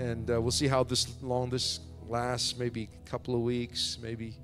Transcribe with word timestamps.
And 0.00 0.30
uh, 0.30 0.40
we'll 0.40 0.50
see 0.50 0.66
how 0.66 0.82
this 0.82 1.14
long 1.20 1.50
this 1.50 1.80
lasts. 2.08 2.56
Maybe 2.56 2.88
a 3.04 3.08
couple 3.10 3.34
of 3.34 3.42
weeks, 3.42 3.98
maybe 4.00 4.38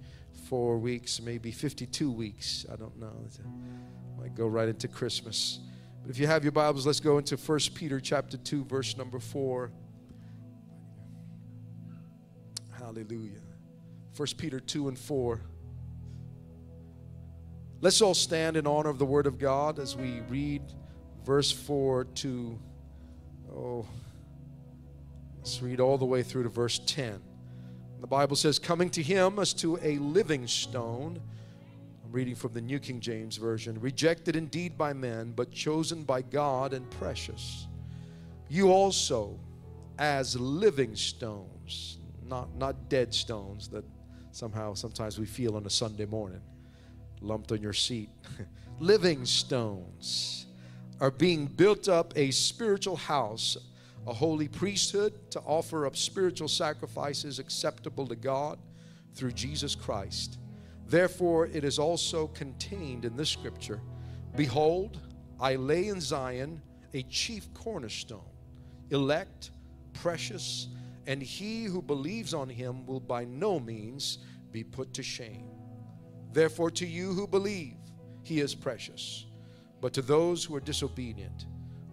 four 0.51 0.77
weeks, 0.77 1.19
maybe 1.19 1.51
52 1.51 2.13
weeks. 2.13 2.67
I 2.71 2.77
don't 2.77 2.95
know. 3.01 3.15
Might 4.19 4.35
go 4.35 4.49
right 4.49 4.69
into 4.69 4.87
Christmas. 4.87 5.61
But 6.03 6.11
if 6.11 6.19
you 6.19 6.27
have 6.27 6.45
your 6.45 6.53
Bibles, 6.53 6.87
let's 6.87 7.01
go 7.01 7.17
into 7.17 7.39
1 7.39 7.59
Peter 7.75 7.99
chapter 8.01 8.37
2, 8.37 8.67
verse 8.67 8.99
number 8.99 9.19
4. 9.19 9.73
Hallelujah. 12.79 13.41
1 14.15 14.29
Peter 14.37 14.61
2 14.61 14.89
and 14.89 14.99
4. 14.99 15.41
Let's 17.81 18.03
all 18.03 18.15
stand 18.15 18.59
in 18.59 18.67
honor 18.67 18.91
of 18.91 18.99
the 18.99 19.07
Word 19.07 19.27
of 19.27 19.39
God 19.39 19.79
as 19.79 19.97
we 19.97 20.21
read 20.29 20.61
verse 21.25 21.51
4 21.51 22.05
to, 22.05 22.59
oh, 23.51 23.87
let's 25.47 25.63
read 25.63 25.79
all 25.79 25.97
the 25.97 26.05
way 26.05 26.25
through 26.25 26.43
to 26.43 26.49
verse 26.49 26.81
10. 26.87 27.23
The 28.01 28.07
Bible 28.09 28.35
says, 28.35 28.59
Coming 28.59 28.91
to 28.91 29.01
him 29.01 29.39
as 29.39 29.53
to 29.55 29.79
a 29.81 29.97
living 29.99 30.49
stone. 30.49 31.21
I'm 32.05 32.11
reading 32.11 32.35
from 32.35 32.53
the 32.53 32.61
New 32.61 32.81
King 32.81 32.99
James 32.99 33.37
Version. 33.37 33.81
Rejected 33.81 34.35
indeed 34.35 34.77
by 34.77 34.93
men, 34.93 35.33
but 35.37 35.53
chosen 35.53 36.03
by 36.03 36.23
God 36.23 36.73
and 36.73 36.91
precious. 36.91 37.69
You 38.49 38.73
also, 38.73 39.39
as 40.01 40.35
living 40.35 40.97
stones, 40.97 41.99
not, 42.29 42.53
not 42.57 42.89
dead 42.89 43.15
stones 43.15 43.69
that 43.69 43.85
somehow 44.33 44.75
sometimes 44.75 45.17
we 45.17 45.27
feel 45.27 45.55
on 45.55 45.65
a 45.65 45.71
Sunday 45.71 46.07
morning, 46.07 46.43
lumped 47.21 47.53
on 47.53 47.63
your 47.63 47.73
seat. 47.73 48.11
living 48.81 49.25
stones 49.25 50.47
are 51.01 51.13
being 51.13 51.47
built 51.47 51.89
up 51.89 52.13
a 52.17 52.33
spiritual 52.33 52.97
house, 52.97 53.57
a 54.07 54.13
holy 54.13 54.49
priesthood 54.49 55.31
to 55.31 55.41
offer 55.41 55.87
up 55.87 55.97
spiritual 55.97 56.49
sacrifices 56.49 57.39
acceptable 57.39 58.07
to 58.07 58.17
God 58.17 58.59
through 59.15 59.33
Jesus 59.33 59.75
Christ. 59.75 60.39
Therefore, 60.87 61.47
it 61.47 61.65
is 61.65 61.79
also 61.79 62.29
contained 62.29 63.05
in 63.05 63.17
this 63.17 63.31
scripture 63.31 63.81
Behold, 64.37 65.01
I 65.41 65.57
lay 65.57 65.89
in 65.89 66.01
Zion 66.01 66.61
a 66.93 67.03
chief 67.05 67.53
cornerstone, 67.55 68.21
elect, 68.91 69.51
precious, 69.95 70.69
and 71.07 71.23
he 71.23 71.65
who 71.65 71.81
believes 71.81 72.35
on 72.35 72.49
him 72.49 72.87
will 72.87 73.01
by 73.01 73.25
no 73.25 73.59
means 73.59 74.19
be 74.53 74.63
put 74.63 74.93
to 74.95 75.03
shame. 75.03 75.49
Therefore, 76.33 76.71
to 76.73 76.87
you 76.87 77.13
who 77.13 77.27
believe, 77.27 77.77
he 78.23 78.41
is 78.41 78.55
precious. 78.55 79.27
But 79.81 79.93
to 79.95 80.03
those 80.03 80.45
who 80.45 80.55
are 80.57 80.61
disobedient, 80.61 81.47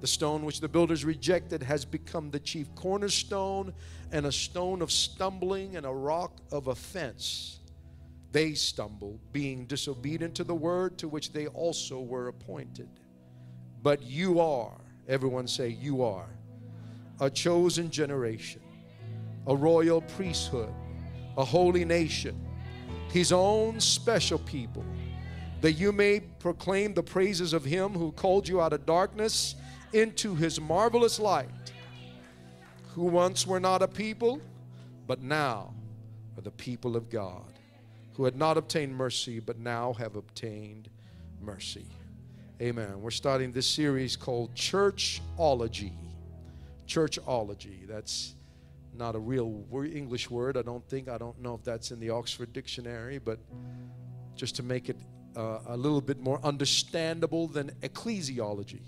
the 0.04 0.08
stone 0.08 0.44
which 0.44 0.59
the 0.59 0.68
builders 0.68 1.06
rejected 1.06 1.64
has 1.64 1.86
become 1.86 2.30
the 2.30 2.40
chief 2.42 2.68
cornerstone 2.76 3.73
and 4.12 4.26
a 4.26 4.32
stone 4.34 4.82
of 4.82 4.92
stumbling 4.92 5.78
and 5.78 5.86
a 5.86 5.90
rock 5.90 6.42
of 6.52 6.68
offense. 6.68 7.59
They 8.34 8.54
stumble, 8.54 9.18
being 9.31 9.66
disobedient 9.66 10.36
to 10.36 10.44
the 10.44 10.54
word 10.54 10.98
to 10.98 11.08
which 11.08 11.31
they 11.31 11.48
also 11.48 12.02
were 12.02 12.28
appointed. 12.28 12.90
But 13.81 14.04
you 14.04 14.42
are, 14.42 14.74
everyone 15.08 15.48
say, 15.48 15.70
you 15.70 16.04
are, 16.04 16.28
a 17.22 17.30
chosen 17.30 17.90
generation, 17.90 18.62
a 19.48 19.56
royal 19.56 20.02
priesthood, 20.02 20.74
a 21.38 21.46
holy 21.46 21.86
nation, 21.86 22.46
his 23.08 23.31
own 23.31 23.80
special 23.80 24.40
people 24.40 24.84
that 25.62 25.72
you 25.80 25.94
may 25.94 26.20
proclaim 26.20 26.94
the 26.94 27.04
praises 27.04 27.54
of 27.54 27.64
him 27.64 27.92
who 27.92 28.12
called 28.12 28.50
you 28.50 28.59
out 28.59 28.74
of 28.74 28.86
darkness 28.86 29.56
into 29.94 30.36
his 30.36 30.60
marvelous 30.60 31.20
light, 31.20 31.50
who 32.94 33.04
once 33.04 33.48
were 33.48 33.60
not 33.60 33.82
a 33.82 33.88
people, 33.88 34.42
but 35.08 35.22
now 35.22 35.74
are 36.38 36.42
the 36.42 36.52
people 36.52 36.96
of 36.96 37.10
God, 37.10 37.60
who 38.16 38.26
had 38.26 38.36
not 38.36 38.58
obtained 38.58 38.96
mercy, 38.96 39.40
but 39.40 39.60
now 39.60 39.94
have 39.94 40.16
obtained 40.16 40.90
mercy. 41.42 41.86
Amen. 42.62 43.02
We're 43.02 43.12
starting 43.12 43.52
this 43.52 43.68
series 43.68 44.16
called 44.16 44.53
Churchology. 44.56 45.92
Churchology. 46.88 47.88
That's 47.88 48.36
not 48.96 49.16
a 49.16 49.20
real 49.20 49.66
English 49.74 50.30
word, 50.30 50.56
I 50.56 50.62
don't 50.62 50.88
think. 50.88 51.09
I 51.09 51.18
don't 51.18 51.40
know 51.42 51.56
if 51.56 51.64
that's 51.64 51.92
in 51.92 52.00
the 52.00 52.12
Oxford 52.12 52.53
Dictionary, 52.53 53.18
but 53.18 53.40
just 54.36 54.56
to 54.56 54.64
make 54.64 54.90
it 54.90 54.98
uh, 55.36 55.59
a 55.68 55.78
little 55.78 56.02
bit 56.02 56.20
more 56.20 56.40
understandable 56.44 57.48
than 57.48 57.72
ecclesiology, 57.82 58.82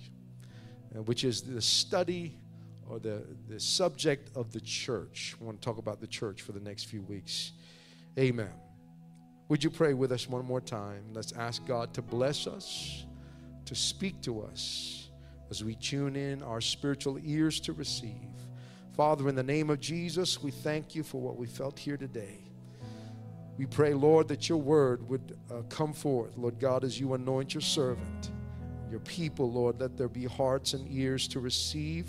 which 1.04 1.24
is 1.24 1.42
the 1.42 1.62
study 1.62 2.38
or 2.90 3.00
the, 3.00 3.24
the 3.50 3.60
subject 3.60 4.30
of 4.36 4.52
the 4.52 4.62
church. 4.62 5.36
We 5.40 5.48
want 5.48 5.62
to 5.62 5.66
talk 5.66 5.78
about 5.78 6.00
the 6.00 6.08
church 6.08 6.42
for 6.42 6.52
the 6.52 6.60
next 6.60 6.86
few 6.86 7.02
weeks. 7.02 7.52
Amen. 8.18 8.52
Would 9.50 9.64
you 9.64 9.70
pray 9.70 9.94
with 9.94 10.12
us 10.12 10.30
one 10.30 10.46
more 10.46 10.62
time? 10.62 11.04
Let's 11.14 11.32
ask 11.34 11.66
God 11.66 11.94
to 11.96 12.02
bless 12.02 12.48
us, 12.48 13.06
to 13.66 13.76
speak 13.76 14.22
to 14.22 14.42
us 14.42 15.10
as 15.50 15.64
we 15.64 15.76
tune 15.76 16.16
in 16.16 16.42
our 16.42 16.62
spiritual 16.62 17.20
ears 17.24 17.60
to 17.62 17.74
receive. 17.74 18.12
Father, 18.96 19.28
in 19.30 19.36
the 19.36 19.44
name 19.44 19.70
of 19.70 19.80
Jesus, 19.80 20.42
we 20.42 20.52
thank 20.52 20.96
you 20.96 21.04
for 21.04 21.20
what 21.20 21.36
we 21.36 21.46
felt 21.46 21.78
here 21.78 21.98
today. 21.98 22.40
We 23.58 23.66
pray, 23.66 23.94
Lord, 23.94 24.28
that 24.30 24.50
your 24.50 24.58
word 24.58 25.08
would 25.08 25.38
uh, 25.52 25.62
come 25.70 25.94
forth, 25.94 26.38
Lord 26.38 26.60
God, 26.60 26.84
as 26.84 27.00
you 27.00 27.14
anoint 27.14 27.54
your 27.54 27.62
servant, 27.62 28.32
your 28.90 29.00
people, 29.02 29.52
Lord, 29.52 29.80
let 29.80 29.98
there 29.98 30.08
be 30.08 30.26
hearts 30.26 30.74
and 30.74 30.88
ears 30.92 31.28
to 31.30 31.40
receive. 31.40 32.08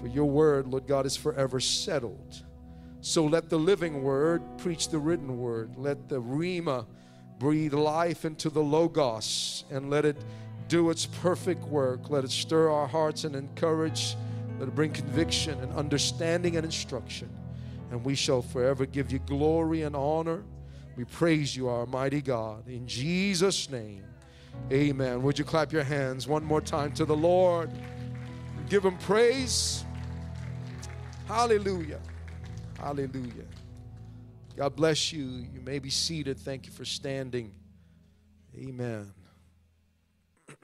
For 0.00 0.08
your 0.08 0.26
word, 0.26 0.66
Lord 0.66 0.86
God, 0.86 1.06
is 1.06 1.16
forever 1.16 1.60
settled. 1.60 2.42
So 3.00 3.24
let 3.24 3.48
the 3.48 3.58
living 3.58 4.02
word 4.02 4.42
preach 4.58 4.88
the 4.88 4.98
written 4.98 5.38
word. 5.38 5.76
Let 5.76 6.08
the 6.08 6.20
Rhema 6.20 6.86
breathe 7.38 7.74
life 7.74 8.24
into 8.24 8.50
the 8.50 8.62
Logos 8.62 9.64
and 9.70 9.90
let 9.90 10.04
it 10.04 10.16
do 10.68 10.90
its 10.90 11.06
perfect 11.06 11.64
work. 11.64 12.10
Let 12.10 12.24
it 12.24 12.30
stir 12.30 12.70
our 12.70 12.86
hearts 12.86 13.24
and 13.24 13.34
encourage. 13.34 14.16
Let 14.58 14.68
it 14.68 14.74
bring 14.74 14.92
conviction 14.92 15.58
and 15.60 15.72
understanding 15.72 16.56
and 16.56 16.64
instruction 16.64 17.28
and 17.92 18.02
we 18.06 18.14
shall 18.14 18.40
forever 18.40 18.86
give 18.86 19.12
you 19.12 19.18
glory 19.18 19.82
and 19.82 19.94
honor. 19.94 20.42
We 20.96 21.04
praise 21.04 21.54
you, 21.54 21.68
our 21.68 21.84
mighty 21.84 22.22
God. 22.22 22.66
In 22.66 22.86
Jesus' 22.86 23.68
name, 23.68 24.02
amen. 24.72 25.22
Would 25.22 25.38
you 25.38 25.44
clap 25.44 25.72
your 25.72 25.84
hands 25.84 26.26
one 26.26 26.44
more 26.44 26.60
time 26.60 26.92
to 26.92 27.04
the 27.04 27.16
Lord? 27.16 27.70
Give 28.68 28.84
him 28.84 28.96
praise. 28.98 29.84
Hallelujah. 31.26 32.00
Hallelujah. 32.78 33.46
God 34.56 34.76
bless 34.76 35.12
you. 35.12 35.24
You 35.52 35.60
may 35.60 35.78
be 35.78 35.90
seated. 35.90 36.38
Thank 36.38 36.66
you 36.66 36.72
for 36.72 36.84
standing. 36.84 37.52
Amen. 38.56 39.12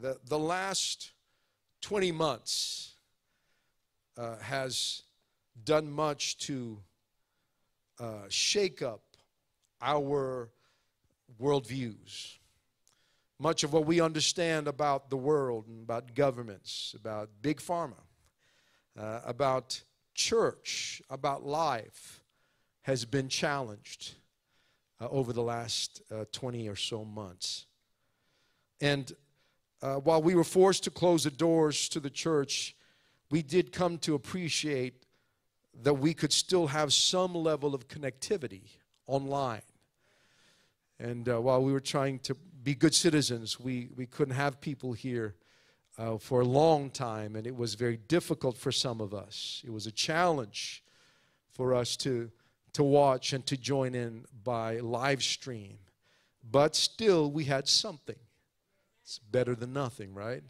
The, 0.00 0.18
the 0.26 0.38
last 0.38 1.12
20 1.82 2.10
months 2.10 2.96
uh, 4.18 4.36
has 4.38 5.02
done 5.62 5.90
much 5.90 6.36
to 6.38 6.80
uh, 8.00 8.24
shake 8.28 8.82
up 8.82 9.03
our 9.80 10.50
worldviews. 11.40 12.38
Much 13.38 13.64
of 13.64 13.72
what 13.72 13.84
we 13.84 14.00
understand 14.00 14.68
about 14.68 15.10
the 15.10 15.16
world 15.16 15.66
and 15.66 15.82
about 15.82 16.14
governments, 16.14 16.94
about 16.98 17.28
big 17.42 17.58
pharma, 17.58 18.00
uh, 18.98 19.20
about 19.24 19.82
church, 20.14 21.02
about 21.10 21.44
life, 21.44 22.22
has 22.82 23.04
been 23.04 23.28
challenged 23.28 24.14
uh, 25.00 25.08
over 25.08 25.32
the 25.32 25.42
last 25.42 26.02
uh, 26.12 26.24
20 26.32 26.68
or 26.68 26.76
so 26.76 27.04
months. 27.04 27.66
And 28.80 29.12
uh, 29.82 29.96
while 29.96 30.22
we 30.22 30.34
were 30.34 30.44
forced 30.44 30.84
to 30.84 30.90
close 30.90 31.24
the 31.24 31.30
doors 31.30 31.88
to 31.90 32.00
the 32.00 32.10
church, 32.10 32.76
we 33.30 33.42
did 33.42 33.72
come 33.72 33.98
to 33.98 34.14
appreciate 34.14 35.04
that 35.82 35.94
we 35.94 36.14
could 36.14 36.32
still 36.32 36.68
have 36.68 36.92
some 36.92 37.34
level 37.34 37.74
of 37.74 37.88
connectivity 37.88 38.68
online. 39.06 39.62
And 40.98 41.28
uh, 41.28 41.40
while 41.40 41.62
we 41.62 41.72
were 41.72 41.80
trying 41.80 42.18
to 42.20 42.34
be 42.62 42.74
good 42.74 42.94
citizens, 42.94 43.58
we, 43.60 43.90
we 43.96 44.06
couldn't 44.06 44.34
have 44.34 44.60
people 44.60 44.92
here 44.92 45.34
uh, 45.98 46.18
for 46.18 46.40
a 46.40 46.44
long 46.44 46.90
time, 46.90 47.36
and 47.36 47.46
it 47.46 47.54
was 47.54 47.74
very 47.74 47.96
difficult 47.96 48.56
for 48.56 48.72
some 48.72 49.00
of 49.00 49.14
us. 49.14 49.62
It 49.64 49.70
was 49.70 49.86
a 49.86 49.92
challenge 49.92 50.82
for 51.52 51.74
us 51.74 51.96
to, 51.98 52.30
to 52.72 52.82
watch 52.82 53.32
and 53.32 53.46
to 53.46 53.56
join 53.56 53.94
in 53.94 54.24
by 54.42 54.80
live 54.80 55.22
stream. 55.22 55.78
But 56.50 56.74
still, 56.74 57.30
we 57.30 57.44
had 57.44 57.68
something. 57.68 58.16
It's 59.02 59.18
better 59.18 59.54
than 59.54 59.72
nothing, 59.72 60.14
right? 60.14 60.42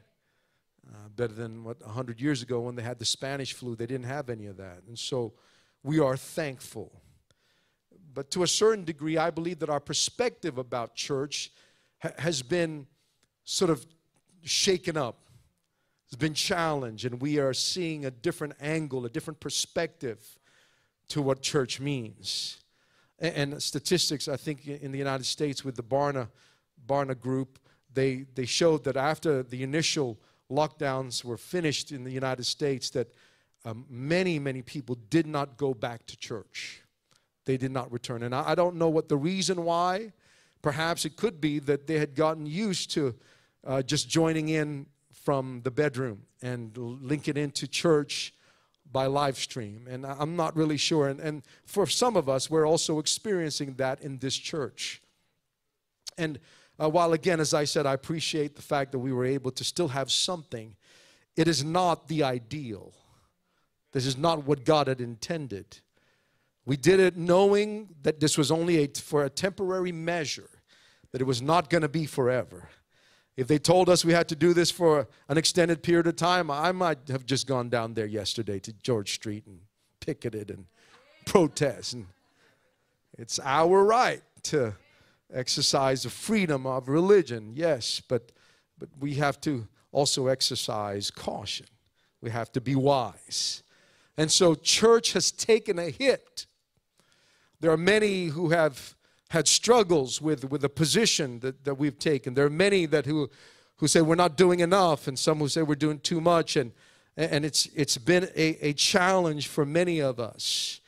Uh, 0.87 1.08
better 1.17 1.35
than 1.35 1.64
what 1.64 1.81
100 1.81 2.20
years 2.20 2.43
ago 2.43 2.61
when 2.61 2.75
they 2.75 2.82
had 2.82 2.99
the 2.99 3.05
Spanish 3.05 3.52
flu. 3.52 3.75
They 3.75 3.87
didn't 3.87 4.06
have 4.06 4.29
any 4.29 4.46
of 4.46 4.56
that. 4.58 4.82
And 4.87 4.99
so 4.99 5.35
we 5.82 5.99
are 5.99 6.17
thankful. 6.17 7.02
But 8.14 8.31
to 8.31 8.44
a 8.44 8.46
certain 8.46 8.84
degree, 8.84 9.19
I 9.19 9.31
believe 9.31 9.58
that 9.58 9.69
our 9.69 9.81
perspective 9.81 10.56
about 10.56 10.94
church 10.94 11.50
ha- 11.99 12.12
has 12.19 12.43
been 12.43 12.87
sort 13.44 13.70
of 13.70 13.84
shaken 14.44 14.96
up. 14.96 15.19
it's 16.06 16.16
been 16.16 16.34
challenged, 16.34 17.05
and 17.06 17.20
we 17.20 17.38
are 17.38 17.52
seeing 17.52 18.05
a 18.05 18.11
different 18.11 18.55
angle, 18.61 19.05
a 19.05 19.08
different 19.08 19.40
perspective 19.40 20.38
to 21.08 21.20
what 21.20 21.43
church 21.43 21.81
means. 21.81 22.58
And, 23.19 23.61
statistics, 23.62 24.28
I 24.28 24.37
think, 24.37 24.67
in 24.67 24.93
the 24.93 24.99
United 24.99 25.25
States 25.25 25.64
with 25.64 25.76
the 25.76 25.82
Barna, 25.82 26.28
Barna 26.87 27.19
Group, 27.19 27.58
they, 27.93 28.26
they 28.34 28.44
showed 28.44 28.84
that 28.84 28.96
after 28.96 29.43
the 29.43 29.62
initial 29.62 30.19
lockdowns 30.50 31.25
were 31.25 31.37
finished 31.37 31.90
in 31.90 32.05
the 32.05 32.10
United 32.10 32.44
States, 32.44 32.90
that 32.90 33.12
um, 33.64 33.87
many, 33.88 34.38
many 34.38 34.62
people 34.62 34.96
did 35.08 35.26
not 35.26 35.56
go 35.56 35.72
back 35.72 36.06
to 36.06 36.17
church. 36.17 36.83
They 37.44 37.56
did 37.56 37.70
not 37.70 37.93
return. 37.93 38.23
And 38.23 38.35
I, 38.35 38.50
I 38.50 38.55
don't 38.55 38.76
know 38.76 38.88
what 38.88 39.08
the 39.08 39.17
reason 39.17 39.64
why. 39.64 40.12
Perhaps 40.62 41.05
it 41.05 41.17
could 41.17 41.41
be 41.41 41.58
that 41.61 41.87
they 41.87 41.99
had 41.99 42.14
gotten 42.14 42.46
used 42.46 42.91
to 42.93 43.14
uh, 43.67 43.82
just 43.82 44.08
joining 44.08 44.49
in 44.49 44.87
from 45.12 45.61
the 45.62 45.70
bedroom 45.70 46.23
and 46.43 46.76
linking 46.76 47.37
into 47.37 47.67
church 47.67 48.32
by 48.91 49.06
live 49.06 49.37
stream. 49.37 49.87
And 49.91 50.06
I'm 50.06 50.37
not 50.37 50.56
really 50.56 50.76
sure. 50.76 51.08
And, 51.08 51.20
and 51.20 51.43
for 51.67 51.87
some 51.87 52.17
of 52.17 52.29
us, 52.29 52.49
we're 52.49 52.67
also 52.67 52.99
experiencing 52.99 53.75
that 53.75 54.00
in 54.00 54.19
this 54.19 54.37
church. 54.37 55.02
And 56.17 56.38
uh, 56.79 56.88
while, 56.88 57.12
again, 57.12 57.41
as 57.41 57.55
I 57.55 57.64
said, 57.64 57.87
I 57.87 57.93
appreciate 57.94 58.56
the 58.56 58.62
fact 58.62 58.93
that 58.93 58.99
we 58.99 59.12
were 59.12 59.25
able 59.25 59.50
to 59.52 59.64
still 59.64 59.88
have 59.88 60.11
something, 60.11 60.76
it 61.37 61.49
is 61.49 61.64
not 61.64 62.08
the 62.08 62.23
ideal. 62.23 62.93
This 63.93 64.06
is 64.06 64.17
not 64.17 64.44
what 64.44 64.64
God 64.64 64.88
had 64.88 65.00
intended. 65.00 65.79
We 66.66 66.76
did 66.76 66.99
it 67.00 67.16
knowing 67.16 67.94
that 68.02 68.20
this 68.20 68.38
was 68.38 68.50
only 68.50 68.84
a, 68.84 68.88
for 68.88 69.25
a 69.25 69.31
temporary 69.31 69.93
measure, 69.93 70.49
that 71.12 71.20
it 71.20 71.25
was 71.25 71.43
not 71.43 71.69
going 71.69 71.82
to 71.82 71.88
be 71.88 72.06
forever. 72.06 72.69
If 73.37 73.49
they 73.49 73.58
told 73.58 73.88
us 73.88 74.05
we 74.05 74.12
had 74.12 74.28
to 74.28 74.37
do 74.37 74.55
this 74.55 74.70
for 74.70 75.08
an 75.28 75.37
extended 75.37 75.82
period 75.82 76.06
of 76.06 76.16
time, 76.16 76.50
I 76.50 76.72
might 76.72 77.08
have 77.08 77.26
just 77.26 77.46
gone 77.46 77.69
down 77.69 77.94
there 77.94 78.06
yesterday 78.06 78.61
to 78.61 78.72
George 78.72 79.12
Street 79.12 79.46
and 79.46 79.61
picketed 80.00 80.50
and 80.50 80.66
protest. 81.26 81.94
And 81.94 82.06
it's 83.19 83.40
our 83.43 83.84
right 83.84 84.22
to 84.44 84.75
exercise 85.32 86.05
the 86.05 86.10
freedom 86.10 86.67
of 86.67 86.88
religion, 86.88 87.52
yes, 87.55 88.00
but, 88.00 88.32
but 88.78 88.88
we 89.00 89.14
have 89.14 89.40
to 89.43 89.67
also 89.90 90.28
exercise 90.28 91.10
caution. 91.10 91.67
We 92.20 92.31
have 92.31 92.52
to 92.52 92.60
be 92.60 92.75
wise. 92.75 93.62
And 94.17 94.31
so, 94.31 94.55
church 94.55 95.12
has 95.14 95.32
taken 95.32 95.78
a 95.78 95.90
hit. 95.90 96.46
There 97.64 97.72
are 97.72 97.78
many 97.78 98.26
who 98.26 98.50
have 98.50 98.94
had 99.31 99.49
struggles 99.49 100.20
with, 100.20 100.50
with 100.50 100.61
the 100.61 100.69
position 100.69 101.40
that, 101.40 101.64
that 101.64 101.76
we've 101.76 101.99
taken. 101.99 102.34
There 102.34 102.44
are 102.44 102.50
many 102.50 102.84
that 102.84 103.06
who, 103.06 103.31
who 103.78 103.88
say 103.88 104.02
we're 104.02 104.16
not 104.16 104.37
doing 104.37 104.61
enough, 104.61 105.08
and 105.08 105.19
some 105.19 105.38
who 105.38 105.49
say 105.49 105.62
we're 105.62 105.75
doing 105.75 105.99
too 106.00 106.20
much. 106.20 106.56
And, 106.56 106.72
and 107.16 107.43
it's, 107.43 107.64
it's 107.75 107.96
been 107.96 108.25
a, 108.37 108.69
a 108.69 108.75
challenge 108.75 109.49
for 109.49 109.64
many 109.64 110.00
of 110.00 110.20
us. 110.20 110.82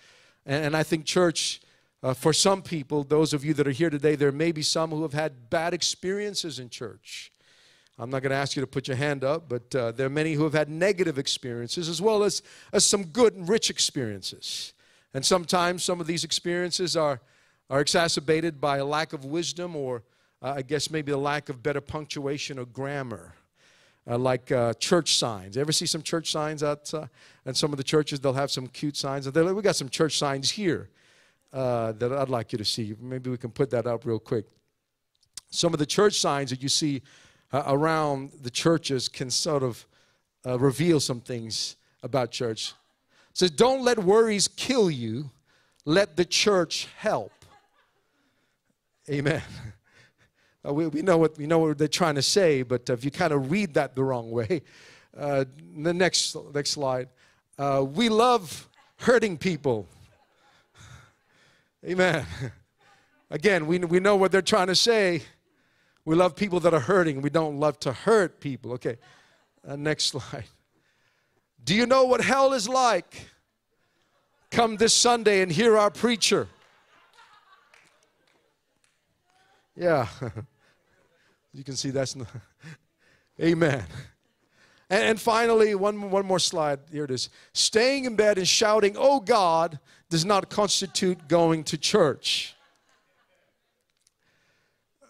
And, 0.44 0.66
and 0.66 0.76
I 0.76 0.82
think, 0.82 1.06
church, 1.06 1.62
uh, 2.02 2.12
for 2.12 2.34
some 2.34 2.60
people, 2.60 3.04
those 3.04 3.32
of 3.32 3.42
you 3.42 3.54
that 3.54 3.66
are 3.66 3.70
here 3.70 3.88
today, 3.88 4.14
there 4.14 4.30
may 4.30 4.52
be 4.52 4.60
some 4.60 4.90
who 4.90 5.00
have 5.00 5.14
had 5.14 5.48
bad 5.48 5.72
experiences 5.72 6.58
in 6.58 6.68
church. 6.68 7.32
I'm 7.98 8.10
not 8.10 8.20
going 8.20 8.32
to 8.32 8.36
ask 8.36 8.54
you 8.54 8.60
to 8.60 8.66
put 8.66 8.86
your 8.86 8.98
hand 8.98 9.24
up, 9.24 9.48
but 9.48 9.74
uh, 9.74 9.92
there 9.92 10.08
are 10.08 10.10
many 10.10 10.34
who 10.34 10.44
have 10.44 10.52
had 10.52 10.68
negative 10.68 11.18
experiences 11.18 11.88
as 11.88 12.02
well 12.02 12.22
as, 12.22 12.42
as 12.70 12.84
some 12.84 13.04
good 13.04 13.32
and 13.32 13.48
rich 13.48 13.70
experiences. 13.70 14.74
And 15.16 15.24
sometimes 15.24 15.82
some 15.82 15.98
of 15.98 16.06
these 16.06 16.24
experiences 16.24 16.94
are, 16.94 17.22
are 17.70 17.80
exacerbated 17.80 18.60
by 18.60 18.76
a 18.76 18.84
lack 18.84 19.14
of 19.14 19.24
wisdom 19.24 19.74
or 19.74 20.02
uh, 20.42 20.52
I 20.56 20.60
guess 20.60 20.90
maybe 20.90 21.10
a 21.10 21.16
lack 21.16 21.48
of 21.48 21.62
better 21.62 21.80
punctuation 21.80 22.58
or 22.58 22.66
grammar. 22.66 23.32
Uh, 24.06 24.18
like 24.18 24.52
uh, 24.52 24.74
church 24.74 25.16
signs. 25.16 25.56
Ever 25.56 25.72
see 25.72 25.86
some 25.86 26.02
church 26.02 26.30
signs 26.30 26.62
out? 26.62 26.92
Uh, 26.92 27.06
and 27.46 27.56
some 27.56 27.72
of 27.72 27.78
the 27.78 27.82
churches, 27.82 28.20
they'll 28.20 28.34
have 28.34 28.50
some 28.50 28.66
cute 28.66 28.94
signs. 28.94 29.26
Like, 29.26 29.54
we 29.56 29.62
got 29.62 29.74
some 29.74 29.88
church 29.88 30.18
signs 30.18 30.50
here 30.50 30.90
uh, 31.50 31.92
that 31.92 32.12
I'd 32.12 32.28
like 32.28 32.52
you 32.52 32.58
to 32.58 32.64
see. 32.66 32.94
Maybe 33.00 33.30
we 33.30 33.38
can 33.38 33.50
put 33.50 33.70
that 33.70 33.86
up 33.86 34.04
real 34.04 34.18
quick. 34.18 34.44
Some 35.48 35.72
of 35.72 35.78
the 35.78 35.86
church 35.86 36.20
signs 36.20 36.50
that 36.50 36.62
you 36.62 36.68
see 36.68 37.00
uh, 37.54 37.62
around 37.66 38.32
the 38.42 38.50
churches 38.50 39.08
can 39.08 39.30
sort 39.30 39.62
of 39.62 39.86
uh, 40.44 40.58
reveal 40.58 41.00
some 41.00 41.22
things 41.22 41.76
about 42.02 42.30
church. 42.32 42.74
Says, 43.36 43.50
Don't 43.50 43.82
let 43.82 43.98
worries 43.98 44.48
kill 44.48 44.90
you, 44.90 45.30
let 45.84 46.16
the 46.16 46.24
church 46.24 46.88
help. 46.96 47.32
Amen. 49.10 49.42
Uh, 50.66 50.72
we, 50.72 50.86
we, 50.86 51.02
know 51.02 51.18
what, 51.18 51.36
we 51.36 51.46
know 51.46 51.58
what 51.58 51.76
they're 51.76 51.86
trying 51.86 52.14
to 52.14 52.22
say, 52.22 52.62
but 52.62 52.88
if 52.88 53.04
you 53.04 53.10
kind 53.10 53.34
of 53.34 53.50
read 53.50 53.74
that 53.74 53.94
the 53.94 54.02
wrong 54.02 54.30
way, 54.30 54.62
uh, 55.14 55.44
the 55.76 55.92
next, 55.92 56.34
next 56.54 56.70
slide. 56.70 57.10
Uh, 57.58 57.84
we 57.86 58.08
love 58.08 58.70
hurting 59.00 59.36
people. 59.36 59.86
Amen. 61.84 62.24
Again, 63.30 63.66
we, 63.66 63.78
we 63.80 64.00
know 64.00 64.16
what 64.16 64.32
they're 64.32 64.40
trying 64.40 64.68
to 64.68 64.74
say. 64.74 65.22
We 66.06 66.14
love 66.14 66.36
people 66.36 66.58
that 66.60 66.72
are 66.72 66.80
hurting. 66.80 67.20
We 67.20 67.28
don't 67.28 67.60
love 67.60 67.78
to 67.80 67.92
hurt 67.92 68.40
people. 68.40 68.72
Okay, 68.72 68.96
uh, 69.68 69.76
next 69.76 70.04
slide. 70.06 70.46
Do 71.66 71.74
you 71.74 71.84
know 71.84 72.04
what 72.04 72.20
hell 72.20 72.52
is 72.52 72.68
like? 72.68 73.26
Come 74.52 74.76
this 74.76 74.94
Sunday 74.94 75.42
and 75.42 75.50
hear 75.50 75.76
our 75.76 75.90
preacher. 75.90 76.46
Yeah. 79.74 80.06
you 81.52 81.64
can 81.64 81.74
see 81.74 81.90
that's 81.90 82.14
not. 82.14 82.28
Amen. 83.42 83.82
And, 84.88 85.02
and 85.02 85.20
finally, 85.20 85.74
one, 85.74 86.08
one 86.12 86.24
more 86.24 86.38
slide. 86.38 86.78
Here 86.92 87.02
it 87.02 87.10
is. 87.10 87.30
Staying 87.52 88.04
in 88.04 88.14
bed 88.14 88.38
and 88.38 88.46
shouting, 88.46 88.94
Oh 88.96 89.18
God, 89.18 89.80
does 90.08 90.24
not 90.24 90.48
constitute 90.48 91.26
going 91.26 91.64
to 91.64 91.76
church. 91.76 92.54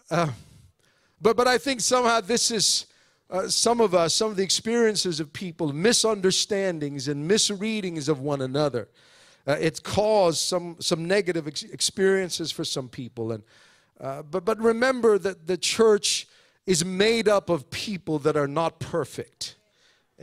Uh, 0.09 0.31
but, 1.21 1.37
but 1.37 1.47
I 1.47 1.59
think 1.59 1.81
somehow 1.81 2.19
this 2.19 2.49
is 2.49 2.87
uh, 3.29 3.47
some 3.47 3.81
of 3.81 3.93
us, 3.93 4.13
some 4.13 4.31
of 4.31 4.37
the 4.37 4.43
experiences 4.43 5.19
of 5.19 5.33
people, 5.33 5.73
misunderstandings 5.73 7.07
and 7.07 7.27
misreadings 7.27 8.07
of 8.07 8.19
one 8.19 8.41
another. 8.41 8.87
Uh, 9.45 9.55
it's 9.59 9.79
caused 9.79 10.39
some, 10.39 10.75
some 10.79 11.05
negative 11.05 11.47
ex- 11.47 11.63
experiences 11.63 12.51
for 12.51 12.63
some 12.63 12.89
people. 12.89 13.31
And, 13.31 13.43
uh, 13.99 14.21
but, 14.23 14.45
but 14.45 14.59
remember 14.59 15.17
that 15.17 15.47
the 15.47 15.57
church 15.57 16.27
is 16.65 16.83
made 16.83 17.27
up 17.27 17.49
of 17.49 17.69
people 17.69 18.19
that 18.19 18.35
are 18.35 18.47
not 18.47 18.79
perfect. 18.79 19.55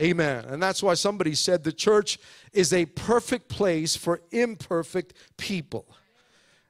Amen. 0.01 0.45
And 0.45 0.61
that's 0.61 0.83
why 0.83 0.93
somebody 0.93 1.35
said 1.35 1.63
the 1.63 1.71
church 1.71 2.19
is 2.53 2.73
a 2.73 2.85
perfect 2.85 3.49
place 3.49 3.95
for 3.95 4.21
imperfect 4.31 5.13
people. 5.37 5.85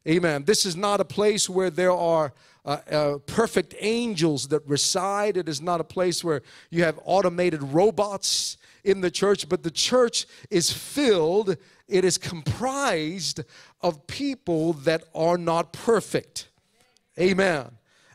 Amen. 0.07 0.43
This 0.43 0.65
is 0.65 0.75
not 0.75 1.01
a 1.01 1.05
place 1.05 1.49
where 1.49 1.71
there 1.71 1.91
are 1.91 2.33
uh, 2.65 2.77
uh, 2.89 3.17
perfect 3.27 3.75
angels 3.79 4.47
that 4.47 4.67
reside. 4.67 5.37
It 5.37 5.47
is 5.47 5.61
not 5.61 5.79
a 5.79 5.83
place 5.83 6.23
where 6.23 6.41
you 6.71 6.83
have 6.83 6.99
automated 7.05 7.61
robots 7.61 8.57
in 8.83 9.01
the 9.01 9.11
church, 9.11 9.47
but 9.47 9.63
the 9.63 9.71
church 9.71 10.25
is 10.49 10.71
filled, 10.71 11.57
it 11.87 12.03
is 12.03 12.17
comprised 12.17 13.41
of 13.81 14.07
people 14.07 14.73
that 14.73 15.03
are 15.13 15.37
not 15.37 15.73
perfect. 15.73 16.49
Amen. 17.19 17.69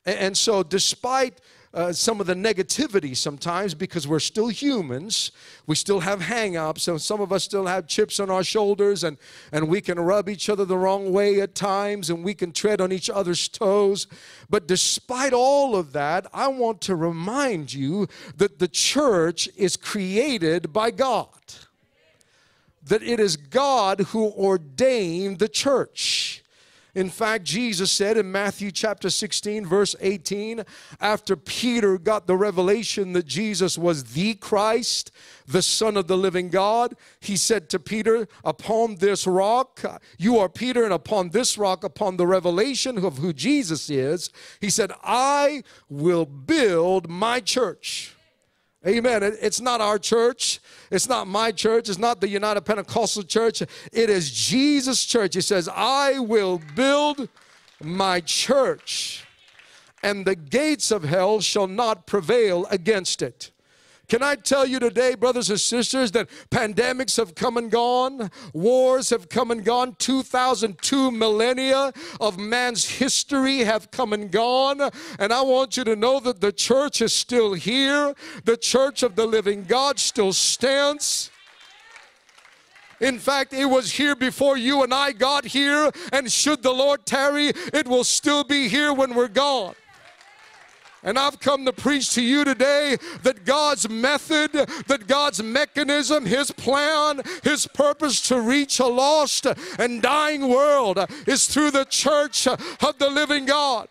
And, 0.04 0.18
and 0.18 0.36
so, 0.36 0.62
despite 0.62 1.40
uh, 1.72 1.92
some 1.92 2.20
of 2.20 2.26
the 2.26 2.34
negativity 2.34 3.16
sometimes 3.16 3.74
because 3.74 4.08
we're 4.08 4.18
still 4.18 4.48
humans. 4.48 5.30
We 5.66 5.76
still 5.76 6.00
have 6.00 6.20
hang 6.20 6.56
ups, 6.56 6.88
and 6.88 7.00
some 7.00 7.20
of 7.20 7.32
us 7.32 7.44
still 7.44 7.66
have 7.66 7.86
chips 7.86 8.18
on 8.18 8.28
our 8.28 8.42
shoulders, 8.42 9.04
and, 9.04 9.16
and 9.52 9.68
we 9.68 9.80
can 9.80 9.98
rub 10.00 10.28
each 10.28 10.48
other 10.48 10.64
the 10.64 10.76
wrong 10.76 11.12
way 11.12 11.40
at 11.40 11.54
times, 11.54 12.10
and 12.10 12.24
we 12.24 12.34
can 12.34 12.52
tread 12.52 12.80
on 12.80 12.90
each 12.90 13.08
other's 13.08 13.46
toes. 13.48 14.08
But 14.48 14.66
despite 14.66 15.32
all 15.32 15.76
of 15.76 15.92
that, 15.92 16.26
I 16.34 16.48
want 16.48 16.80
to 16.82 16.96
remind 16.96 17.72
you 17.72 18.08
that 18.36 18.58
the 18.58 18.68
church 18.68 19.48
is 19.56 19.76
created 19.76 20.72
by 20.72 20.90
God 20.90 21.28
that 22.82 23.02
it 23.02 23.20
is 23.20 23.36
God 23.36 24.00
who 24.00 24.30
ordained 24.32 25.38
the 25.38 25.48
church. 25.48 26.39
In 26.94 27.08
fact, 27.08 27.44
Jesus 27.44 27.90
said 27.90 28.16
in 28.16 28.32
Matthew 28.32 28.70
chapter 28.70 29.10
16, 29.10 29.64
verse 29.66 29.94
18, 30.00 30.64
after 31.00 31.36
Peter 31.36 31.98
got 31.98 32.26
the 32.26 32.36
revelation 32.36 33.12
that 33.12 33.26
Jesus 33.26 33.78
was 33.78 34.12
the 34.12 34.34
Christ, 34.34 35.10
the 35.46 35.62
Son 35.62 35.96
of 35.96 36.06
the 36.06 36.16
living 36.16 36.48
God, 36.48 36.94
he 37.20 37.36
said 37.36 37.68
to 37.70 37.78
Peter, 37.78 38.26
Upon 38.44 38.96
this 38.96 39.26
rock, 39.26 39.82
you 40.18 40.38
are 40.38 40.48
Peter, 40.48 40.84
and 40.84 40.92
upon 40.92 41.30
this 41.30 41.56
rock, 41.56 41.84
upon 41.84 42.16
the 42.16 42.26
revelation 42.26 43.04
of 43.04 43.18
who 43.18 43.32
Jesus 43.32 43.90
is, 43.90 44.30
he 44.60 44.70
said, 44.70 44.92
I 45.02 45.62
will 45.88 46.26
build 46.26 47.08
my 47.08 47.40
church. 47.40 48.14
Amen. 48.86 49.22
It's 49.22 49.60
not 49.60 49.82
our 49.82 49.98
church. 49.98 50.58
It's 50.90 51.08
not 51.08 51.26
my 51.26 51.52
church. 51.52 51.90
It's 51.90 51.98
not 51.98 52.20
the 52.20 52.28
United 52.28 52.62
Pentecostal 52.62 53.24
Church. 53.24 53.60
It 53.60 53.68
is 54.10 54.30
Jesus' 54.30 55.04
church. 55.04 55.34
He 55.34 55.42
says, 55.42 55.68
I 55.68 56.18
will 56.18 56.62
build 56.74 57.28
my 57.82 58.20
church, 58.20 59.26
and 60.02 60.26
the 60.26 60.34
gates 60.36 60.90
of 60.90 61.04
hell 61.04 61.40
shall 61.40 61.66
not 61.66 62.06
prevail 62.06 62.66
against 62.70 63.20
it. 63.20 63.50
Can 64.10 64.24
I 64.24 64.34
tell 64.34 64.66
you 64.66 64.80
today, 64.80 65.14
brothers 65.14 65.50
and 65.50 65.60
sisters, 65.60 66.10
that 66.10 66.28
pandemics 66.50 67.16
have 67.16 67.36
come 67.36 67.56
and 67.56 67.70
gone, 67.70 68.28
wars 68.52 69.08
have 69.10 69.28
come 69.28 69.52
and 69.52 69.64
gone, 69.64 69.94
2002 70.00 71.12
millennia 71.12 71.92
of 72.20 72.36
man's 72.36 72.88
history 72.88 73.58
have 73.58 73.92
come 73.92 74.12
and 74.12 74.32
gone. 74.32 74.80
And 75.20 75.32
I 75.32 75.42
want 75.42 75.76
you 75.76 75.84
to 75.84 75.94
know 75.94 76.18
that 76.18 76.40
the 76.40 76.50
church 76.50 77.00
is 77.00 77.12
still 77.12 77.52
here, 77.52 78.12
the 78.44 78.56
church 78.56 79.04
of 79.04 79.14
the 79.14 79.26
living 79.26 79.62
God 79.62 80.00
still 80.00 80.32
stands. 80.32 81.30
In 82.98 83.16
fact, 83.20 83.52
it 83.52 83.66
was 83.66 83.92
here 83.92 84.16
before 84.16 84.56
you 84.56 84.82
and 84.82 84.92
I 84.92 85.12
got 85.12 85.44
here, 85.44 85.92
and 86.12 86.30
should 86.32 86.64
the 86.64 86.72
Lord 86.72 87.06
tarry, 87.06 87.52
it 87.72 87.86
will 87.86 88.02
still 88.02 88.42
be 88.42 88.66
here 88.66 88.92
when 88.92 89.14
we're 89.14 89.28
gone. 89.28 89.76
And 91.02 91.18
I've 91.18 91.40
come 91.40 91.64
to 91.64 91.72
preach 91.72 92.10
to 92.14 92.22
you 92.22 92.44
today 92.44 92.96
that 93.22 93.44
God's 93.44 93.88
method, 93.88 94.52
that 94.52 95.06
God's 95.06 95.42
mechanism, 95.42 96.26
His 96.26 96.50
plan, 96.50 97.22
His 97.42 97.66
purpose 97.66 98.20
to 98.28 98.40
reach 98.40 98.80
a 98.80 98.86
lost 98.86 99.46
and 99.78 100.02
dying 100.02 100.48
world 100.48 100.98
is 101.26 101.46
through 101.46 101.70
the 101.70 101.84
church 101.84 102.46
of 102.46 102.98
the 102.98 103.08
living 103.08 103.46
God. 103.46 103.88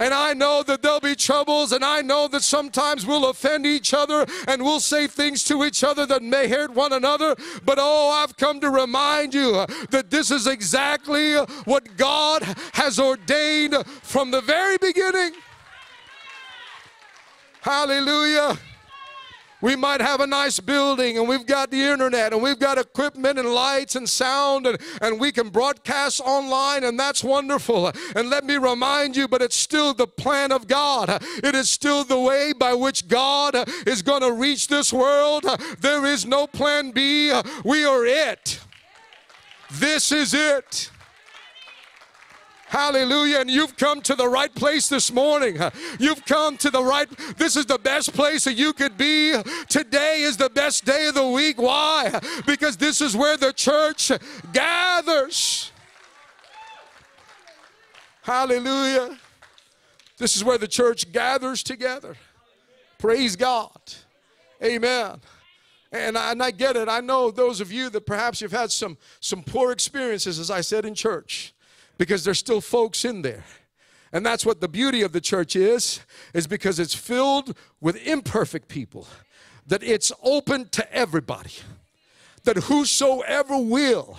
And 0.00 0.14
I 0.14 0.32
know 0.32 0.62
that 0.62 0.80
there'll 0.80 0.98
be 0.98 1.14
troubles, 1.14 1.72
and 1.72 1.84
I 1.84 2.00
know 2.00 2.26
that 2.28 2.42
sometimes 2.42 3.04
we'll 3.04 3.28
offend 3.28 3.66
each 3.66 3.92
other 3.92 4.24
and 4.48 4.62
we'll 4.62 4.80
say 4.80 5.06
things 5.06 5.44
to 5.44 5.62
each 5.62 5.84
other 5.84 6.06
that 6.06 6.22
may 6.22 6.48
hurt 6.48 6.72
one 6.72 6.94
another. 6.94 7.36
But 7.66 7.76
oh, 7.78 8.08
I've 8.10 8.34
come 8.38 8.60
to 8.60 8.70
remind 8.70 9.34
you 9.34 9.66
that 9.90 10.10
this 10.10 10.30
is 10.30 10.46
exactly 10.46 11.34
what 11.66 11.98
God 11.98 12.42
has 12.72 12.98
ordained 12.98 13.76
from 13.86 14.30
the 14.30 14.40
very 14.40 14.78
beginning. 14.78 15.32
Hallelujah. 17.60 18.58
We 19.62 19.76
might 19.76 20.00
have 20.00 20.20
a 20.20 20.26
nice 20.26 20.58
building 20.58 21.18
and 21.18 21.28
we've 21.28 21.44
got 21.44 21.70
the 21.70 21.82
internet 21.82 22.32
and 22.32 22.42
we've 22.42 22.58
got 22.58 22.78
equipment 22.78 23.38
and 23.38 23.48
lights 23.48 23.94
and 23.94 24.08
sound 24.08 24.66
and, 24.66 24.78
and 25.02 25.20
we 25.20 25.32
can 25.32 25.50
broadcast 25.50 26.20
online 26.20 26.84
and 26.84 26.98
that's 26.98 27.22
wonderful. 27.22 27.92
And 28.16 28.30
let 28.30 28.44
me 28.44 28.56
remind 28.56 29.16
you, 29.16 29.28
but 29.28 29.42
it's 29.42 29.56
still 29.56 29.92
the 29.92 30.06
plan 30.06 30.50
of 30.50 30.66
God. 30.66 31.22
It 31.44 31.54
is 31.54 31.68
still 31.68 32.04
the 32.04 32.18
way 32.18 32.54
by 32.58 32.72
which 32.72 33.06
God 33.06 33.54
is 33.86 34.00
going 34.00 34.22
to 34.22 34.32
reach 34.32 34.68
this 34.68 34.94
world. 34.94 35.44
There 35.80 36.06
is 36.06 36.24
no 36.24 36.46
plan 36.46 36.92
B. 36.92 37.38
We 37.62 37.84
are 37.84 38.06
it. 38.06 38.60
This 39.72 40.10
is 40.10 40.32
it. 40.32 40.90
Hallelujah. 42.70 43.40
And 43.40 43.50
you've 43.50 43.76
come 43.76 44.00
to 44.02 44.14
the 44.14 44.28
right 44.28 44.54
place 44.54 44.88
this 44.88 45.12
morning. 45.12 45.58
You've 45.98 46.24
come 46.24 46.56
to 46.58 46.70
the 46.70 46.80
right, 46.80 47.08
this 47.36 47.56
is 47.56 47.66
the 47.66 47.78
best 47.78 48.14
place 48.14 48.44
that 48.44 48.54
you 48.54 48.72
could 48.72 48.96
be. 48.96 49.34
Today 49.68 50.20
is 50.20 50.36
the 50.36 50.48
best 50.48 50.84
day 50.84 51.08
of 51.08 51.16
the 51.16 51.26
week. 51.26 51.60
Why? 51.60 52.20
Because 52.46 52.76
this 52.76 53.00
is 53.00 53.16
where 53.16 53.36
the 53.36 53.52
church 53.52 54.12
gathers. 54.52 55.72
Hallelujah. 58.22 59.18
This 60.18 60.36
is 60.36 60.44
where 60.44 60.58
the 60.58 60.68
church 60.68 61.10
gathers 61.10 61.64
together. 61.64 62.14
Praise 62.98 63.34
God. 63.34 63.80
Amen. 64.62 65.20
And 65.90 66.16
I, 66.16 66.30
and 66.30 66.40
I 66.40 66.52
get 66.52 66.76
it. 66.76 66.88
I 66.88 67.00
know 67.00 67.32
those 67.32 67.60
of 67.60 67.72
you 67.72 67.90
that 67.90 68.06
perhaps 68.06 68.40
you've 68.40 68.52
had 68.52 68.70
some, 68.70 68.96
some 69.18 69.42
poor 69.42 69.72
experiences, 69.72 70.38
as 70.38 70.52
I 70.52 70.60
said, 70.60 70.84
in 70.84 70.94
church 70.94 71.52
because 72.00 72.24
there's 72.24 72.38
still 72.38 72.62
folks 72.62 73.04
in 73.04 73.20
there. 73.20 73.44
And 74.10 74.24
that's 74.24 74.46
what 74.46 74.62
the 74.62 74.68
beauty 74.68 75.02
of 75.02 75.12
the 75.12 75.20
church 75.20 75.54
is, 75.54 76.00
is 76.32 76.46
because 76.46 76.78
it's 76.80 76.94
filled 76.94 77.54
with 77.78 77.94
imperfect 78.06 78.68
people, 78.68 79.06
that 79.66 79.82
it's 79.82 80.10
open 80.22 80.70
to 80.70 80.94
everybody, 80.94 81.52
that 82.44 82.56
whosoever 82.56 83.58
will. 83.58 84.16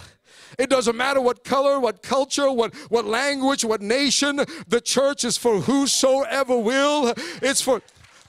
It 0.59 0.69
doesn't 0.69 0.95
matter 0.95 1.21
what 1.21 1.43
color, 1.43 1.79
what 1.79 2.03
culture, 2.03 2.51
what, 2.51 2.75
what 2.91 3.05
language, 3.05 3.65
what 3.65 3.81
nation, 3.81 4.41
the 4.67 4.79
church 4.79 5.23
is 5.23 5.35
for 5.35 5.61
whosoever 5.61 6.55
will. 6.59 7.15
It's 7.41 7.61
for 7.61 7.81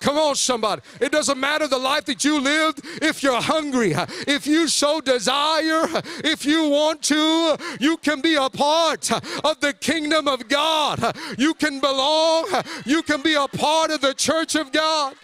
Come 0.02 0.18
on, 0.18 0.34
somebody. 0.34 0.82
It 1.00 1.12
doesn't 1.12 1.38
matter 1.38 1.68
the 1.68 1.78
life 1.78 2.06
that 2.06 2.24
you 2.24 2.40
lived. 2.40 2.80
If 3.00 3.22
you're 3.22 3.40
hungry, 3.40 3.94
if 4.26 4.48
you 4.48 4.66
so 4.66 5.00
desire, 5.00 5.84
if 6.24 6.44
you 6.44 6.68
want 6.68 7.02
to, 7.02 7.56
you 7.78 7.96
can 7.98 8.20
be 8.20 8.34
a 8.34 8.50
part 8.50 9.12
of 9.12 9.60
the 9.60 9.72
kingdom 9.72 10.26
of 10.26 10.48
God. 10.48 11.16
You 11.38 11.54
can 11.54 11.78
belong. 11.78 12.46
You 12.84 13.04
can 13.04 13.22
be 13.22 13.34
a 13.34 13.46
part 13.46 13.92
of 13.92 14.00
the 14.00 14.12
church 14.12 14.56
of 14.56 14.72
God. 14.72 15.14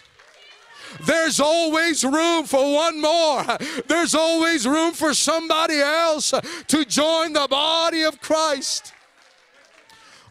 There's 1.05 1.41
always 1.41 2.05
room 2.05 2.45
for 2.45 2.73
one 2.73 3.01
more. 3.01 3.43
There's 3.87 4.15
always 4.15 4.65
room 4.65 4.93
for 4.93 5.13
somebody 5.13 5.81
else 5.81 6.33
to 6.67 6.85
join 6.85 7.33
the 7.33 7.47
body 7.49 8.03
of 8.03 8.21
Christ. 8.21 8.93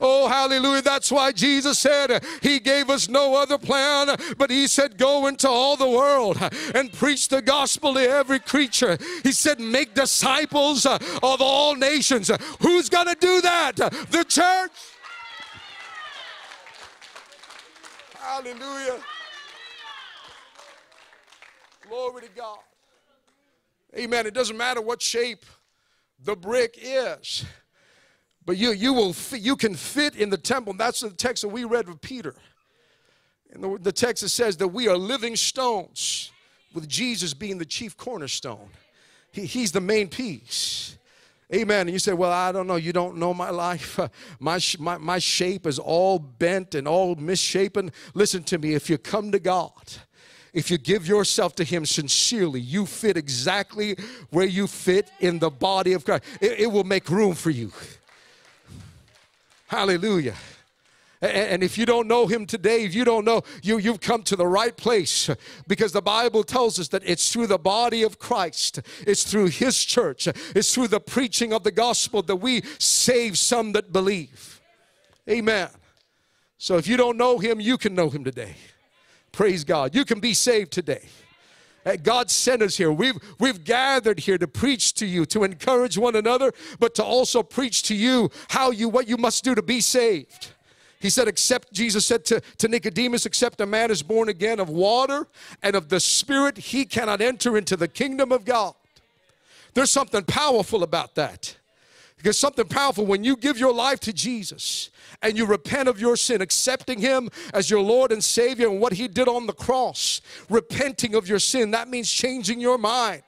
Oh, 0.01 0.29
hallelujah. 0.29 0.83
That's 0.83 1.11
why 1.11 1.33
Jesus 1.33 1.79
said 1.79 2.25
He 2.43 2.61
gave 2.61 2.91
us 2.91 3.09
no 3.09 3.35
other 3.35 3.59
plan, 3.59 4.17
but 4.37 4.51
He 4.51 4.67
said, 4.67 4.99
Go 4.99 5.27
into 5.27 5.49
all 5.49 5.77
the 5.77 5.89
world 5.89 6.39
and 6.75 6.93
preach 6.93 7.29
the 7.29 7.43
gospel 7.43 7.95
to 7.95 8.01
every 8.01 8.39
creature. 8.39 8.99
He 9.23 9.33
said, 9.33 9.61
Make 9.61 9.95
disciples 9.95 10.87
of 10.87 11.03
all 11.23 11.75
nations. 11.75 12.31
Who's 12.61 12.89
going 12.89 13.09
to 13.09 13.17
do 13.19 13.41
that? 13.41 13.77
The 13.77 14.25
church. 14.29 14.73
Hallelujah. 18.15 19.01
Glory 21.89 22.23
to 22.23 22.29
God. 22.37 22.59
Amen. 23.97 24.27
It 24.27 24.35
doesn't 24.35 24.57
matter 24.57 24.83
what 24.83 25.01
shape 25.01 25.47
the 26.23 26.37
brick 26.37 26.79
is. 26.81 27.45
But 28.49 28.57
you, 28.57 28.73
you, 28.73 28.95
will 28.95 29.15
you 29.33 29.57
can 29.57 29.75
fit 29.75 30.17
in 30.17 30.31
the 30.31 30.39
temple. 30.39 30.71
And 30.71 30.81
that's 30.81 31.01
the 31.01 31.11
text 31.11 31.43
that 31.43 31.51
we 31.51 31.65
read 31.65 31.87
with 31.87 32.01
Peter. 32.01 32.35
And 33.53 33.63
the, 33.63 33.79
the 33.79 33.93
text 33.93 34.23
that 34.23 34.31
says 34.31 34.57
that 34.57 34.69
we 34.69 34.89
are 34.89 34.97
living 34.97 35.37
stones, 35.37 36.33
with 36.73 36.89
Jesus 36.89 37.35
being 37.35 37.59
the 37.59 37.67
chief 37.67 37.95
cornerstone. 37.99 38.71
He, 39.33 39.45
he's 39.45 39.71
the 39.71 39.83
main 39.83 40.09
piece. 40.09 40.97
Amen. 41.55 41.89
And 41.89 41.91
you 41.91 41.99
say, 41.99 42.15
Well, 42.15 42.33
I 42.33 42.51
don't 42.51 42.67
know. 42.67 42.77
You 42.77 42.95
don't 42.95 43.19
know 43.19 43.35
my 43.35 43.51
life. 43.51 44.01
my, 44.41 44.59
my, 44.79 44.97
my 44.97 45.19
shape 45.19 45.67
is 45.67 45.79
all 45.79 46.19
bent 46.19 46.75
and 46.75 46.89
all 46.89 47.17
misshapen. 47.17 47.93
Listen 48.15 48.43
to 48.45 48.57
me. 48.57 48.73
If 48.73 48.89
you 48.89 48.97
come 48.97 49.31
to 49.33 49.39
God, 49.39 49.73
if 50.55 50.71
you 50.71 50.79
give 50.79 51.07
yourself 51.07 51.55
to 51.57 51.65
Him 51.65 51.85
sincerely, 51.85 52.63
you 52.63 52.87
fit 52.87 53.19
exactly 53.19 53.95
where 54.31 54.47
you 54.47 54.67
fit 54.67 55.11
in 55.21 55.39
the 55.39 55.51
body 55.51 55.93
of 55.93 56.07
Christ. 56.07 56.25
It, 56.41 56.61
it 56.61 56.73
will 56.73 56.85
make 56.85 57.11
room 57.11 57.35
for 57.35 57.51
you. 57.51 57.73
Hallelujah. 59.69 60.35
And 61.21 61.63
if 61.63 61.77
you 61.77 61.85
don't 61.85 62.07
know 62.07 62.27
him 62.27 62.47
today, 62.47 62.85
if 62.85 62.95
you 62.95 63.05
don't 63.05 63.25
know, 63.25 63.43
you, 63.63 63.79
you've 63.79 64.01
come 64.01 64.23
to 64.23 64.37
the 64.37 64.47
right 64.47 64.77
place 64.77 65.29
because 65.67 65.93
the 65.93 66.01
Bible 66.01 66.45
tells 66.45 66.79
us 66.79 66.89
that 66.89 67.03
it's 67.05 67.33
through 67.33 67.49
the 67.49 67.59
body 67.59 68.03
of 68.03 68.19
Christ, 68.19 68.81
it's 69.07 69.25
through 69.25 69.47
his 69.47 69.85
church, 69.85 70.29
it's 70.55 70.73
through 70.73 70.89
the 70.89 71.01
preaching 71.01 71.53
of 71.53 71.65
the 71.65 71.73
gospel 71.73 72.23
that 72.23 72.37
we 72.37 72.63
save 72.79 73.37
some 73.37 73.73
that 73.73 73.93
believe. 73.93 74.61
Amen. 75.29 75.69
So 76.57 76.77
if 76.77 76.87
you 76.87 76.97
don't 76.97 77.17
know 77.17 77.39
him, 77.39 77.61
you 77.61 77.79
can 77.79 77.95
know 77.95 78.09
him 78.11 78.25
today. 78.25 78.55
Praise 79.33 79.65
God. 79.65 79.95
You 79.95 80.05
can 80.05 80.21
be 80.21 80.35
saved 80.35 80.73
today. 80.73 81.09
Uh, 81.87 81.97
God 81.97 82.31
sent 82.31 82.63
us 82.63 82.77
here. 82.77 82.93
We've, 82.93 83.19
we've 83.39 83.65
gathered 83.65 84.21
here 84.21 84.39
to 84.39 84.47
preach 84.47 84.95
to 84.95 85.07
you, 85.07 85.25
to 85.27 85.45
encourage 85.45 85.97
one 85.97 86.17
another, 86.17 86.53
but 86.79 86.95
to 86.97 87.05
also 87.05 87.43
preach 87.43 87.83
to 87.85 87.95
you 87.95 88.31
how 88.49 88.71
you, 88.71 88.89
what 88.89 89.09
you 89.09 89.17
must 89.17 89.45
do 89.45 89.55
to 89.55 89.63
be 89.63 89.81
saved. 89.81 90.53
He 91.01 91.11
said, 91.11 91.29
except, 91.29 91.73
Jesus 91.73 92.05
said 92.05 92.25
to, 92.27 92.41
to 92.59 92.69
Nicodemus, 92.69 93.25
except 93.25 93.61
a 93.61 93.67
man 93.67 93.91
is 93.91 94.03
born 94.03 94.29
again 94.29 94.59
of 94.59 94.69
water 94.69 95.29
and 95.63 95.77
of 95.77 95.89
the 95.89 96.01
Spirit, 96.01 96.59
he 96.59 96.85
cannot 96.85 97.21
enter 97.21 97.57
into 97.57 97.77
the 97.77 97.89
kingdom 97.89 98.33
of 98.33 98.45
God. 98.45 98.75
There's 99.75 99.91
something 99.93 100.25
powerful 100.25 100.83
about 100.83 101.15
that. 101.15 101.57
Because 102.19 102.37
something 102.37 102.67
powerful, 102.67 103.07
when 103.07 103.23
you 103.23 103.37
give 103.37 103.59
your 103.59 103.73
life 103.73 104.01
to 104.01 104.13
Jesus 104.13 104.91
and 105.23 105.39
you 105.39 105.47
repent 105.47 105.89
of 105.89 106.01
your 106.01 106.17
sin, 106.17 106.43
accepting 106.43 106.99
Him 106.99 107.31
as 107.55 107.71
your 107.71 107.81
Lord 107.81 108.11
and 108.11 108.23
Savior 108.23 108.69
and 108.69 108.81
what 108.81 108.93
He 108.93 109.07
did 109.07 109.29
on 109.29 109.47
the 109.47 109.53
cross, 109.53 110.21
repenting 110.51 111.15
of 111.15 111.29
your 111.29 111.39
sin, 111.39 111.71
that 111.71 111.89
means 111.89 112.11
changing 112.11 112.61
your 112.61 112.77
mind. 112.77 113.23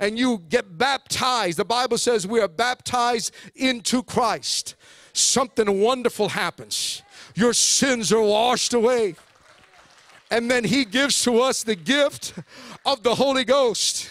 And 0.00 0.18
you 0.18 0.42
get 0.50 0.76
baptized. 0.76 1.58
The 1.58 1.64
Bible 1.64 1.96
says 1.96 2.26
we 2.26 2.40
are 2.40 2.48
baptized 2.48 3.34
into 3.54 4.02
Christ. 4.02 4.74
Something 5.14 5.80
wonderful 5.80 6.28
happens. 6.28 7.02
Your 7.34 7.54
sins 7.54 8.12
are 8.12 8.20
washed 8.20 8.74
away. 8.74 9.14
And 10.30 10.50
then 10.50 10.64
He 10.64 10.84
gives 10.84 11.22
to 11.24 11.40
us 11.40 11.62
the 11.62 11.76
gift 11.76 12.34
of 12.84 13.02
the 13.02 13.14
Holy 13.14 13.44
Ghost. 13.44 14.10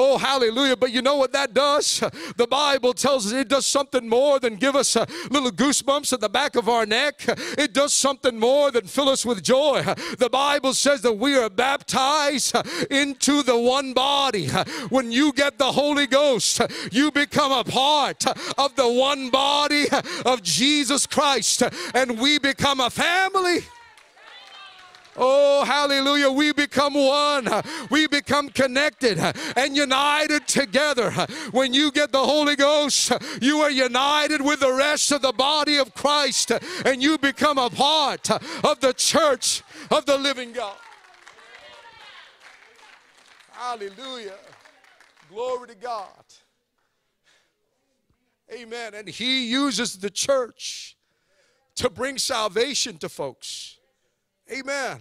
Oh, 0.00 0.16
hallelujah. 0.16 0.76
But 0.76 0.92
you 0.92 1.02
know 1.02 1.16
what 1.16 1.32
that 1.32 1.52
does? 1.52 1.98
The 2.36 2.46
Bible 2.46 2.92
tells 2.92 3.26
us 3.26 3.32
it 3.32 3.48
does 3.48 3.66
something 3.66 4.08
more 4.08 4.38
than 4.38 4.54
give 4.54 4.76
us 4.76 4.94
a 4.94 5.08
little 5.28 5.50
goosebumps 5.50 6.12
at 6.12 6.20
the 6.20 6.28
back 6.28 6.54
of 6.54 6.68
our 6.68 6.86
neck. 6.86 7.24
It 7.26 7.72
does 7.72 7.92
something 7.92 8.38
more 8.38 8.70
than 8.70 8.86
fill 8.86 9.08
us 9.08 9.26
with 9.26 9.42
joy. 9.42 9.82
The 10.18 10.28
Bible 10.30 10.72
says 10.74 11.02
that 11.02 11.14
we 11.14 11.36
are 11.36 11.50
baptized 11.50 12.54
into 12.92 13.42
the 13.42 13.58
one 13.58 13.92
body. 13.92 14.46
When 14.88 15.10
you 15.10 15.32
get 15.32 15.58
the 15.58 15.72
Holy 15.72 16.06
Ghost, 16.06 16.60
you 16.92 17.10
become 17.10 17.50
a 17.50 17.64
part 17.64 18.24
of 18.56 18.76
the 18.76 18.88
one 18.88 19.30
body 19.30 19.86
of 20.24 20.44
Jesus 20.44 21.08
Christ, 21.08 21.64
and 21.92 22.20
we 22.20 22.38
become 22.38 22.78
a 22.78 22.88
family. 22.88 23.64
Oh, 25.20 25.64
hallelujah. 25.64 26.30
We 26.30 26.52
become 26.52 26.94
one. 26.94 27.48
We 27.90 28.06
become 28.06 28.48
connected 28.48 29.18
and 29.56 29.76
united 29.76 30.46
together. 30.46 31.10
When 31.50 31.74
you 31.74 31.90
get 31.90 32.12
the 32.12 32.24
Holy 32.24 32.54
Ghost, 32.54 33.12
you 33.42 33.58
are 33.58 33.70
united 33.70 34.40
with 34.40 34.60
the 34.60 34.72
rest 34.72 35.10
of 35.10 35.22
the 35.22 35.32
body 35.32 35.76
of 35.76 35.92
Christ 35.94 36.52
and 36.84 37.02
you 37.02 37.18
become 37.18 37.58
a 37.58 37.68
part 37.68 38.30
of 38.30 38.80
the 38.80 38.92
church 38.92 39.62
of 39.90 40.06
the 40.06 40.16
living 40.16 40.52
God. 40.52 40.76
Hallelujah. 43.50 44.38
Glory 45.28 45.68
to 45.68 45.74
God. 45.74 46.06
Amen. 48.52 48.94
And 48.94 49.08
He 49.08 49.48
uses 49.48 49.98
the 49.98 50.10
church 50.10 50.96
to 51.74 51.90
bring 51.90 52.18
salvation 52.18 52.98
to 52.98 53.08
folks. 53.08 53.77
Amen. 54.50 54.98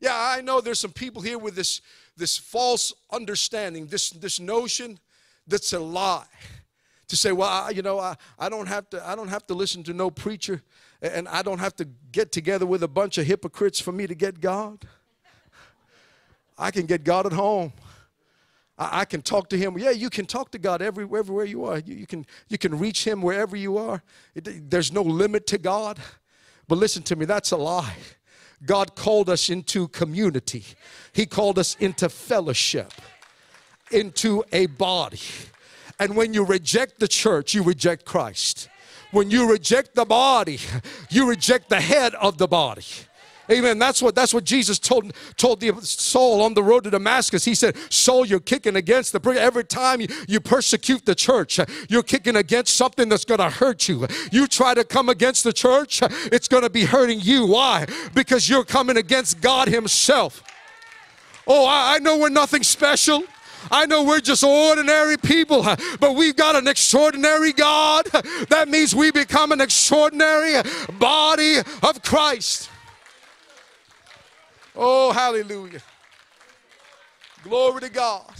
Yeah, 0.00 0.14
I 0.14 0.40
know 0.40 0.60
there's 0.60 0.80
some 0.80 0.92
people 0.92 1.22
here 1.22 1.38
with 1.38 1.54
this, 1.54 1.80
this 2.16 2.36
false 2.36 2.92
understanding, 3.10 3.86
this, 3.86 4.10
this 4.10 4.40
notion 4.40 4.98
that's 5.46 5.72
a 5.72 5.78
lie. 5.78 6.26
To 7.08 7.16
say, 7.16 7.32
well, 7.32 7.48
I, 7.48 7.70
you 7.70 7.82
know, 7.82 7.98
I, 7.98 8.16
I 8.38 8.48
don't 8.48 8.66
have 8.66 8.88
to, 8.90 9.06
I 9.06 9.14
don't 9.14 9.28
have 9.28 9.46
to 9.48 9.54
listen 9.54 9.82
to 9.84 9.92
no 9.92 10.10
preacher, 10.10 10.62
and 11.02 11.28
I 11.28 11.42
don't 11.42 11.58
have 11.58 11.76
to 11.76 11.84
get 12.10 12.32
together 12.32 12.64
with 12.64 12.82
a 12.82 12.88
bunch 12.88 13.18
of 13.18 13.26
hypocrites 13.26 13.80
for 13.80 13.92
me 13.92 14.06
to 14.06 14.14
get 14.14 14.40
God. 14.40 14.86
I 16.58 16.70
can 16.70 16.86
get 16.86 17.04
God 17.04 17.26
at 17.26 17.32
home. 17.32 17.72
I, 18.78 19.00
I 19.00 19.04
can 19.04 19.20
talk 19.20 19.48
to 19.50 19.58
Him. 19.58 19.78
Yeah, 19.78 19.90
you 19.90 20.10
can 20.10 20.24
talk 20.24 20.50
to 20.52 20.58
God 20.58 20.80
every, 20.80 21.04
everywhere 21.04 21.44
you 21.44 21.64
are. 21.64 21.78
You, 21.78 21.96
you, 21.96 22.06
can, 22.06 22.26
you 22.48 22.56
can 22.56 22.78
reach 22.78 23.06
Him 23.06 23.20
wherever 23.20 23.56
you 23.56 23.76
are. 23.76 24.02
It, 24.34 24.70
there's 24.70 24.92
no 24.92 25.02
limit 25.02 25.46
to 25.48 25.58
God. 25.58 25.98
But 26.66 26.78
listen 26.78 27.02
to 27.04 27.16
me, 27.16 27.26
that's 27.26 27.50
a 27.50 27.56
lie. 27.56 27.94
God 28.64 28.94
called 28.94 29.28
us 29.28 29.50
into 29.50 29.88
community, 29.88 30.64
He 31.12 31.26
called 31.26 31.58
us 31.58 31.76
into 31.80 32.08
fellowship, 32.08 32.92
into 33.90 34.44
a 34.52 34.66
body. 34.66 35.20
And 35.98 36.16
when 36.16 36.34
you 36.34 36.44
reject 36.44 36.98
the 36.98 37.08
church, 37.08 37.54
you 37.54 37.62
reject 37.62 38.04
Christ. 38.04 38.68
When 39.12 39.30
you 39.30 39.48
reject 39.48 39.94
the 39.94 40.06
body, 40.06 40.58
you 41.10 41.28
reject 41.28 41.68
the 41.68 41.80
head 41.80 42.14
of 42.14 42.38
the 42.38 42.48
body. 42.48 42.84
Amen. 43.50 43.78
That's 43.78 44.00
what 44.00 44.14
that's 44.14 44.32
what 44.32 44.44
Jesus 44.44 44.78
told 44.78 45.12
told 45.36 45.60
the 45.60 45.72
Saul 45.82 46.42
on 46.42 46.54
the 46.54 46.62
road 46.62 46.84
to 46.84 46.90
Damascus. 46.90 47.44
He 47.44 47.54
said, 47.54 47.76
"Saul, 47.90 48.24
you're 48.24 48.40
kicking 48.40 48.76
against 48.76 49.12
the 49.12 49.18
brick. 49.18 49.36
every 49.36 49.64
time 49.64 50.00
you, 50.00 50.08
you 50.28 50.40
persecute 50.40 51.04
the 51.04 51.14
church, 51.14 51.58
you're 51.88 52.04
kicking 52.04 52.36
against 52.36 52.76
something 52.76 53.08
that's 53.08 53.24
going 53.24 53.40
to 53.40 53.50
hurt 53.50 53.88
you. 53.88 54.06
You 54.30 54.46
try 54.46 54.74
to 54.74 54.84
come 54.84 55.08
against 55.08 55.42
the 55.42 55.52
church, 55.52 56.00
it's 56.02 56.46
going 56.46 56.62
to 56.62 56.70
be 56.70 56.84
hurting 56.84 57.20
you. 57.20 57.46
Why? 57.46 57.86
Because 58.14 58.48
you're 58.48 58.64
coming 58.64 58.96
against 58.96 59.40
God 59.40 59.68
Himself. 59.68 60.42
Oh, 61.46 61.66
I, 61.66 61.96
I 61.96 61.98
know 61.98 62.18
we're 62.18 62.28
nothing 62.28 62.62
special. 62.62 63.24
I 63.70 63.86
know 63.86 64.04
we're 64.04 64.20
just 64.20 64.42
ordinary 64.42 65.16
people, 65.16 65.62
but 66.00 66.14
we've 66.14 66.34
got 66.34 66.56
an 66.56 66.66
extraordinary 66.66 67.52
God. 67.52 68.06
That 68.48 68.68
means 68.68 68.94
we 68.94 69.12
become 69.12 69.52
an 69.52 69.60
extraordinary 69.60 70.62
body 70.98 71.58
of 71.82 72.02
Christ. 72.02 72.70
Oh, 74.74 75.12
hallelujah. 75.12 75.82
Glory 77.42 77.80
to 77.82 77.90
God. 77.90 78.32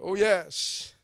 Oh, 0.00 0.14
yes. 0.14 0.94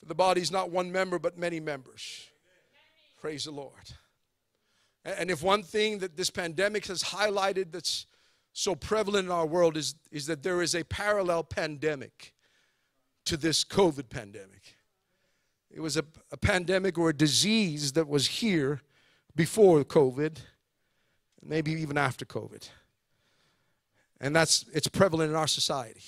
For 0.00 0.06
the 0.06 0.14
body's 0.14 0.50
not 0.50 0.70
one 0.70 0.90
member, 0.90 1.18
but 1.18 1.36
many 1.36 1.60
members. 1.60 2.26
Praise 3.20 3.44
the 3.44 3.50
Lord. 3.50 3.72
And 5.04 5.30
if 5.30 5.42
one 5.42 5.62
thing 5.62 5.98
that 5.98 6.16
this 6.16 6.30
pandemic 6.30 6.86
has 6.86 7.02
highlighted 7.02 7.72
that's 7.72 8.06
so 8.52 8.74
prevalent 8.74 9.26
in 9.26 9.32
our 9.32 9.46
world 9.46 9.76
is, 9.76 9.94
is 10.10 10.26
that 10.26 10.42
there 10.42 10.62
is 10.62 10.74
a 10.74 10.84
parallel 10.84 11.44
pandemic 11.44 12.32
to 13.24 13.36
this 13.36 13.64
COVID 13.64 14.08
pandemic. 14.08 14.76
It 15.70 15.80
was 15.80 15.96
a, 15.96 16.04
a 16.30 16.36
pandemic 16.36 16.98
or 16.98 17.10
a 17.10 17.16
disease 17.16 17.92
that 17.92 18.08
was 18.08 18.26
here 18.26 18.82
before 19.34 19.84
COVID 19.84 20.38
maybe 21.44 21.72
even 21.72 21.98
after 21.98 22.24
COVID. 22.24 22.68
And 24.20 24.34
that's 24.34 24.64
it's 24.72 24.88
prevalent 24.88 25.30
in 25.30 25.36
our 25.36 25.48
society. 25.48 26.04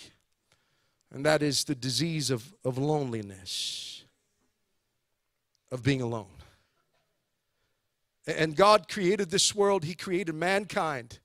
And 1.12 1.24
that 1.26 1.42
is 1.42 1.64
the 1.64 1.74
disease 1.74 2.30
of, 2.30 2.52
of 2.64 2.76
loneliness, 2.76 4.04
of 5.70 5.82
being 5.82 6.00
alone. 6.00 6.26
And 8.26 8.56
God 8.56 8.88
created 8.88 9.30
this 9.30 9.54
world, 9.54 9.84
He 9.84 9.94
created 9.94 10.34
mankind. 10.34 11.18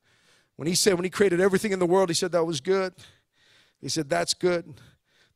When 0.57 0.67
He 0.67 0.75
said, 0.75 0.93
when 0.95 1.05
He 1.05 1.09
created 1.09 1.39
everything 1.39 1.71
in 1.71 1.79
the 1.79 1.85
world, 1.85 2.09
He 2.09 2.15
said 2.15 2.31
that 2.33 2.45
was 2.45 2.59
good. 2.59 2.93
He 3.81 3.89
said, 3.89 4.09
that's 4.09 4.33
good. 4.33 4.73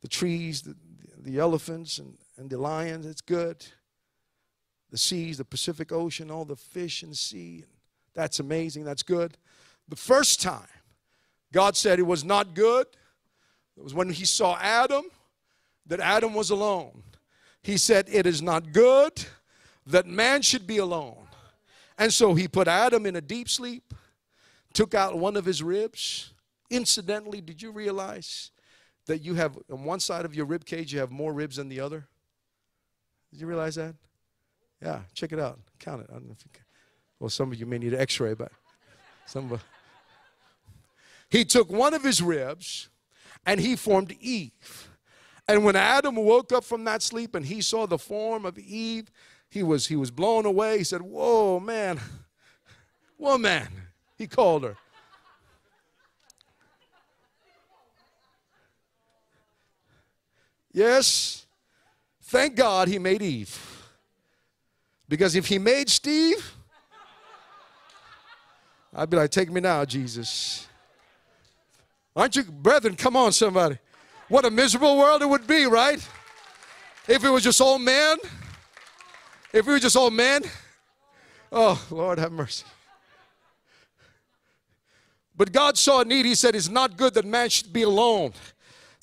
The 0.01 0.07
trees, 0.07 0.63
the, 0.63 0.75
the 1.17 1.39
elephants, 1.39 1.97
and, 1.97 2.17
and 2.37 2.49
the 2.49 2.57
lions, 2.57 3.05
it's 3.05 3.21
good. 3.21 3.65
The 4.91 4.97
seas, 4.97 5.37
the 5.37 5.45
Pacific 5.45 5.91
Ocean, 5.91 6.29
all 6.29 6.45
the 6.45 6.57
fish 6.57 7.01
the 7.01 7.15
sea, 7.15 7.63
that's 8.13 8.39
amazing. 8.39 8.83
That's 8.83 9.03
good. 9.03 9.37
The 9.89 9.95
first 9.95 10.41
time 10.41 10.67
God 11.51 11.75
said 11.75 11.99
it 11.99 12.03
was 12.03 12.23
not 12.23 12.53
good, 12.53 12.87
it 13.77 13.83
was 13.83 13.93
when 13.93 14.09
he 14.09 14.25
saw 14.25 14.57
Adam, 14.59 15.05
that 15.87 15.99
Adam 15.99 16.33
was 16.33 16.49
alone. 16.49 17.03
He 17.61 17.77
said, 17.77 18.07
It 18.09 18.25
is 18.25 18.41
not 18.41 18.71
good 18.71 19.23
that 19.85 20.05
man 20.07 20.41
should 20.41 20.65
be 20.65 20.77
alone. 20.77 21.27
And 21.97 22.11
so 22.11 22.33
he 22.33 22.47
put 22.47 22.67
Adam 22.67 23.05
in 23.05 23.15
a 23.15 23.21
deep 23.21 23.49
sleep, 23.49 23.93
took 24.73 24.93
out 24.93 25.17
one 25.17 25.35
of 25.35 25.45
his 25.45 25.61
ribs. 25.61 26.33
Incidentally, 26.69 27.41
did 27.41 27.61
you 27.61 27.71
realize 27.71 28.51
that 29.05 29.19
you 29.19 29.35
have 29.35 29.57
on 29.71 29.83
one 29.83 29.99
side 29.99 30.25
of 30.25 30.33
your 30.33 30.45
rib 30.45 30.65
cage 30.65 30.93
you 30.93 30.99
have 30.99 31.11
more 31.11 31.33
ribs 31.33 31.57
than 31.57 31.69
the 31.69 31.79
other? 31.79 32.07
Did 33.31 33.41
you 33.41 33.47
realize 33.47 33.75
that? 33.75 33.95
Yeah, 34.81 35.01
check 35.13 35.31
it 35.31 35.39
out. 35.39 35.59
Count 35.79 36.01
it. 36.01 36.07
I 36.09 36.13
don't 36.13 36.27
know 36.27 36.35
if 36.37 36.43
you 36.45 36.51
can. 36.51 36.63
Well, 37.19 37.29
some 37.29 37.51
of 37.51 37.59
you 37.59 37.65
may 37.65 37.77
need 37.77 37.93
an 37.93 37.99
x 38.01 38.19
ray, 38.19 38.33
but 38.33 38.51
some 39.25 39.45
of 39.45 39.53
us. 39.53 39.61
He 41.29 41.45
took 41.45 41.71
one 41.71 41.93
of 41.93 42.03
his 42.03 42.21
ribs 42.21 42.89
and 43.45 43.59
he 43.59 43.75
formed 43.75 44.15
Eve. 44.19 44.89
And 45.47 45.65
when 45.65 45.75
Adam 45.75 46.15
woke 46.15 46.51
up 46.53 46.63
from 46.63 46.83
that 46.85 47.01
sleep 47.01 47.35
and 47.35 47.45
he 47.45 47.61
saw 47.61 47.85
the 47.85 47.97
form 47.97 48.45
of 48.45 48.57
Eve, 48.57 49.11
he 49.49 49.63
was, 49.63 49.87
he 49.87 49.95
was 49.95 50.11
blown 50.11 50.45
away. 50.45 50.77
He 50.77 50.83
said, 50.83 51.01
Whoa, 51.01 51.59
man, 51.59 51.99
woman, 53.17 53.67
he 54.17 54.27
called 54.27 54.63
her. 54.63 54.77
Yes, 60.71 61.45
thank 62.23 62.55
God 62.55 62.87
he 62.87 62.97
made 62.97 63.21
Eve. 63.21 63.59
Because 65.07 65.35
if 65.35 65.45
he 65.45 65.59
made 65.59 65.89
Steve, 65.89 66.55
I'd 68.95 69.09
be 69.09 69.17
like, 69.17 69.31
take 69.31 69.51
me 69.51 69.59
now, 69.59 69.85
Jesus. 69.85 70.67
Aren't 72.15 72.35
you, 72.35 72.43
brethren? 72.43 72.95
Come 72.95 73.15
on, 73.15 73.31
somebody. 73.31 73.79
What 74.29 74.45
a 74.45 74.51
miserable 74.51 74.97
world 74.97 75.21
it 75.21 75.29
would 75.29 75.47
be, 75.47 75.65
right? 75.65 75.99
If 77.07 77.23
it 77.23 77.29
was 77.29 77.43
just 77.43 77.59
old 77.59 77.81
men. 77.81 78.17
If 79.51 79.65
we 79.65 79.73
were 79.73 79.79
just 79.79 79.97
old 79.97 80.13
men. 80.13 80.43
Oh, 81.51 81.83
Lord, 81.89 82.19
have 82.19 82.31
mercy. 82.31 82.65
But 85.35 85.51
God 85.51 85.77
saw 85.77 86.01
a 86.01 86.05
need. 86.05 86.25
He 86.25 86.35
said, 86.35 86.55
It's 86.55 86.69
not 86.69 86.95
good 86.95 87.15
that 87.15 87.25
man 87.25 87.49
should 87.49 87.73
be 87.73 87.83
alone 87.83 88.33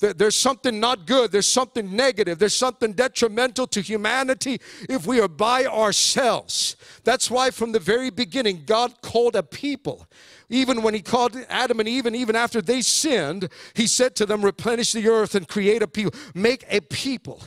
there's 0.01 0.35
something 0.35 0.79
not 0.79 1.05
good, 1.05 1.31
there's 1.31 1.47
something 1.47 1.95
negative, 1.95 2.39
there's 2.39 2.55
something 2.55 2.93
detrimental 2.93 3.67
to 3.67 3.81
humanity 3.81 4.59
if 4.89 5.07
we 5.07 5.21
are 5.21 5.27
by 5.27 5.65
ourselves. 5.65 6.75
That's 7.03 7.31
why 7.31 7.51
from 7.51 7.71
the 7.71 7.79
very 7.79 8.09
beginning, 8.09 8.63
God 8.65 9.01
called 9.01 9.35
a 9.35 9.43
people. 9.43 10.07
Even 10.49 10.81
when 10.81 10.93
He 10.93 11.01
called 11.01 11.37
Adam 11.49 11.79
and 11.79 11.87
Eve, 11.87 12.05
and 12.05 12.15
even 12.15 12.35
after 12.35 12.61
they 12.61 12.81
sinned, 12.81 13.49
He 13.73 13.87
said 13.87 14.15
to 14.17 14.25
them, 14.25 14.43
Replenish 14.43 14.91
the 14.91 15.07
earth 15.07 15.35
and 15.35 15.47
create 15.47 15.81
a 15.81 15.87
people, 15.87 16.19
make 16.33 16.65
a 16.69 16.81
people. 16.81 17.41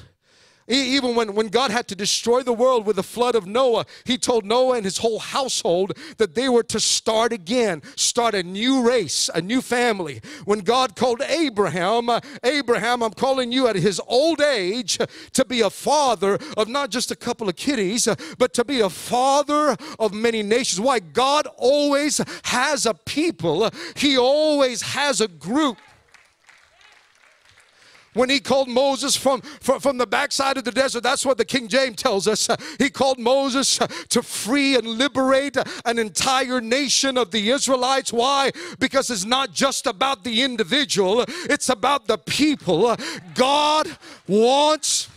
Even 0.67 1.15
when, 1.15 1.35
when 1.35 1.49
God 1.49 1.71
had 1.71 1.89
to 1.89 1.95
destroy 1.95 2.43
the 2.43 2.53
world 2.53 2.87
with 2.87 2.97
the 2.97 3.03
flood 3.03 3.35
of 3.35 3.47
Noah, 3.47 3.85
he 4.05 4.17
told 4.17 4.47
Noah 4.47 4.77
and 4.77 4.85
his 4.85 4.99
whole 4.99 5.19
household 5.19 5.93
that 6.17 6.35
they 6.35 6.49
were 6.49 6.63
to 6.65 6.81
start 6.81 7.33
again, 7.33 7.83
start 7.97 8.35
a 8.35 8.43
new 8.43 8.83
race, 8.87 9.29
a 9.35 9.43
new 9.43 9.61
family. 9.61 10.23
When 10.47 10.61
God 10.61 10.97
called 10.97 11.21
Abraham, 11.21 12.09
uh, 12.09 12.21
Abraham, 12.43 13.03
I'm 13.03 13.13
calling 13.13 13.53
you 13.53 13.69
at 13.69 13.77
his 13.77 14.01
old 14.07 14.41
age 14.41 14.99
to 15.33 15.45
be 15.45 15.61
a 15.61 15.71
father 15.71 16.39
of 16.57 16.69
not 16.69 16.91
just 16.91 17.11
a 17.11 17.17
couple 17.17 17.49
of 17.49 17.57
kiddies, 17.57 18.09
uh, 18.09 18.15
but 18.39 18.55
to 18.55 18.65
be 18.65 18.81
a 18.81 18.91
father 18.91 19.77
of 19.99 20.15
many 20.15 20.43
nations. 20.43 20.81
Why? 20.81 20.99
God 20.99 21.47
always 21.59 22.21
has 22.45 22.87
a 22.87 22.95
people, 22.95 23.71
he 23.97 24.17
always 24.17 24.81
has 24.83 25.21
a 25.21 25.29
group 25.29 25.77
when 28.15 28.31
he 28.31 28.41
called 28.41 28.69
Moses 28.69 29.17
from, 29.17 29.43
from, 29.43 29.81
from 29.81 29.99
the 29.99 30.07
backside 30.07 30.57
of 30.57 30.65
the 30.65 30.73
desert. 30.73 31.03
That's 31.03 31.27
what 31.27 31.39
the 31.39 31.45
King 31.45 31.69
James 31.69 31.97
tells 31.97 32.27
us. 32.27 32.49
He 32.79 32.91
called 32.91 33.19
Moses 33.19 33.81
uh, 33.81 33.87
to 34.09 34.23
free 34.23 34.77
and 34.77 34.87
liberate 34.87 35.57
uh, 35.57 35.65
an 35.85 35.99
entire 35.99 36.61
nation 36.61 37.17
of 37.17 37.31
the 37.31 37.51
Israelites. 37.51 38.13
Why? 38.13 38.53
Because 38.79 39.11
it's 39.11 39.25
not 39.25 39.53
just 39.53 39.87
about 39.87 40.25
the 40.25 40.43
individual, 40.43 41.25
it's 41.29 41.69
about 41.69 42.07
the 42.07 42.19
people. 42.19 42.87
Uh, 42.87 42.97
God 43.35 43.97
wants 44.27 45.09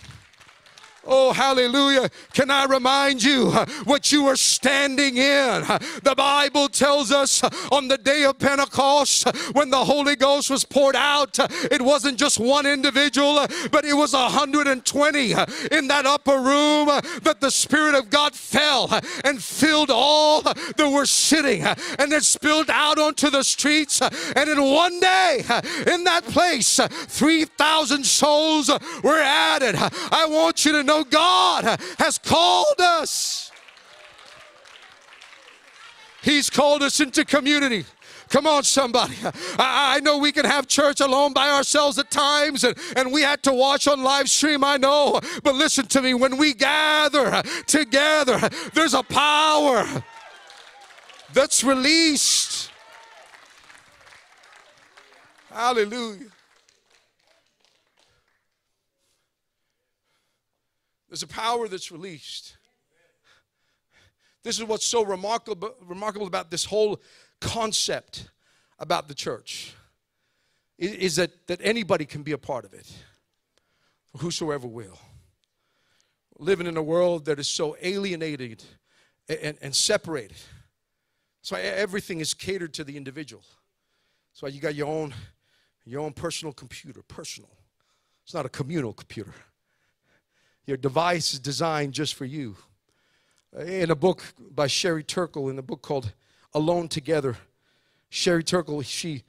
Oh, 1.08 1.32
hallelujah. 1.32 2.10
Can 2.34 2.52
I 2.52 2.66
remind 2.66 3.24
you 3.24 3.52
what 3.86 4.12
you 4.12 4.28
are 4.28 4.36
standing 4.36 5.18
in? 5.18 5.64
The 6.04 6.14
Bible 6.16 6.68
tells 6.68 7.12
us 7.12 7.44
on 7.72 7.88
the 7.88 7.98
day 7.98 8.26
of 8.26 8.38
Pentecost, 8.40 9.28
when 9.54 9.70
the 9.70 9.86
Holy 9.86 10.16
Ghost 10.16 10.50
was 10.50 10.66
poured 10.66 10.96
out, 10.96 11.40
it 11.72 11.82
wasn't 11.82 12.20
just 12.20 12.40
one 12.40 12.66
individual, 12.66 13.46
but 13.72 13.86
it 13.86 13.94
was 13.94 14.14
120 14.14 15.32
in 15.72 15.88
that 15.88 16.06
upper 16.06 16.38
room 16.38 16.88
that 17.24 17.38
the 17.40 17.52
Spirit 17.52 17.96
of 17.96 18.10
God 18.10 18.36
fell 18.36 18.90
and 19.24 19.42
filled 19.42 19.90
all 19.90 20.42
that 20.42 20.92
were 20.92 21.06
sitting 21.06 21.64
and 21.64 22.12
it 22.12 22.24
spilled 22.24 22.70
out 22.70 23.00
onto 23.00 23.30
the 23.30 23.44
streets. 23.44 24.02
And 24.02 24.50
in 24.50 24.62
one 24.62 25.00
day, 25.00 25.44
in 25.88 26.04
that 26.04 26.24
place, 26.26 26.80
3,000 26.80 28.06
souls 28.06 28.70
were 29.04 29.22
added. 29.22 29.76
I 29.78 30.26
want 30.30 30.66
you 30.66 30.74
to 30.74 30.84
know 30.84 30.97
God 31.04 31.80
has 32.00 32.18
called 32.18 32.80
us. 32.80 33.52
He's 36.22 36.50
called 36.50 36.84
us 36.84 37.00
into 37.00 37.24
community. 37.24 37.86
Come 38.30 38.46
on, 38.46 38.64
somebody. 38.64 39.16
I, 39.58 39.96
I, 39.96 40.00
know 40.02 40.18
we 40.18 40.34
can 40.34 40.44
have 40.44 40.68
church 40.68 41.00
alone 41.00 41.32
by 41.32 41.50
ourselves 41.50 41.98
at 41.98 42.12
times, 42.12 42.66
and, 42.66 42.78
and 42.98 43.12
we 43.12 43.22
had 43.22 43.42
to 43.44 43.54
watch 43.54 43.88
on 43.88 44.04
live 44.04 44.30
stream, 44.30 44.64
I 44.64 44.76
know. 44.76 45.22
But 45.44 45.56
listen 45.56 45.86
to 45.88 46.02
me 46.02 46.14
when 46.14 46.36
we 46.38 46.54
gather 46.54 47.42
together, 47.68 48.50
there's 48.74 48.94
a 48.94 49.04
power 49.04 49.88
that's 51.34 51.64
released. 51.64 52.70
Hallelujah. 55.50 56.28
There's 61.10 61.24
a 61.24 61.28
power 61.28 61.68
that's 61.68 61.92
released. 61.92 62.58
This 64.44 64.58
is 64.60 64.66
what's 64.66 64.86
so 64.86 65.04
remarkable, 65.04 65.76
remarkable 65.82 66.28
about 66.28 66.52
this 66.52 66.66
whole 66.66 67.02
concept 67.42 68.30
about 68.80 69.08
the 69.08 69.14
church 69.14 69.74
is 70.78 71.16
that, 71.16 71.48
that 71.48 71.60
anybody 71.64 72.06
can 72.06 72.22
be 72.22 72.34
a 72.34 72.38
part 72.38 72.64
of 72.64 72.74
it, 72.74 72.92
whosoever 74.18 74.68
will. 74.68 75.00
Living 76.38 76.68
in 76.68 76.78
a 76.78 76.84
world 76.84 77.26
that 77.26 77.40
is 77.40 77.48
so 77.48 77.76
alienated 77.82 78.64
and, 79.28 79.58
and 79.62 79.76
separated. 79.76 80.38
Why 81.50 81.62
everything 81.62 82.20
is 82.20 82.34
catered 82.34 82.74
to 82.74 82.84
the 82.84 82.98
individual. 82.98 83.44
That's 84.32 84.42
why 84.42 84.50
you 84.50 84.60
got 84.60 84.76
your 84.76 84.88
own, 84.88 85.14
your 85.86 86.02
own 86.02 86.12
personal 86.12 86.54
computer, 86.54 87.02
personal. 87.02 87.50
It's 88.26 88.34
not 88.34 88.46
a 88.46 88.50
communal 88.50 88.92
computer. 88.92 89.34
Your 90.68 90.78
device 90.78 91.34
is 91.34 91.40
designed 91.40 91.94
just 91.94 92.14
for 92.14 92.26
you. 92.26 92.58
In 93.58 93.90
a 93.90 93.96
book 93.96 94.22
by 94.38 94.68
Sherry 94.68 95.02
Turkle, 95.02 95.50
in 95.50 95.58
a 95.58 95.62
book 95.62 95.82
called 95.82 96.12
Alone 96.54 96.90
Together, 96.90 97.38
Sherry 98.10 98.44
Turkle, 98.44 98.82
she, 98.82 99.24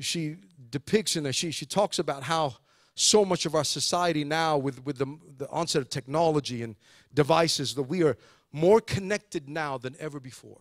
she 0.00 0.36
depicts 0.70 1.14
in 1.14 1.26
it, 1.26 1.34
she, 1.34 1.50
she 1.50 1.66
talks 1.66 1.98
about 1.98 2.22
how 2.22 2.56
so 2.94 3.24
much 3.24 3.46
of 3.46 3.54
our 3.54 3.64
society 3.64 4.24
now, 4.24 4.56
with, 4.56 4.84
with 4.84 4.98
the, 4.98 5.18
the 5.36 5.48
onset 5.50 5.82
of 5.82 5.90
technology 5.90 6.62
and 6.62 6.74
devices, 7.14 7.74
that 7.74 7.82
we 7.82 8.02
are 8.02 8.16
more 8.50 8.80
connected 8.80 9.48
now 9.48 9.76
than 9.76 9.94
ever 10.00 10.18
before. 10.18 10.60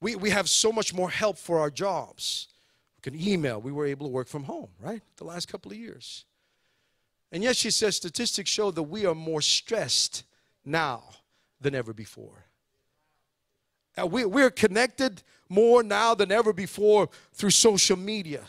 We, 0.00 0.14
we 0.14 0.30
have 0.30 0.48
so 0.48 0.70
much 0.70 0.94
more 0.94 1.10
help 1.10 1.38
for 1.38 1.58
our 1.58 1.70
jobs. 1.70 2.48
We 2.96 3.10
can 3.10 3.20
email. 3.20 3.60
We 3.60 3.72
were 3.72 3.84
able 3.84 4.06
to 4.06 4.12
work 4.12 4.28
from 4.28 4.44
home, 4.44 4.68
right? 4.80 5.02
The 5.16 5.24
last 5.24 5.48
couple 5.48 5.72
of 5.72 5.76
years. 5.76 6.24
And 7.32 7.42
yet 7.42 7.56
she 7.56 7.70
says 7.70 7.96
statistics 7.96 8.50
show 8.50 8.70
that 8.70 8.82
we 8.82 9.06
are 9.06 9.14
more 9.14 9.40
stressed 9.40 10.24
now 10.64 11.02
than 11.60 11.74
ever 11.74 11.92
before. 11.92 12.44
Uh, 14.00 14.06
we, 14.06 14.24
we're 14.24 14.50
connected 14.50 15.22
more 15.48 15.82
now 15.82 16.14
than 16.14 16.30
ever 16.30 16.52
before 16.52 17.08
through 17.32 17.50
social 17.50 17.96
media. 17.96 18.42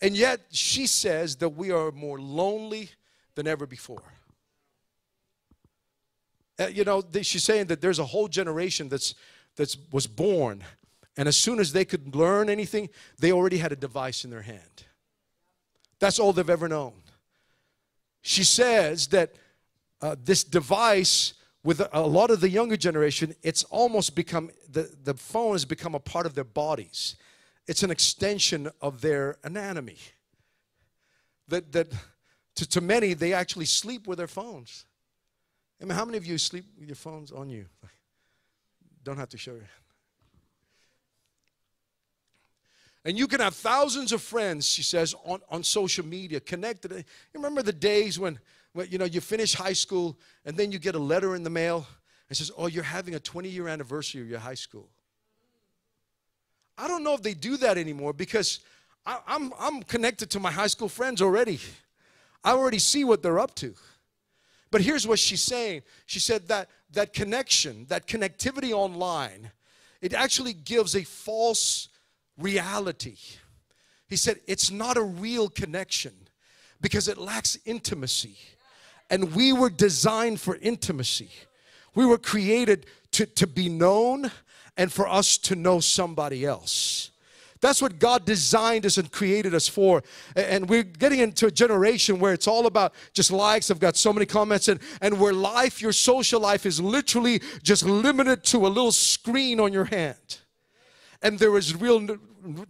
And 0.00 0.16
yet 0.16 0.40
she 0.50 0.86
says 0.86 1.36
that 1.36 1.50
we 1.50 1.70
are 1.70 1.90
more 1.90 2.20
lonely 2.20 2.90
than 3.34 3.46
ever 3.46 3.66
before. 3.66 4.02
Uh, 6.58 6.66
you 6.66 6.84
know, 6.84 7.02
she's 7.22 7.44
saying 7.44 7.66
that 7.66 7.80
there's 7.80 7.98
a 7.98 8.04
whole 8.04 8.28
generation 8.28 8.88
that's 8.88 9.14
that's 9.56 9.76
was 9.90 10.06
born, 10.06 10.62
and 11.16 11.28
as 11.28 11.36
soon 11.36 11.58
as 11.60 11.72
they 11.72 11.84
could 11.84 12.14
learn 12.14 12.50
anything, 12.50 12.90
they 13.18 13.32
already 13.32 13.56
had 13.56 13.72
a 13.72 13.76
device 13.76 14.24
in 14.24 14.30
their 14.30 14.42
hand. 14.42 14.84
That's 15.98 16.18
all 16.18 16.34
they've 16.34 16.48
ever 16.48 16.68
known 16.68 16.92
she 18.26 18.42
says 18.42 19.06
that 19.08 19.36
uh, 20.02 20.16
this 20.24 20.42
device 20.42 21.34
with 21.62 21.80
a 21.92 22.00
lot 22.00 22.30
of 22.30 22.40
the 22.40 22.48
younger 22.48 22.76
generation 22.76 23.34
it's 23.42 23.62
almost 23.64 24.16
become 24.16 24.50
the, 24.68 24.92
the 25.04 25.14
phone 25.14 25.52
has 25.52 25.64
become 25.64 25.94
a 25.94 26.00
part 26.00 26.26
of 26.26 26.34
their 26.34 26.44
bodies. 26.44 27.14
It's 27.68 27.84
an 27.84 27.90
extension 27.92 28.68
of 28.80 29.00
their 29.00 29.38
anatomy. 29.44 29.98
That 31.48 31.70
that 31.72 31.92
to, 32.56 32.68
to 32.68 32.80
many 32.80 33.14
they 33.14 33.32
actually 33.32 33.66
sleep 33.66 34.08
with 34.08 34.18
their 34.18 34.26
phones. 34.26 34.86
I 35.80 35.84
mean, 35.84 35.96
how 35.96 36.04
many 36.04 36.18
of 36.18 36.26
you 36.26 36.36
sleep 36.36 36.64
with 36.80 36.88
your 36.88 36.96
phones 36.96 37.30
on 37.30 37.48
you? 37.48 37.66
Don't 39.04 39.18
have 39.18 39.28
to 39.28 39.38
show 39.38 39.52
you 39.52 39.68
And 43.06 43.16
you 43.16 43.28
can 43.28 43.38
have 43.38 43.54
thousands 43.54 44.10
of 44.10 44.20
friends, 44.20 44.68
she 44.68 44.82
says, 44.82 45.14
on, 45.24 45.40
on 45.48 45.62
social 45.62 46.04
media, 46.04 46.40
connected. 46.40 46.90
You 46.90 47.04
remember 47.34 47.62
the 47.62 47.72
days 47.72 48.18
when, 48.18 48.36
when, 48.72 48.88
you 48.90 48.98
know, 48.98 49.04
you 49.04 49.20
finish 49.20 49.54
high 49.54 49.74
school 49.74 50.18
and 50.44 50.56
then 50.56 50.72
you 50.72 50.80
get 50.80 50.96
a 50.96 50.98
letter 50.98 51.36
in 51.36 51.44
the 51.44 51.50
mail 51.50 51.86
and 52.28 52.36
says, 52.36 52.50
oh, 52.58 52.66
you're 52.66 52.82
having 52.82 53.14
a 53.14 53.20
20-year 53.20 53.68
anniversary 53.68 54.22
of 54.22 54.28
your 54.28 54.40
high 54.40 54.56
school. 54.56 54.88
I 56.76 56.88
don't 56.88 57.04
know 57.04 57.14
if 57.14 57.22
they 57.22 57.32
do 57.32 57.56
that 57.58 57.78
anymore 57.78 58.12
because 58.12 58.58
I, 59.06 59.20
I'm, 59.24 59.52
I'm 59.56 59.84
connected 59.84 60.28
to 60.30 60.40
my 60.40 60.50
high 60.50 60.66
school 60.66 60.88
friends 60.88 61.22
already. 61.22 61.60
I 62.42 62.54
already 62.54 62.80
see 62.80 63.04
what 63.04 63.22
they're 63.22 63.38
up 63.38 63.54
to. 63.56 63.72
But 64.72 64.80
here's 64.80 65.06
what 65.06 65.20
she's 65.20 65.42
saying. 65.42 65.82
She 66.06 66.18
said 66.18 66.48
that 66.48 66.68
that 66.90 67.12
connection, 67.12 67.86
that 67.88 68.08
connectivity 68.08 68.72
online, 68.72 69.52
it 70.00 70.12
actually 70.12 70.54
gives 70.54 70.96
a 70.96 71.04
false 71.04 71.88
reality. 72.38 73.16
He 74.08 74.16
said, 74.16 74.40
It's 74.46 74.70
not 74.70 74.96
a 74.96 75.02
real 75.02 75.48
connection 75.48 76.12
because 76.80 77.08
it 77.08 77.18
lacks 77.18 77.58
intimacy. 77.64 78.36
And 79.10 79.34
we 79.34 79.52
were 79.52 79.70
designed 79.70 80.40
for 80.40 80.56
intimacy. 80.56 81.30
We 81.94 82.06
were 82.06 82.18
created 82.18 82.86
to, 83.12 83.26
to 83.26 83.46
be 83.46 83.68
known 83.68 84.30
and 84.76 84.92
for 84.92 85.08
us 85.08 85.38
to 85.38 85.56
know 85.56 85.80
somebody 85.80 86.44
else. 86.44 87.10
That's 87.60 87.80
what 87.80 87.98
God 87.98 88.26
designed 88.26 88.84
us 88.84 88.98
and 88.98 89.10
created 89.10 89.54
us 89.54 89.66
for. 89.66 90.02
And 90.34 90.68
we're 90.68 90.82
getting 90.82 91.20
into 91.20 91.46
a 91.46 91.50
generation 91.50 92.18
where 92.18 92.34
it's 92.34 92.46
all 92.46 92.66
about 92.66 92.92
just 93.14 93.30
likes. 93.30 93.70
I've 93.70 93.80
got 93.80 93.96
so 93.96 94.12
many 94.12 94.26
comments, 94.26 94.68
and, 94.68 94.78
and 95.00 95.18
where 95.18 95.32
life, 95.32 95.80
your 95.80 95.92
social 95.92 96.40
life, 96.40 96.66
is 96.66 96.80
literally 96.80 97.40
just 97.62 97.84
limited 97.84 98.44
to 98.44 98.66
a 98.66 98.68
little 98.68 98.92
screen 98.92 99.58
on 99.58 99.72
your 99.72 99.86
hand 99.86 100.38
and 101.26 101.38
there 101.40 101.56
is 101.56 101.74
real 101.74 102.18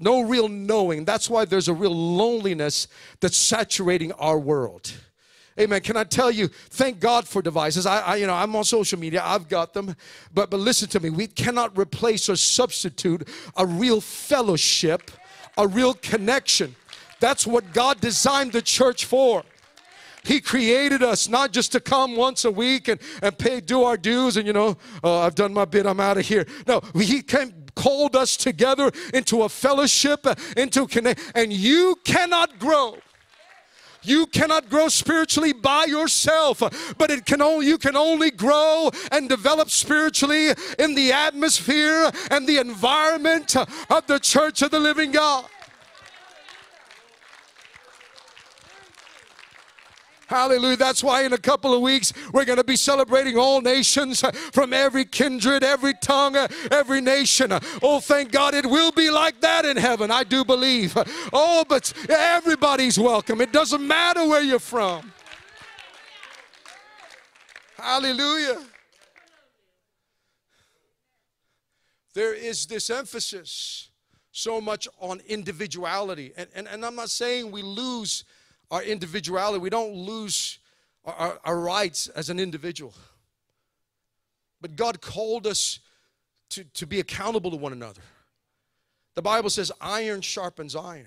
no 0.00 0.22
real 0.22 0.48
knowing. 0.48 1.04
That's 1.04 1.28
why 1.28 1.44
there's 1.44 1.68
a 1.68 1.74
real 1.74 1.94
loneliness 1.94 2.88
that's 3.20 3.36
saturating 3.36 4.12
our 4.12 4.38
world. 4.38 4.90
Amen. 5.60 5.82
Can 5.82 5.96
I 5.98 6.04
tell 6.04 6.30
you, 6.30 6.48
thank 6.48 6.98
God 6.98 7.28
for 7.28 7.42
devices. 7.42 7.84
I, 7.84 8.00
I, 8.00 8.16
you 8.16 8.26
know, 8.26 8.34
I'm 8.34 8.56
on 8.56 8.64
social 8.64 8.98
media. 8.98 9.22
I've 9.22 9.48
got 9.48 9.74
them. 9.74 9.94
But 10.32 10.50
but 10.50 10.60
listen 10.60 10.88
to 10.90 11.00
me. 11.00 11.10
We 11.10 11.26
cannot 11.26 11.76
replace 11.76 12.30
or 12.30 12.36
substitute 12.36 13.28
a 13.56 13.66
real 13.66 14.00
fellowship, 14.00 15.10
a 15.58 15.68
real 15.68 15.92
connection. 15.94 16.74
That's 17.20 17.46
what 17.46 17.74
God 17.74 18.00
designed 18.00 18.52
the 18.52 18.62
church 18.62 19.04
for. 19.04 19.44
He 20.24 20.40
created 20.40 21.02
us 21.02 21.28
not 21.28 21.52
just 21.52 21.72
to 21.72 21.80
come 21.80 22.16
once 22.16 22.44
a 22.44 22.50
week 22.50 22.88
and, 22.88 23.00
and 23.22 23.38
pay, 23.38 23.60
do 23.60 23.84
our 23.84 23.96
dues 23.96 24.36
and, 24.36 24.46
you 24.46 24.52
know, 24.52 24.76
uh, 25.04 25.20
I've 25.20 25.36
done 25.36 25.54
my 25.54 25.64
bit, 25.64 25.86
I'm 25.86 26.00
out 26.00 26.18
of 26.18 26.26
here. 26.26 26.44
No, 26.66 26.80
He 26.94 27.22
came, 27.22 27.65
called 27.76 28.16
us 28.16 28.36
together 28.36 28.90
into 29.14 29.44
a 29.44 29.48
fellowship, 29.48 30.26
into 30.56 30.86
connect, 30.88 31.20
and 31.34 31.52
you 31.52 31.96
cannot 32.04 32.58
grow 32.58 32.98
you 34.06 34.26
cannot 34.26 34.70
grow 34.70 34.88
spiritually 34.88 35.52
by 35.52 35.84
yourself, 35.84 36.60
but 36.96 37.10
it 37.10 37.26
can 37.26 37.42
only, 37.42 37.66
you 37.66 37.78
can 37.78 37.96
only 37.96 38.30
grow 38.30 38.90
and 39.10 39.28
develop 39.28 39.70
spiritually 39.70 40.50
in 40.78 40.94
the 40.94 41.12
atmosphere 41.12 42.10
and 42.30 42.46
the 42.46 42.58
environment 42.58 43.56
of 43.56 44.06
the 44.06 44.18
church 44.20 44.62
of 44.62 44.70
the 44.70 44.78
living 44.78 45.12
God. 45.12 45.46
Hallelujah. 50.26 50.76
That's 50.76 51.04
why 51.04 51.22
in 51.22 51.32
a 51.32 51.38
couple 51.38 51.72
of 51.72 51.80
weeks 51.80 52.12
we're 52.32 52.44
going 52.44 52.58
to 52.58 52.64
be 52.64 52.76
celebrating 52.76 53.38
all 53.38 53.60
nations 53.60 54.24
from 54.52 54.72
every 54.72 55.04
kindred, 55.04 55.62
every 55.62 55.94
tongue, 55.94 56.36
every 56.70 57.00
nation. 57.00 57.52
Oh, 57.80 58.00
thank 58.00 58.32
God 58.32 58.52
it 58.54 58.66
will 58.66 58.90
be 58.90 59.08
like 59.08 59.40
that 59.40 59.64
in 59.64 59.76
heaven. 59.76 60.10
I 60.10 60.24
do 60.24 60.44
believe. 60.44 60.96
Oh, 61.32 61.64
but 61.68 61.92
everybody's 62.08 62.98
welcome. 62.98 63.40
It 63.40 63.52
doesn't 63.52 63.86
matter 63.86 64.26
where 64.26 64.42
you're 64.42 64.58
from. 64.58 65.12
Hallelujah. 67.78 68.62
There 72.14 72.34
is 72.34 72.66
this 72.66 72.90
emphasis 72.90 73.90
so 74.32 74.60
much 74.60 74.88
on 75.00 75.20
individuality. 75.28 76.32
And, 76.36 76.48
and, 76.54 76.66
and 76.66 76.84
I'm 76.84 76.96
not 76.96 77.10
saying 77.10 77.52
we 77.52 77.62
lose 77.62 78.24
our 78.70 78.82
individuality. 78.82 79.58
We 79.58 79.70
don't 79.70 79.94
lose 79.94 80.58
our, 81.04 81.14
our, 81.14 81.40
our 81.44 81.60
rights 81.60 82.08
as 82.08 82.30
an 82.30 82.38
individual. 82.38 82.94
But 84.60 84.76
God 84.76 85.00
called 85.00 85.46
us 85.46 85.80
to, 86.50 86.64
to 86.64 86.86
be 86.86 87.00
accountable 87.00 87.50
to 87.50 87.56
one 87.56 87.72
another. 87.72 88.02
The 89.14 89.22
Bible 89.22 89.50
says, 89.50 89.72
iron 89.80 90.20
sharpens 90.20 90.76
iron. 90.76 91.06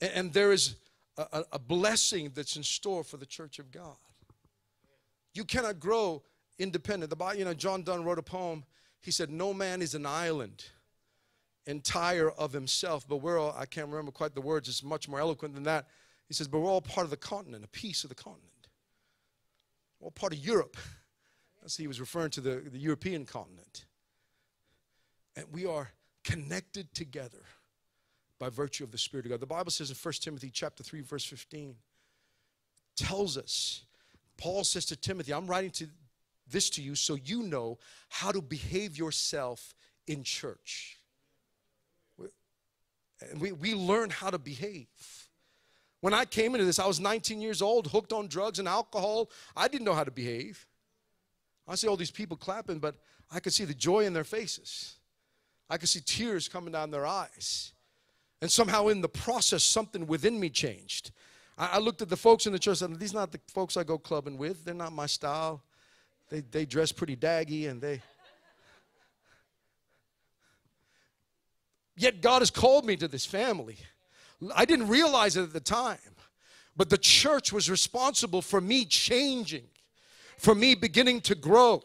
And, 0.00 0.10
and 0.14 0.32
there 0.32 0.52
is 0.52 0.76
a, 1.16 1.44
a, 1.52 1.58
blessing 1.58 2.32
that's 2.34 2.56
in 2.56 2.62
store 2.62 3.04
for 3.04 3.16
the 3.16 3.26
church 3.26 3.58
of 3.58 3.70
God. 3.70 3.96
You 5.34 5.44
cannot 5.44 5.78
grow 5.78 6.22
independent. 6.58 7.10
The 7.10 7.16
Bible, 7.16 7.38
you 7.38 7.44
know, 7.44 7.54
John 7.54 7.82
Donne 7.82 8.04
wrote 8.04 8.18
a 8.18 8.22
poem. 8.22 8.64
He 9.00 9.10
said, 9.10 9.30
No 9.30 9.52
man 9.52 9.82
is 9.82 9.94
an 9.94 10.06
island 10.06 10.64
entire 11.66 12.30
of 12.30 12.52
himself, 12.52 13.06
but 13.08 13.18
we're 13.18 13.38
all, 13.38 13.54
I 13.56 13.66
can't 13.66 13.88
remember 13.88 14.12
quite 14.12 14.34
the 14.34 14.40
words, 14.40 14.68
it's 14.68 14.82
much 14.82 15.08
more 15.08 15.20
eloquent 15.20 15.54
than 15.54 15.64
that. 15.64 15.86
He 16.28 16.34
says, 16.34 16.48
but 16.48 16.60
we're 16.60 16.70
all 16.70 16.80
part 16.80 17.04
of 17.04 17.10
the 17.10 17.16
continent, 17.16 17.64
a 17.64 17.68
piece 17.68 18.04
of 18.04 18.08
the 18.08 18.14
continent. 18.14 18.68
We're 20.00 20.06
all 20.06 20.10
part 20.12 20.32
of 20.32 20.38
Europe. 20.38 20.76
That's 21.62 21.76
he 21.76 21.86
was 21.86 22.00
referring 22.00 22.30
to 22.30 22.40
the, 22.40 22.62
the 22.72 22.78
European 22.78 23.24
continent. 23.24 23.84
And 25.36 25.46
we 25.52 25.64
are 25.64 25.90
connected 26.24 26.92
together 26.94 27.44
by 28.38 28.48
virtue 28.48 28.82
of 28.82 28.90
the 28.90 28.98
Spirit 28.98 29.26
of 29.26 29.30
God. 29.30 29.40
The 29.40 29.46
Bible 29.46 29.70
says 29.70 29.90
in 29.90 29.96
1 29.96 30.14
Timothy 30.20 30.50
chapter 30.52 30.82
3, 30.82 31.00
verse 31.02 31.24
15, 31.24 31.76
tells 32.96 33.38
us, 33.38 33.84
Paul 34.36 34.64
says 34.64 34.84
to 34.86 34.96
Timothy, 34.96 35.32
I'm 35.32 35.46
writing 35.46 35.70
to 35.72 35.86
this 36.50 36.68
to 36.70 36.82
you 36.82 36.94
so 36.94 37.14
you 37.14 37.44
know 37.44 37.78
how 38.08 38.32
to 38.32 38.42
behave 38.42 38.98
yourself 38.98 39.74
in 40.06 40.24
church. 40.24 40.98
We, 43.38 43.52
we 43.52 43.74
learn 43.74 44.10
how 44.10 44.30
to 44.30 44.38
behave. 44.38 44.86
When 46.00 46.14
I 46.14 46.24
came 46.24 46.54
into 46.54 46.64
this, 46.64 46.78
I 46.78 46.86
was 46.86 46.98
19 46.98 47.40
years 47.40 47.62
old, 47.62 47.86
hooked 47.86 48.12
on 48.12 48.26
drugs 48.26 48.58
and 48.58 48.66
alcohol. 48.66 49.30
I 49.56 49.68
didn't 49.68 49.84
know 49.84 49.94
how 49.94 50.04
to 50.04 50.10
behave. 50.10 50.66
I 51.68 51.76
see 51.76 51.86
all 51.86 51.96
these 51.96 52.10
people 52.10 52.36
clapping, 52.36 52.80
but 52.80 52.96
I 53.30 53.38
could 53.40 53.52
see 53.52 53.64
the 53.64 53.74
joy 53.74 54.04
in 54.04 54.12
their 54.12 54.24
faces. 54.24 54.96
I 55.70 55.78
could 55.78 55.88
see 55.88 56.00
tears 56.04 56.48
coming 56.48 56.72
down 56.72 56.90
their 56.90 57.06
eyes. 57.06 57.72
And 58.40 58.50
somehow, 58.50 58.88
in 58.88 59.00
the 59.00 59.08
process, 59.08 59.62
something 59.62 60.06
within 60.06 60.38
me 60.40 60.50
changed. 60.50 61.12
I, 61.56 61.70
I 61.74 61.78
looked 61.78 62.02
at 62.02 62.08
the 62.08 62.16
folks 62.16 62.46
in 62.46 62.52
the 62.52 62.58
church 62.58 62.82
and 62.82 62.98
These 62.98 63.14
are 63.14 63.18
not 63.18 63.30
the 63.30 63.40
folks 63.48 63.76
I 63.76 63.84
go 63.84 63.96
clubbing 63.96 64.36
with. 64.36 64.64
They're 64.64 64.74
not 64.74 64.92
my 64.92 65.06
style. 65.06 65.62
They, 66.28 66.40
they 66.40 66.64
dress 66.64 66.90
pretty 66.90 67.16
daggy 67.16 67.70
and 67.70 67.80
they 67.80 68.02
Yet 71.96 72.20
God 72.20 72.40
has 72.40 72.50
called 72.50 72.84
me 72.84 72.96
to 72.96 73.08
this 73.08 73.26
family. 73.26 73.76
I 74.54 74.64
didn't 74.64 74.88
realize 74.88 75.36
it 75.36 75.42
at 75.42 75.52
the 75.52 75.60
time, 75.60 75.98
but 76.76 76.90
the 76.90 76.98
church 76.98 77.52
was 77.52 77.70
responsible 77.70 78.42
for 78.42 78.60
me 78.60 78.84
changing, 78.84 79.64
for 80.38 80.54
me 80.54 80.74
beginning 80.74 81.20
to 81.22 81.34
grow. 81.34 81.82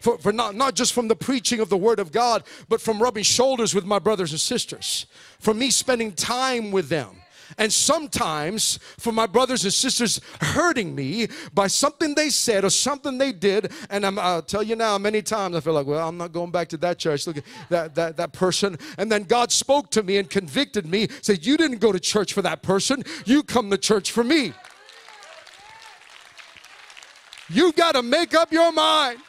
For, 0.00 0.16
for, 0.16 0.32
not, 0.32 0.54
not 0.54 0.76
just 0.76 0.92
from 0.92 1.08
the 1.08 1.16
preaching 1.16 1.58
of 1.58 1.70
the 1.70 1.76
Word 1.76 1.98
of 1.98 2.12
God, 2.12 2.44
but 2.68 2.80
from 2.80 3.02
rubbing 3.02 3.24
shoulders 3.24 3.74
with 3.74 3.84
my 3.84 3.98
brothers 3.98 4.30
and 4.30 4.40
sisters, 4.40 5.06
from 5.40 5.58
me 5.58 5.70
spending 5.70 6.12
time 6.12 6.70
with 6.70 6.88
them, 6.88 7.16
and 7.56 7.72
sometimes 7.72 8.78
for 8.98 9.12
my 9.12 9.26
brothers 9.26 9.64
and 9.64 9.72
sisters 9.72 10.20
hurting 10.40 10.94
me 10.94 11.28
by 11.54 11.66
something 11.66 12.14
they 12.14 12.30
said 12.30 12.64
or 12.64 12.70
something 12.70 13.16
they 13.16 13.32
did. 13.32 13.72
And 13.88 14.04
i 14.04 14.10
will 14.10 14.42
tell 14.42 14.62
you 14.62 14.76
now, 14.76 14.98
many 14.98 15.22
times 15.22 15.56
I 15.56 15.60
feel 15.60 15.72
like, 15.72 15.86
well, 15.86 16.06
I'm 16.06 16.18
not 16.18 16.32
going 16.32 16.50
back 16.50 16.68
to 16.68 16.76
that 16.78 16.98
church. 16.98 17.26
Look 17.26 17.38
at 17.38 17.44
that, 17.70 17.94
that, 17.94 18.16
that 18.16 18.32
person. 18.32 18.76
And 18.98 19.10
then 19.10 19.24
God 19.24 19.50
spoke 19.50 19.90
to 19.92 20.02
me 20.02 20.18
and 20.18 20.28
convicted 20.28 20.86
me, 20.86 21.08
said, 21.22 21.46
You 21.46 21.56
didn't 21.56 21.78
go 21.78 21.92
to 21.92 22.00
church 22.00 22.32
for 22.32 22.42
that 22.42 22.62
person, 22.62 23.02
you 23.24 23.42
come 23.42 23.70
to 23.70 23.78
church 23.78 24.12
for 24.12 24.24
me. 24.24 24.52
You've 27.50 27.76
got 27.76 27.92
to 27.92 28.02
make 28.02 28.34
up 28.34 28.52
your 28.52 28.72
mind. 28.72 29.20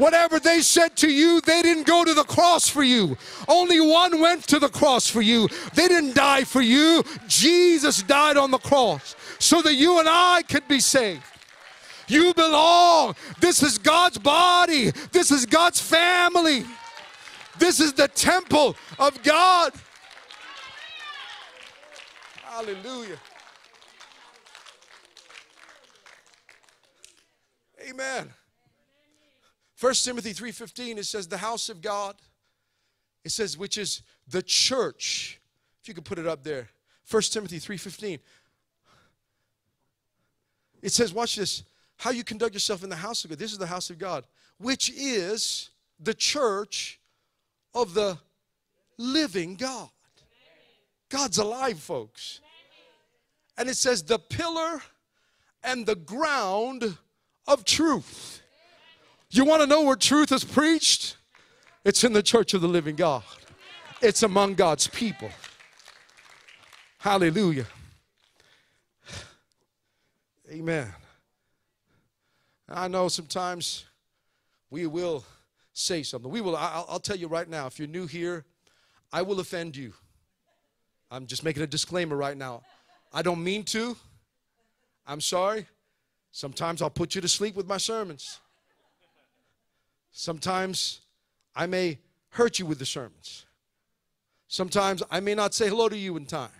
Whatever 0.00 0.40
they 0.40 0.62
said 0.62 0.96
to 0.96 1.12
you, 1.12 1.42
they 1.42 1.60
didn't 1.60 1.86
go 1.86 2.06
to 2.06 2.14
the 2.14 2.24
cross 2.24 2.66
for 2.66 2.82
you. 2.82 3.18
Only 3.46 3.82
one 3.82 4.18
went 4.18 4.44
to 4.44 4.58
the 4.58 4.70
cross 4.70 5.06
for 5.06 5.20
you. 5.20 5.46
They 5.74 5.88
didn't 5.88 6.14
die 6.14 6.44
for 6.44 6.62
you. 6.62 7.04
Jesus 7.28 8.02
died 8.04 8.38
on 8.38 8.50
the 8.50 8.56
cross 8.56 9.14
so 9.38 9.60
that 9.60 9.74
you 9.74 9.98
and 9.98 10.08
I 10.10 10.40
could 10.48 10.66
be 10.66 10.80
saved. 10.80 11.22
You 12.08 12.32
belong. 12.32 13.14
This 13.40 13.62
is 13.62 13.76
God's 13.76 14.16
body. 14.16 14.90
This 15.12 15.30
is 15.30 15.44
God's 15.44 15.82
family. 15.82 16.64
This 17.58 17.78
is 17.78 17.92
the 17.92 18.08
temple 18.08 18.76
of 18.98 19.22
God. 19.22 19.74
Hallelujah. 22.42 23.18
Amen. 27.86 28.32
1 29.80 29.94
Timothy 30.04 30.34
3:15 30.34 30.98
it 30.98 31.06
says 31.06 31.26
the 31.26 31.38
house 31.38 31.70
of 31.70 31.80
God. 31.80 32.20
It 33.24 33.32
says 33.32 33.56
which 33.56 33.78
is 33.78 34.02
the 34.28 34.42
church. 34.42 35.40
If 35.80 35.88
you 35.88 35.94
could 35.94 36.04
put 36.04 36.18
it 36.18 36.26
up 36.26 36.44
there. 36.44 36.68
1 37.08 37.32
Timothy 37.32 37.58
3:15. 37.58 38.20
It 40.82 40.92
says 40.92 41.14
watch 41.14 41.36
this 41.36 41.64
how 41.96 42.10
you 42.10 42.24
conduct 42.24 42.54
yourself 42.54 42.82
in 42.82 42.90
the 42.90 42.96
house 42.96 43.24
of 43.24 43.30
God. 43.30 43.38
This 43.38 43.52
is 43.52 43.58
the 43.58 43.66
house 43.66 43.88
of 43.88 43.98
God, 43.98 44.24
which 44.58 44.90
is 44.90 45.70
the 45.98 46.14
church 46.14 47.00
of 47.74 47.94
the 47.94 48.18
living 48.98 49.56
God. 49.56 49.90
God's 51.08 51.38
alive, 51.38 51.78
folks. 51.80 52.40
And 53.56 53.68
it 53.68 53.76
says 53.76 54.02
the 54.02 54.18
pillar 54.18 54.82
and 55.62 55.86
the 55.86 55.96
ground 55.96 56.98
of 57.46 57.64
truth. 57.64 58.42
You 59.30 59.44
want 59.44 59.62
to 59.62 59.66
know 59.66 59.82
where 59.82 59.96
truth 59.96 60.32
is 60.32 60.44
preached? 60.44 61.16
It's 61.84 62.02
in 62.04 62.12
the 62.12 62.22
church 62.22 62.52
of 62.52 62.60
the 62.60 62.68
living 62.68 62.96
God, 62.96 63.22
it's 64.02 64.22
among 64.22 64.54
God's 64.54 64.88
people. 64.88 65.30
Hallelujah. 66.98 67.66
Amen. 70.50 70.92
I 72.68 72.88
know 72.88 73.08
sometimes 73.08 73.84
we 74.68 74.86
will 74.86 75.24
say 75.72 76.02
something. 76.02 76.30
We 76.30 76.40
will, 76.40 76.56
I'll, 76.56 76.84
I'll, 76.88 77.00
tell 77.00 77.16
you 77.16 77.26
right 77.26 77.48
now, 77.48 77.66
if 77.66 77.78
you're 77.78 77.88
new 77.88 78.06
here, 78.06 78.44
I 79.12 79.22
will 79.22 79.40
offend 79.40 79.76
you. 79.76 79.94
I'm 81.10 81.26
just 81.26 81.42
making 81.42 81.62
a 81.62 81.66
disclaimer 81.66 82.16
right 82.16 82.36
now. 82.36 82.62
I 83.12 83.22
don't 83.22 83.42
mean 83.42 83.62
to. 83.64 83.96
I'm 85.06 85.20
sorry. 85.20 85.66
Sometimes 86.32 86.82
I'll 86.82 86.90
put 86.90 87.14
you 87.14 87.20
to 87.20 87.28
sleep 87.28 87.56
with 87.56 87.66
my 87.66 87.78
sermons. 87.78 88.40
Sometimes 90.12 91.00
I 91.54 91.66
may 91.66 91.98
hurt 92.30 92.58
you 92.58 92.66
with 92.66 92.78
the 92.78 92.86
sermons. 92.86 93.46
Sometimes 94.48 95.02
I 95.10 95.20
may 95.20 95.34
not 95.34 95.54
say 95.54 95.68
hello 95.68 95.88
to 95.88 95.96
you 95.96 96.16
in 96.16 96.26
time. 96.26 96.50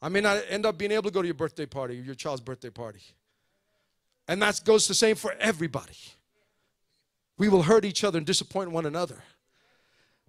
I 0.00 0.08
may 0.08 0.20
not 0.20 0.42
end 0.48 0.66
up 0.66 0.78
being 0.78 0.92
able 0.92 1.04
to 1.04 1.10
go 1.10 1.22
to 1.22 1.26
your 1.26 1.34
birthday 1.34 1.66
party, 1.66 1.98
or 1.98 2.02
your 2.02 2.14
child's 2.14 2.40
birthday 2.40 2.70
party. 2.70 3.00
And 4.28 4.40
that 4.42 4.60
goes 4.64 4.86
the 4.86 4.94
same 4.94 5.16
for 5.16 5.34
everybody. 5.40 5.96
We 7.36 7.48
will 7.48 7.62
hurt 7.62 7.84
each 7.84 8.04
other 8.04 8.18
and 8.18 8.26
disappoint 8.26 8.70
one 8.70 8.86
another. 8.86 9.22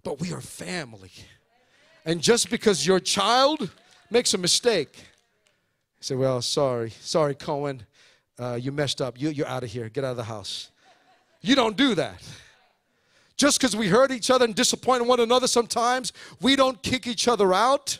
But 0.02 0.20
we 0.20 0.32
are 0.32 0.40
family. 0.40 1.12
And 2.04 2.20
just 2.20 2.50
because 2.50 2.86
your 2.86 3.00
child 3.00 3.70
makes 4.10 4.34
a 4.34 4.38
mistake, 4.38 4.96
He 5.98 6.04
said, 6.04 6.18
Well, 6.18 6.42
sorry. 6.42 6.90
Sorry, 7.00 7.34
Cohen. 7.34 7.84
Uh, 8.38 8.58
you 8.60 8.72
messed 8.72 9.00
up. 9.00 9.20
You, 9.20 9.30
you're 9.30 9.46
out 9.46 9.62
of 9.62 9.70
here. 9.70 9.88
Get 9.88 10.04
out 10.04 10.10
of 10.12 10.16
the 10.16 10.24
house. 10.24 10.70
You 11.46 11.54
don't 11.54 11.76
do 11.76 11.94
that. 11.94 12.22
Just 13.36 13.60
because 13.60 13.76
we 13.76 13.88
hurt 13.88 14.10
each 14.10 14.30
other 14.30 14.44
and 14.44 14.54
disappoint 14.54 15.06
one 15.06 15.20
another 15.20 15.46
sometimes, 15.46 16.12
we 16.40 16.56
don't 16.56 16.82
kick 16.82 17.06
each 17.06 17.28
other 17.28 17.54
out. 17.54 17.98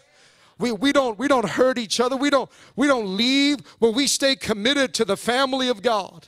We, 0.58 0.72
we, 0.72 0.92
don't, 0.92 1.18
we 1.18 1.28
don't 1.28 1.48
hurt 1.48 1.78
each 1.78 2.00
other. 2.00 2.16
We 2.16 2.30
don't, 2.30 2.50
we 2.74 2.86
don't 2.86 3.16
leave, 3.16 3.58
but 3.78 3.92
we 3.92 4.06
stay 4.06 4.34
committed 4.34 4.94
to 4.94 5.04
the 5.04 5.16
family 5.16 5.68
of 5.68 5.82
God. 5.82 6.26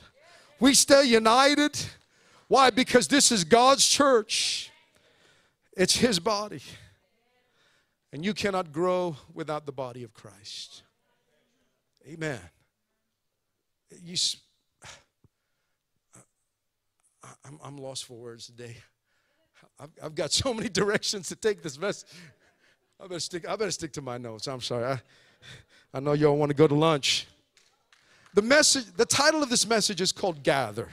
We 0.59 0.73
stay 0.75 1.05
united. 1.05 1.77
Why? 2.47 2.69
Because 2.69 3.07
this 3.07 3.31
is 3.31 3.43
God's 3.43 3.87
church, 3.87 4.71
it's 5.75 5.97
His 5.97 6.19
body. 6.19 6.61
And 8.13 8.23
you 8.23 8.33
cannot 8.33 8.71
grow 8.71 9.17
without 9.33 9.65
the 9.65 9.71
body 9.71 10.03
of 10.03 10.13
Christ. 10.13 10.83
Amen. 12.07 12.39
You, 14.03 14.15
I'm, 17.49 17.59
I'm 17.63 17.77
lost 17.77 18.05
for 18.05 18.13
words 18.13 18.45
today. 18.45 18.77
I've, 19.79 19.89
I've 20.03 20.15
got 20.15 20.31
so 20.31 20.53
many 20.53 20.69
directions 20.79 21.29
to 21.29 21.35
take 21.35 21.63
this 21.63 21.79
message. 21.79 22.07
I 22.99 23.07
better 23.07 23.19
stick, 23.19 23.47
I 23.49 23.55
better 23.55 23.71
stick 23.71 23.91
to 23.93 24.01
my 24.01 24.19
notes. 24.19 24.47
I'm 24.47 24.61
sorry. 24.61 24.85
I, 24.85 25.01
I 25.93 25.99
know 25.99 26.13
y'all 26.13 26.37
want 26.37 26.51
to 26.51 26.55
go 26.55 26.67
to 26.67 26.75
lunch. 26.75 27.25
The 28.35 28.43
message, 28.43 28.85
the 28.95 29.05
title 29.05 29.41
of 29.41 29.49
this 29.49 29.67
message 29.67 29.99
is 29.99 30.11
called 30.11 30.43
Gather. 30.43 30.89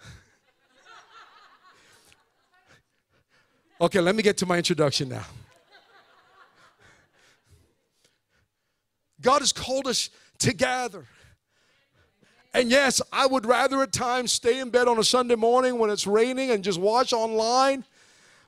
Okay, 3.80 4.00
let 4.00 4.16
me 4.16 4.24
get 4.24 4.36
to 4.38 4.46
my 4.46 4.56
introduction 4.56 5.08
now. 5.08 5.22
God 9.20 9.38
has 9.38 9.52
called 9.52 9.86
us 9.86 10.10
to 10.38 10.52
gather. 10.52 11.06
And 12.54 12.70
yes, 12.70 13.02
I 13.12 13.26
would 13.26 13.46
rather 13.46 13.82
at 13.82 13.92
times 13.92 14.32
stay 14.32 14.58
in 14.60 14.70
bed 14.70 14.88
on 14.88 14.98
a 14.98 15.04
Sunday 15.04 15.34
morning 15.34 15.78
when 15.78 15.90
it's 15.90 16.06
raining 16.06 16.50
and 16.50 16.64
just 16.64 16.80
watch 16.80 17.12
online. 17.12 17.84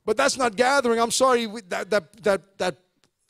But 0.06 0.16
that's 0.16 0.36
not 0.36 0.56
gathering. 0.56 0.98
I'm 0.98 1.10
sorry, 1.10 1.46
that, 1.68 1.90
that, 1.90 2.22
that, 2.22 2.58
that 2.58 2.76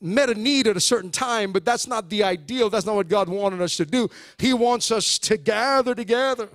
met 0.01 0.29
a 0.29 0.33
need 0.33 0.67
at 0.67 0.75
a 0.75 0.81
certain 0.81 1.11
time, 1.11 1.51
but 1.51 1.63
that's 1.63 1.87
not 1.87 2.09
the 2.09 2.23
ideal. 2.23 2.69
That's 2.69 2.85
not 2.85 2.95
what 2.95 3.07
God 3.07 3.29
wanted 3.29 3.61
us 3.61 3.77
to 3.77 3.85
do. 3.85 4.09
He 4.37 4.53
wants 4.53 4.91
us 4.91 5.19
to 5.19 5.37
gather 5.37 5.93
together. 5.93 6.49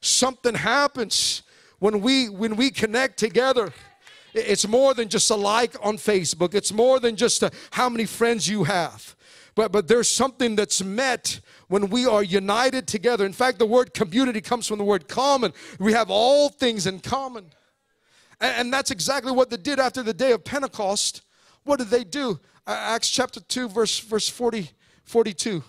Something 0.00 0.54
happens 0.54 1.42
when 1.78 2.00
we 2.00 2.28
when 2.28 2.56
we 2.56 2.70
connect 2.70 3.18
together. 3.18 3.72
It's 4.36 4.66
more 4.66 4.94
than 4.94 5.08
just 5.08 5.30
a 5.30 5.36
like 5.36 5.74
on 5.82 5.96
Facebook. 5.96 6.54
It's 6.54 6.72
more 6.72 7.00
than 7.00 7.16
just 7.16 7.42
a, 7.42 7.50
how 7.70 7.88
many 7.88 8.04
friends 8.04 8.48
you 8.48 8.64
have. 8.64 9.16
But 9.54 9.72
but 9.72 9.88
there's 9.88 10.08
something 10.08 10.56
that's 10.56 10.84
met 10.84 11.40
when 11.68 11.88
we 11.88 12.06
are 12.06 12.22
united 12.22 12.86
together. 12.86 13.24
In 13.24 13.32
fact, 13.32 13.58
the 13.58 13.66
word 13.66 13.94
community 13.94 14.40
comes 14.40 14.66
from 14.66 14.78
the 14.78 14.84
word 14.84 15.08
common. 15.08 15.52
We 15.78 15.92
have 15.94 16.10
all 16.10 16.50
things 16.50 16.86
in 16.86 17.00
common. 17.00 17.46
And, 18.40 18.70
that's 18.70 18.90
exactly 18.90 19.32
what 19.32 19.48
they 19.48 19.56
did 19.56 19.80
after 19.80 20.02
the 20.02 20.12
day 20.12 20.32
of 20.32 20.44
Pentecost. 20.44 21.22
What 21.64 21.78
did 21.78 21.88
they 21.88 22.04
do? 22.04 22.38
Acts 22.66 23.08
chapter 23.08 23.40
2, 23.40 23.70
verse, 23.70 23.98
verse 23.98 24.28
40, 24.28 24.70
42. 25.04 25.62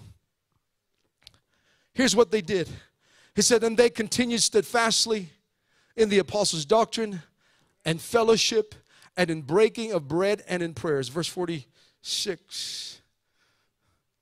Here's 1.94 2.16
what 2.16 2.30
they 2.30 2.42
did. 2.42 2.68
He 3.36 3.42
said, 3.42 3.64
And 3.64 3.78
they 3.78 3.90
continued 3.90 4.42
steadfastly 4.42 5.30
in 5.96 6.10
the 6.10 6.20
apostles' 6.20 6.66
doctrine 6.66 7.22
and 7.88 8.02
fellowship 8.02 8.76
and 9.16 9.32
in 9.32 9.42
breaking 9.42 9.94
of 9.94 10.08
bread 10.08 10.44
and 10.48 10.62
in 10.62 10.74
prayers. 10.76 11.08
Verse 11.08 11.28
46. 11.28 13.02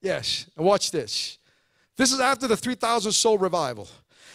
Yes, 0.00 0.48
and 0.56 0.64
watch 0.64 0.92
this. 0.92 1.38
This 1.96 2.12
is 2.12 2.20
after 2.20 2.46
the 2.46 2.56
3,000 2.56 3.10
soul 3.10 3.36
revival. 3.36 3.88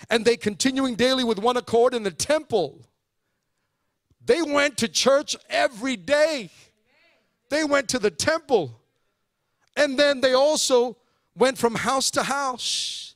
And 0.09 0.25
they 0.25 0.35
continuing 0.35 0.95
daily 0.95 1.23
with 1.23 1.39
one 1.39 1.55
accord 1.55 1.93
in 1.93 2.03
the 2.03 2.11
temple. 2.11 2.81
They 4.23 4.41
went 4.41 4.77
to 4.79 4.87
church 4.87 5.35
every 5.49 5.95
day. 5.95 6.49
They 7.49 7.63
went 7.63 7.87
to 7.89 7.99
the 7.99 8.11
temple. 8.11 8.81
And 9.77 9.97
then 9.97 10.19
they 10.19 10.33
also 10.33 10.97
went 11.35 11.57
from 11.57 11.75
house 11.75 12.11
to 12.11 12.23
house. 12.23 13.15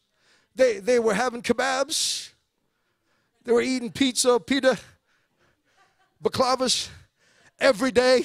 They, 0.56 0.80
they 0.80 0.99
were 0.99 1.13
having 1.13 1.41
kebabs. 1.41 2.30
They 3.43 3.51
were 3.51 3.62
eating 3.62 3.91
pizza, 3.91 4.39
pita, 4.39 4.80
baklavas 6.23 6.89
every 7.60 7.91
day. 7.91 8.23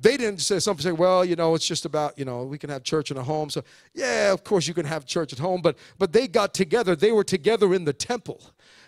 They 0.00 0.16
didn't 0.16 0.40
say 0.40 0.60
something 0.60 0.82
say, 0.82 0.92
well, 0.92 1.24
you 1.24 1.34
know, 1.34 1.56
it's 1.56 1.66
just 1.66 1.84
about, 1.84 2.16
you 2.16 2.24
know, 2.24 2.44
we 2.44 2.56
can 2.56 2.70
have 2.70 2.84
church 2.84 3.10
in 3.10 3.16
a 3.16 3.22
home. 3.22 3.50
So 3.50 3.64
yeah, 3.94 4.32
of 4.32 4.44
course 4.44 4.68
you 4.68 4.74
can 4.74 4.86
have 4.86 5.06
church 5.06 5.32
at 5.32 5.40
home, 5.40 5.60
but 5.60 5.76
but 5.98 6.12
they 6.12 6.28
got 6.28 6.54
together. 6.54 6.94
They 6.94 7.10
were 7.10 7.24
together 7.24 7.74
in 7.74 7.84
the 7.84 7.92
temple. 7.92 8.40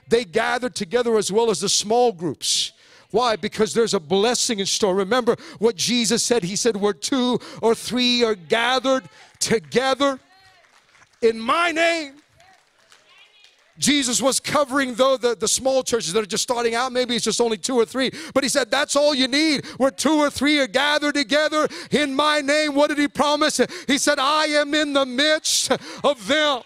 They 0.08 0.24
gathered 0.24 0.74
together 0.74 1.16
as 1.16 1.32
well 1.32 1.50
as 1.50 1.60
the 1.60 1.68
small 1.68 2.12
groups. 2.12 2.72
Why? 3.10 3.36
Because 3.36 3.74
there's 3.74 3.94
a 3.94 4.00
blessing 4.00 4.60
in 4.60 4.66
store. 4.66 4.94
Remember 4.94 5.36
what 5.58 5.74
Jesus 5.76 6.22
said? 6.22 6.44
He 6.44 6.56
said, 6.56 6.76
Where 6.76 6.92
two 6.92 7.40
or 7.60 7.74
three 7.74 8.22
are 8.22 8.36
gathered 8.36 9.08
together 9.40 10.20
in 11.22 11.38
my 11.38 11.72
name, 11.72 12.19
Jesus 13.80 14.20
was 14.20 14.38
covering 14.38 14.94
though 14.94 15.16
the, 15.16 15.34
the 15.34 15.48
small 15.48 15.82
churches 15.82 16.12
that 16.12 16.22
are 16.22 16.26
just 16.26 16.42
starting 16.42 16.74
out. 16.74 16.92
Maybe 16.92 17.16
it's 17.16 17.24
just 17.24 17.40
only 17.40 17.56
two 17.56 17.74
or 17.76 17.86
three. 17.86 18.12
But 18.34 18.44
he 18.44 18.48
said, 18.50 18.70
That's 18.70 18.94
all 18.94 19.14
you 19.14 19.26
need. 19.26 19.64
Where 19.78 19.90
two 19.90 20.18
or 20.18 20.30
three 20.30 20.60
are 20.60 20.66
gathered 20.66 21.14
together 21.14 21.66
in 21.90 22.14
my 22.14 22.42
name. 22.42 22.74
What 22.74 22.88
did 22.88 22.98
he 22.98 23.08
promise? 23.08 23.58
He 23.86 23.96
said, 23.96 24.18
I 24.18 24.44
am 24.46 24.74
in 24.74 24.92
the 24.92 25.06
midst 25.06 25.72
of 26.04 26.28
them. 26.28 26.60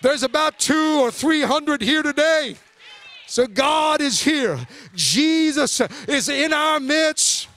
There's 0.00 0.22
about 0.22 0.58
two 0.58 1.00
or 1.00 1.10
three 1.10 1.42
hundred 1.42 1.82
here 1.82 2.02
today. 2.02 2.56
So 3.26 3.46
God 3.46 4.00
is 4.00 4.22
here. 4.22 4.58
Jesus 4.94 5.82
is 6.08 6.28
in 6.30 6.54
our 6.54 6.80
midst. 6.80 7.48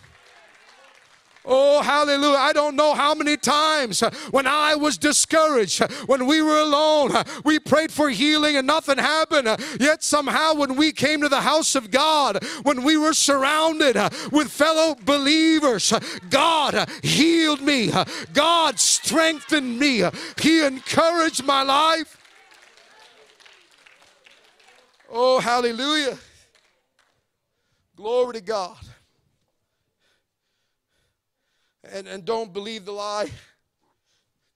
Oh, 1.51 1.81
hallelujah. 1.81 2.37
I 2.37 2.53
don't 2.53 2.75
know 2.75 2.93
how 2.93 3.15
many 3.15 3.35
times 3.35 4.01
when 4.29 4.45
I 4.45 4.75
was 4.75 4.99
discouraged, 4.99 5.81
when 6.05 6.27
we 6.27 6.43
were 6.43 6.59
alone, 6.59 7.11
we 7.43 7.57
prayed 7.57 7.91
for 7.91 8.11
healing 8.11 8.55
and 8.55 8.67
nothing 8.67 8.99
happened. 8.99 9.47
Yet 9.79 10.03
somehow, 10.03 10.53
when 10.53 10.75
we 10.75 10.91
came 10.91 11.21
to 11.21 11.27
the 11.27 11.41
house 11.41 11.73
of 11.73 11.89
God, 11.89 12.43
when 12.61 12.83
we 12.83 12.97
were 12.97 13.13
surrounded 13.13 13.95
with 14.31 14.51
fellow 14.51 14.95
believers, 15.03 15.91
God 16.29 16.87
healed 17.01 17.61
me, 17.61 17.91
God 18.31 18.79
strengthened 18.79 19.79
me, 19.79 20.03
He 20.39 20.63
encouraged 20.63 21.43
my 21.43 21.63
life. 21.63 22.15
Oh, 25.11 25.39
hallelujah. 25.39 26.19
Glory 27.95 28.33
to 28.33 28.41
God 28.41 28.77
and, 31.91 32.07
and 32.07 32.25
don't 32.25 32.53
believe 32.53 32.85
the 32.85 32.91
lie 32.91 33.29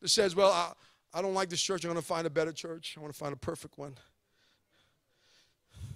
that 0.02 0.10
says, 0.10 0.36
well, 0.36 0.52
I, 0.52 0.74
I 1.14 1.22
don't 1.22 1.34
like 1.34 1.50
this 1.50 1.62
church. 1.62 1.84
I'm 1.84 1.90
going 1.90 2.02
to 2.02 2.06
find 2.06 2.26
a 2.28 2.30
better 2.30 2.52
church. 2.52 2.96
I 2.98 3.02
want 3.02 3.14
to 3.14 3.18
find 3.18 3.34
a 3.34 3.38
perfect 3.38 3.78
one. 3.78 3.96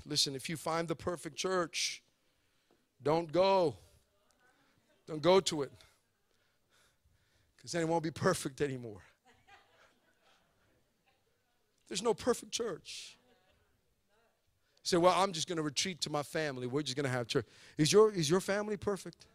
Listen, 0.06 0.36
if 0.36 0.50
you 0.50 0.56
find 0.56 0.88
the 0.88 0.96
perfect 0.96 1.36
church, 1.36 2.02
don't 3.04 3.32
go. 3.32 3.76
Don't 5.08 5.22
go 5.22 5.40
to 5.40 5.64
it. 5.64 5.72
Because 7.56 7.72
then 7.72 7.82
it 7.82 7.88
won't 7.88 8.04
be 8.04 8.12
perfect 8.12 8.62
anymore. 8.62 9.02
There's 11.88 12.02
no 12.02 12.14
perfect 12.14 12.52
church. 12.52 13.18
Say, 14.84 14.98
well, 14.98 15.14
I'm 15.18 15.34
just 15.34 15.48
going 15.48 15.58
to 15.58 15.64
retreat 15.64 16.00
to 16.02 16.10
my 16.10 16.24
family. 16.24 16.68
We're 16.68 16.82
just 16.82 16.96
going 16.96 17.06
to 17.06 17.10
have 17.10 17.28
church. 17.28 17.46
Is 17.78 17.92
your, 17.92 18.12
is 18.12 18.30
your 18.30 18.40
family 18.40 18.78
perfect? 18.78 19.26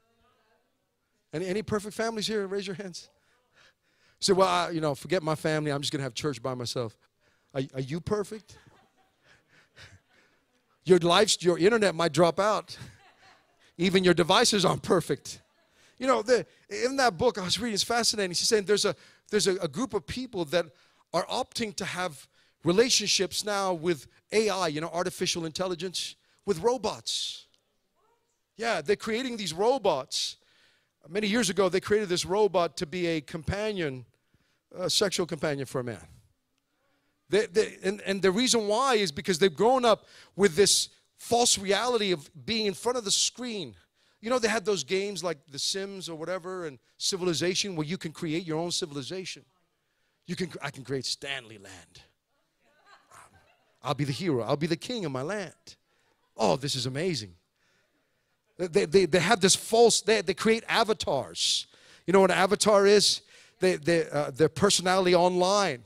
Any, 1.33 1.47
any 1.47 1.63
perfect 1.63 1.95
families 1.95 2.27
here? 2.27 2.47
Raise 2.47 2.67
your 2.67 2.77
hands. 2.77 3.09
Say, 4.21 4.33
well, 4.33 4.49
I, 4.49 4.71
you 4.71 4.81
know, 4.81 4.95
forget 4.95 5.23
my 5.23 5.35
family. 5.35 5.73
I'm 5.73 5.81
just 5.81 5.93
going 5.93 6.01
to 6.01 6.05
have 6.05 6.15
church 6.15 6.43
by 6.43 6.55
myself. 6.55 6.97
Are, 7.55 7.63
are 7.75 7.81
you 7.81 8.01
perfect? 8.01 8.57
Your 10.85 10.99
life, 10.99 11.43
your 11.43 11.59
internet 11.59 11.95
might 11.95 12.13
drop 12.13 12.41
out. 12.41 12.77
Even 13.79 14.05
your 14.05 14.15
devices 14.15 14.65
aren't 14.65 14.83
perfect. 14.83 15.41
You 15.99 16.07
know, 16.07 16.23
the, 16.23 16.45
in 16.69 16.97
that 16.97 17.17
book 17.17 17.39
I 17.39 17.43
was 17.43 17.61
reading, 17.61 17.75
it's 17.75 17.85
fascinating. 17.85 18.35
She's 18.35 18.49
saying 18.49 18.65
there's 18.65 18.85
a 18.85 18.95
there's 19.31 19.47
a, 19.47 19.57
a 19.57 19.69
group 19.69 19.95
of 19.95 20.07
people 20.07 20.45
that 20.47 20.67
are 21.15 21.25
opting 21.27 21.75
to 21.77 21.85
have 21.85 22.29
relationships 22.65 23.45
now 23.45 23.73
with 23.73 24.07
AI, 24.31 24.69
you 24.69 24.81
know, 24.81 24.91
artificial 24.93 25.45
intelligence, 25.45 26.17
with 26.45 26.59
robots. 26.61 27.47
Yeah, 28.57 28.83
they're 28.83 28.97
creating 28.97 29.37
these 29.37 29.55
robots 29.55 30.37
Many 31.09 31.27
years 31.27 31.51
ago, 31.51 31.69
they 31.69 31.81
created 31.81 32.09
this 32.09 32.25
robot 32.25 32.77
to 32.79 32.87
be 32.87 33.07
a 33.07 33.21
companion, 33.21 34.05
a 34.77 34.89
sexual 34.89 35.27
companion 35.27 35.67
for 35.67 35.81
a 35.81 35.85
man. 35.85 36.07
They, 37.29 37.47
they, 37.47 37.77
and, 37.83 38.01
and 38.03 38.23
the 38.23 38.31
reason 38.31 38.69
why 38.69 38.95
is 38.95 39.11
because 39.11 39.39
they've 39.39 39.55
grown 39.55 39.85
up 39.85 40.07
with 40.37 40.55
this 40.55 40.91
false 41.17 41.59
reality 41.59 42.13
of 42.13 42.31
being 42.45 42.67
in 42.67 42.75
front 42.75 42.99
of 42.99 43.05
the 43.05 43.11
screen. 43.11 43.75
You 44.21 44.31
know, 44.31 44.39
they 44.39 44.49
had 44.49 44.65
those 44.65 44.85
games 44.85 45.25
like 45.25 45.39
The 45.51 45.59
Sims 45.59 46.09
or 46.09 46.17
whatever 46.17 46.67
and 46.67 46.79
Civilization 46.99 47.75
where 47.75 47.87
you 47.87 47.99
can 47.99 48.13
create 48.13 48.45
your 48.45 48.59
own 48.59 48.71
civilization. 48.71 49.45
You 50.27 50.37
can, 50.37 50.53
I 50.63 50.71
can 50.71 50.85
create 50.85 51.05
Stanley 51.05 51.59
Land. 51.59 52.03
I'll 53.83 53.95
be 53.95 54.05
the 54.05 54.13
hero. 54.13 54.43
I'll 54.45 54.57
be 54.57 54.69
the 54.69 54.77
king 54.77 55.05
of 55.05 55.11
my 55.11 55.23
land. 55.23 55.77
Oh, 56.37 56.57
this 56.57 56.77
is 56.77 56.87
amazing. 56.87 57.35
They, 58.59 58.85
they, 58.85 59.07
they 59.07 59.19
have 59.19 59.41
this 59.41 59.57
false, 59.57 60.01
they, 60.03 60.21
they 60.21 60.35
create 60.35 60.65
avatars. 60.69 61.67
You 62.07 62.13
know 62.13 62.21
what 62.21 62.31
an 62.31 62.39
avatar 62.39 62.87
is? 62.87 63.23
They, 63.61 63.77
they, 63.77 64.09
uh, 64.11 64.31
their 64.31 64.49
personality 64.49 65.15
online. 65.15 65.85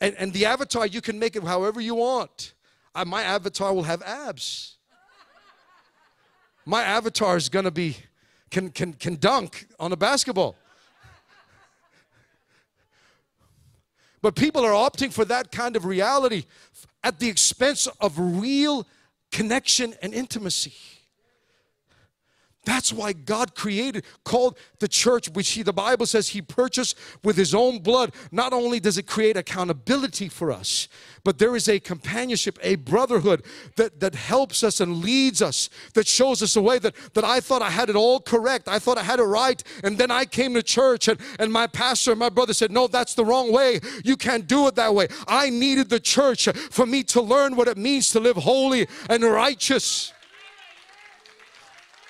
And, 0.00 0.14
and 0.18 0.32
the 0.32 0.46
avatar, 0.46 0.86
you 0.86 1.00
can 1.00 1.18
make 1.18 1.36
it 1.36 1.44
however 1.44 1.80
you 1.80 1.94
want. 1.94 2.54
Uh, 2.94 3.04
my 3.04 3.22
avatar 3.22 3.72
will 3.72 3.84
have 3.84 4.02
abs. 4.02 4.76
My 6.66 6.82
avatar 6.82 7.36
is 7.36 7.48
gonna 7.48 7.70
be, 7.70 7.96
can, 8.50 8.70
can, 8.70 8.92
can 8.94 9.16
dunk 9.16 9.66
on 9.78 9.92
a 9.92 9.96
basketball. 9.96 10.56
But 14.22 14.34
people 14.34 14.64
are 14.64 14.72
opting 14.72 15.12
for 15.12 15.24
that 15.26 15.50
kind 15.50 15.76
of 15.76 15.84
reality 15.84 16.44
at 17.02 17.18
the 17.18 17.28
expense 17.28 17.86
of 18.00 18.18
real 18.18 18.86
connection 19.30 19.94
and 20.02 20.12
intimacy. 20.12 20.74
That's 22.64 22.92
why 22.92 23.14
God 23.14 23.54
created, 23.54 24.04
called 24.22 24.58
the 24.80 24.88
church, 24.88 25.30
which 25.30 25.50
he, 25.52 25.62
the 25.62 25.72
Bible 25.72 26.04
says 26.04 26.28
he 26.28 26.42
purchased 26.42 26.98
with 27.24 27.36
his 27.36 27.54
own 27.54 27.78
blood. 27.78 28.12
Not 28.30 28.52
only 28.52 28.80
does 28.80 28.98
it 28.98 29.06
create 29.06 29.38
accountability 29.38 30.28
for 30.28 30.52
us, 30.52 30.86
but 31.24 31.38
there 31.38 31.56
is 31.56 31.68
a 31.68 31.80
companionship, 31.80 32.58
a 32.62 32.74
brotherhood 32.74 33.44
that, 33.76 34.00
that 34.00 34.14
helps 34.14 34.62
us 34.62 34.80
and 34.80 35.02
leads 35.02 35.40
us, 35.40 35.70
that 35.94 36.06
shows 36.06 36.42
us 36.42 36.54
a 36.54 36.60
way 36.60 36.78
that, 36.78 36.94
that 37.14 37.24
I 37.24 37.40
thought 37.40 37.62
I 37.62 37.70
had 37.70 37.88
it 37.88 37.96
all 37.96 38.20
correct. 38.20 38.68
I 38.68 38.78
thought 38.78 38.98
I 38.98 39.04
had 39.04 39.20
it 39.20 39.24
right. 39.24 39.62
And 39.82 39.96
then 39.96 40.10
I 40.10 40.26
came 40.26 40.52
to 40.52 40.62
church 40.62 41.08
and, 41.08 41.18
and 41.38 41.50
my 41.50 41.66
pastor 41.66 42.10
and 42.10 42.20
my 42.20 42.28
brother 42.28 42.52
said, 42.52 42.70
No, 42.70 42.86
that's 42.86 43.14
the 43.14 43.24
wrong 43.24 43.50
way. 43.50 43.80
You 44.04 44.18
can't 44.18 44.46
do 44.46 44.66
it 44.68 44.74
that 44.74 44.94
way. 44.94 45.08
I 45.26 45.48
needed 45.48 45.88
the 45.88 46.00
church 46.00 46.46
for 46.70 46.84
me 46.84 47.04
to 47.04 47.22
learn 47.22 47.56
what 47.56 47.68
it 47.68 47.78
means 47.78 48.10
to 48.10 48.20
live 48.20 48.36
holy 48.36 48.86
and 49.08 49.24
righteous. 49.24 50.12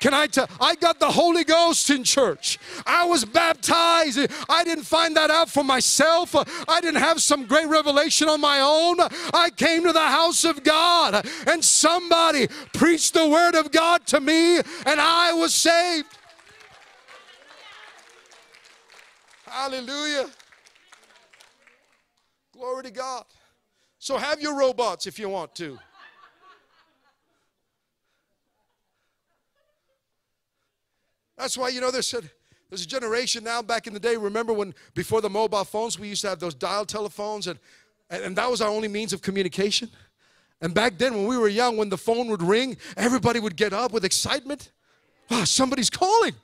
Can 0.01 0.15
I 0.15 0.27
tell? 0.27 0.49
I 0.59 0.75
got 0.77 0.99
the 0.99 1.11
Holy 1.11 1.45
Ghost 1.45 1.91
in 1.91 2.05
church. 2.05 2.59
I 2.87 3.05
was 3.05 3.25
baptized. 3.27 4.19
I 4.49 4.65
didn't 4.65 4.85
find 4.85 5.15
that 5.17 5.31
out 5.31 5.51
for 5.51 5.63
myself. 5.63 6.35
I 6.67 6.81
didn't 6.81 7.01
have 7.01 7.21
some 7.21 7.45
great 7.45 7.69
revelation 7.69 8.27
on 8.29 8.41
my 8.41 8.61
own. 8.61 8.97
I 9.35 9.51
came 9.55 9.83
to 9.85 9.93
the 9.93 10.01
house 10.01 10.45
of 10.45 10.65
God 10.65 11.27
and 11.47 11.63
somebody 11.63 12.49
preached 12.73 13.13
the 13.13 13.29
word 13.29 13.55
of 13.55 13.71
God 13.71 14.07
to 14.07 14.21
me 14.21 14.57
and 14.57 14.99
I 15.01 15.35
was 15.35 15.55
saved. 15.55 16.07
Hallelujah. 19.45 20.31
Glory 22.55 22.85
to 22.85 22.91
God. 22.91 23.25
So 23.99 24.17
have 24.17 24.41
your 24.41 24.57
robots 24.57 25.07
if 25.07 25.19
you 25.19 25.29
want 25.29 25.55
to. 25.57 25.79
That's 31.41 31.57
why, 31.57 31.71
you 31.71 31.81
know, 31.81 31.91
there's 31.91 32.13
a, 32.13 32.21
there's 32.69 32.83
a 32.83 32.87
generation 32.87 33.43
now 33.43 33.63
back 33.63 33.87
in 33.87 33.95
the 33.95 34.01
day. 34.01 34.17
Remember 34.17 34.53
when 34.53 34.75
before 34.95 35.23
the 35.23 35.31
mobile 35.31 35.65
phones, 35.65 35.99
we 35.99 36.09
used 36.09 36.21
to 36.23 36.29
have 36.29 36.39
those 36.39 36.55
dial 36.55 36.85
telephones, 36.85 37.47
and, 37.47 37.59
and, 38.11 38.23
and 38.23 38.37
that 38.37 38.51
was 38.51 38.61
our 38.61 38.69
only 38.69 38.89
means 38.89 39.15
of 39.15 39.23
communication. 39.23 39.89
And 40.61 40.75
back 40.75 40.99
then, 40.99 41.15
when 41.15 41.27
we 41.27 41.39
were 41.39 41.49
young, 41.49 41.79
when 41.79 41.89
the 41.89 41.97
phone 41.97 42.29
would 42.29 42.43
ring, 42.43 42.77
everybody 42.95 43.41
would 43.41 43.57
get 43.57 43.73
up 43.73 43.93
with 43.93 44.05
excitement. 44.05 44.71
Wow, 45.31 45.45
somebody's 45.45 45.89
calling. 45.89 46.35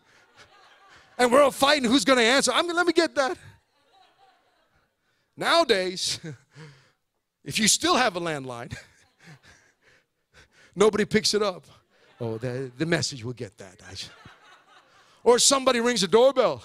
And 1.19 1.31
we're 1.31 1.43
all 1.43 1.51
fighting 1.51 1.85
who's 1.85 2.05
going 2.05 2.19
to 2.19 2.25
answer. 2.25 2.51
I'm 2.53 2.65
going 2.65 2.77
let 2.77 2.87
me 2.87 2.95
get 2.95 3.15
that. 3.17 3.37
Nowadays, 5.37 6.19
if 7.45 7.59
you 7.59 7.69
still 7.69 7.97
have 7.97 8.17
a 8.17 8.21
landline, 8.21 8.75
nobody 10.75 11.05
picks 11.05 11.35
it 11.35 11.43
up. 11.43 11.67
Oh, 12.19 12.39
the, 12.39 12.71
the 12.79 12.87
message 12.87 13.23
will 13.23 13.35
get 13.35 13.59
that. 13.59 13.83
Or 15.27 15.39
somebody 15.41 15.81
rings 15.81 16.01
the 16.03 16.07
doorbell. 16.07 16.63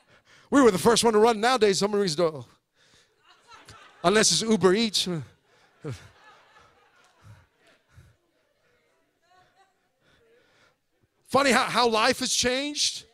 we 0.50 0.60
were 0.60 0.70
the 0.70 0.76
first 0.76 1.02
one 1.02 1.14
to 1.14 1.18
run. 1.18 1.40
Nowadays, 1.40 1.78
someone 1.78 1.98
rings 1.98 2.14
the 2.14 2.24
doorbell. 2.24 2.46
Unless 4.04 4.32
it's 4.32 4.42
Uber 4.42 4.74
Eats. 4.74 5.08
Funny 11.26 11.52
how, 11.52 11.62
how 11.62 11.88
life 11.88 12.18
has 12.18 12.34
changed, 12.34 13.06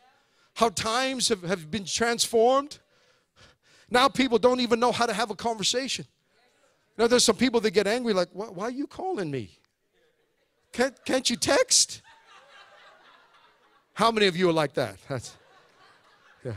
how 0.55 0.67
times 0.67 1.29
have, 1.29 1.43
have 1.43 1.71
been 1.71 1.85
transformed. 1.85 2.79
Now 3.89 4.09
people 4.09 4.37
don't 4.37 4.59
even 4.59 4.81
know 4.81 4.91
how 4.91 5.05
to 5.05 5.13
have 5.13 5.31
a 5.31 5.35
conversation. 5.35 6.05
Know, 6.97 7.07
there's 7.07 7.23
some 7.23 7.37
people 7.37 7.61
that 7.61 7.71
get 7.71 7.87
angry, 7.87 8.11
like, 8.11 8.27
why, 8.33 8.47
why 8.47 8.65
are 8.65 8.71
you 8.71 8.85
calling 8.85 9.31
me? 9.31 9.57
Can't, 10.73 10.93
can't 11.05 11.29
you 11.29 11.37
text? 11.37 12.01
How 13.99 14.11
many 14.11 14.27
of 14.27 14.37
you 14.37 14.47
are 14.47 14.53
like 14.53 14.75
that? 14.75 14.95
That's, 15.09 15.35
yeah. 16.45 16.53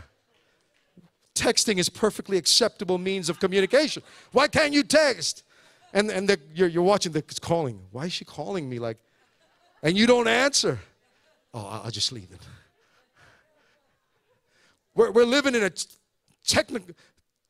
Texting 1.34 1.78
is 1.78 1.88
perfectly 1.88 2.38
acceptable 2.38 2.98
means 2.98 3.28
of 3.28 3.40
communication. 3.40 4.04
Why 4.30 4.46
can't 4.46 4.72
you 4.72 4.84
text? 4.84 5.42
And, 5.92 6.08
and 6.08 6.28
the, 6.28 6.38
you're, 6.54 6.68
you're 6.68 6.84
watching 6.84 7.10
the 7.10 7.18
it's 7.18 7.40
calling. 7.40 7.80
Why 7.90 8.04
is 8.04 8.12
she 8.12 8.24
calling 8.24 8.68
me 8.68 8.78
like, 8.78 8.96
and 9.82 9.98
you 9.98 10.06
don't 10.06 10.28
answer? 10.28 10.78
Oh, 11.52 11.82
I'll 11.82 11.90
just 11.90 12.12
leave 12.12 12.30
it. 12.30 12.46
We're, 14.94 15.10
we're 15.10 15.24
living 15.24 15.56
in 15.56 15.64
a 15.64 15.70
techni- 16.46 16.94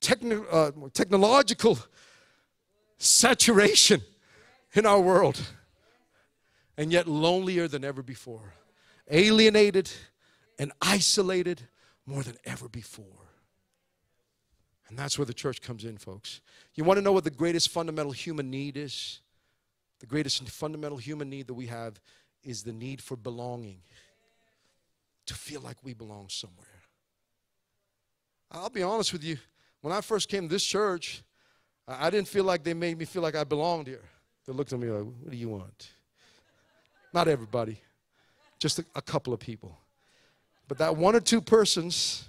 techni- 0.00 0.46
uh, 0.50 0.70
technological 0.94 1.78
saturation 2.96 4.00
in 4.72 4.86
our 4.86 5.02
world, 5.02 5.38
and 6.78 6.90
yet 6.90 7.06
lonelier 7.06 7.68
than 7.68 7.84
ever 7.84 8.02
before 8.02 8.54
alienated 9.10 9.90
and 10.58 10.72
isolated 10.80 11.62
more 12.06 12.22
than 12.22 12.36
ever 12.44 12.68
before. 12.68 13.06
And 14.88 14.98
that's 14.98 15.18
where 15.18 15.24
the 15.24 15.34
church 15.34 15.62
comes 15.62 15.84
in, 15.84 15.96
folks. 15.96 16.40
You 16.74 16.84
want 16.84 16.98
to 16.98 17.02
know 17.02 17.12
what 17.12 17.24
the 17.24 17.30
greatest 17.30 17.70
fundamental 17.70 18.12
human 18.12 18.50
need 18.50 18.76
is? 18.76 19.20
The 20.00 20.06
greatest 20.06 20.46
fundamental 20.48 20.98
human 20.98 21.30
need 21.30 21.46
that 21.46 21.54
we 21.54 21.66
have 21.66 22.00
is 22.42 22.62
the 22.62 22.72
need 22.72 23.00
for 23.00 23.16
belonging, 23.16 23.80
to 25.26 25.34
feel 25.34 25.60
like 25.60 25.76
we 25.82 25.94
belong 25.94 26.28
somewhere. 26.28 26.66
I'll 28.50 28.68
be 28.68 28.82
honest 28.82 29.12
with 29.12 29.24
you, 29.24 29.38
when 29.80 29.92
I 29.92 30.00
first 30.00 30.28
came 30.28 30.48
to 30.48 30.52
this 30.52 30.64
church, 30.64 31.22
I 31.86 32.10
didn't 32.10 32.28
feel 32.28 32.44
like 32.44 32.64
they 32.64 32.74
made 32.74 32.98
me 32.98 33.04
feel 33.04 33.22
like 33.22 33.36
I 33.36 33.44
belonged 33.44 33.86
here. 33.86 34.04
They 34.46 34.52
looked 34.52 34.72
at 34.72 34.78
me 34.78 34.88
like, 34.88 35.04
What 35.04 35.30
do 35.30 35.36
you 35.36 35.48
want? 35.48 35.90
Not 37.14 37.28
everybody 37.28 37.80
just 38.62 38.78
a, 38.78 38.84
a 38.94 39.02
couple 39.02 39.34
of 39.34 39.40
people. 39.40 39.76
But 40.68 40.78
that 40.78 40.96
one 40.96 41.16
or 41.16 41.20
two 41.20 41.40
persons 41.40 42.28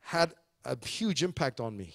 had 0.00 0.32
a 0.64 0.76
huge 0.84 1.22
impact 1.22 1.60
on 1.60 1.76
me. 1.76 1.94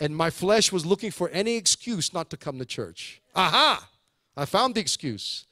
And 0.00 0.16
my 0.16 0.30
flesh 0.30 0.72
was 0.72 0.84
looking 0.84 1.10
for 1.10 1.28
any 1.28 1.56
excuse 1.56 2.12
not 2.12 2.28
to 2.30 2.36
come 2.36 2.58
to 2.58 2.64
church. 2.64 3.22
Aha! 3.36 3.88
I 4.36 4.44
found 4.44 4.74
the 4.74 4.80
excuse. 4.80 5.44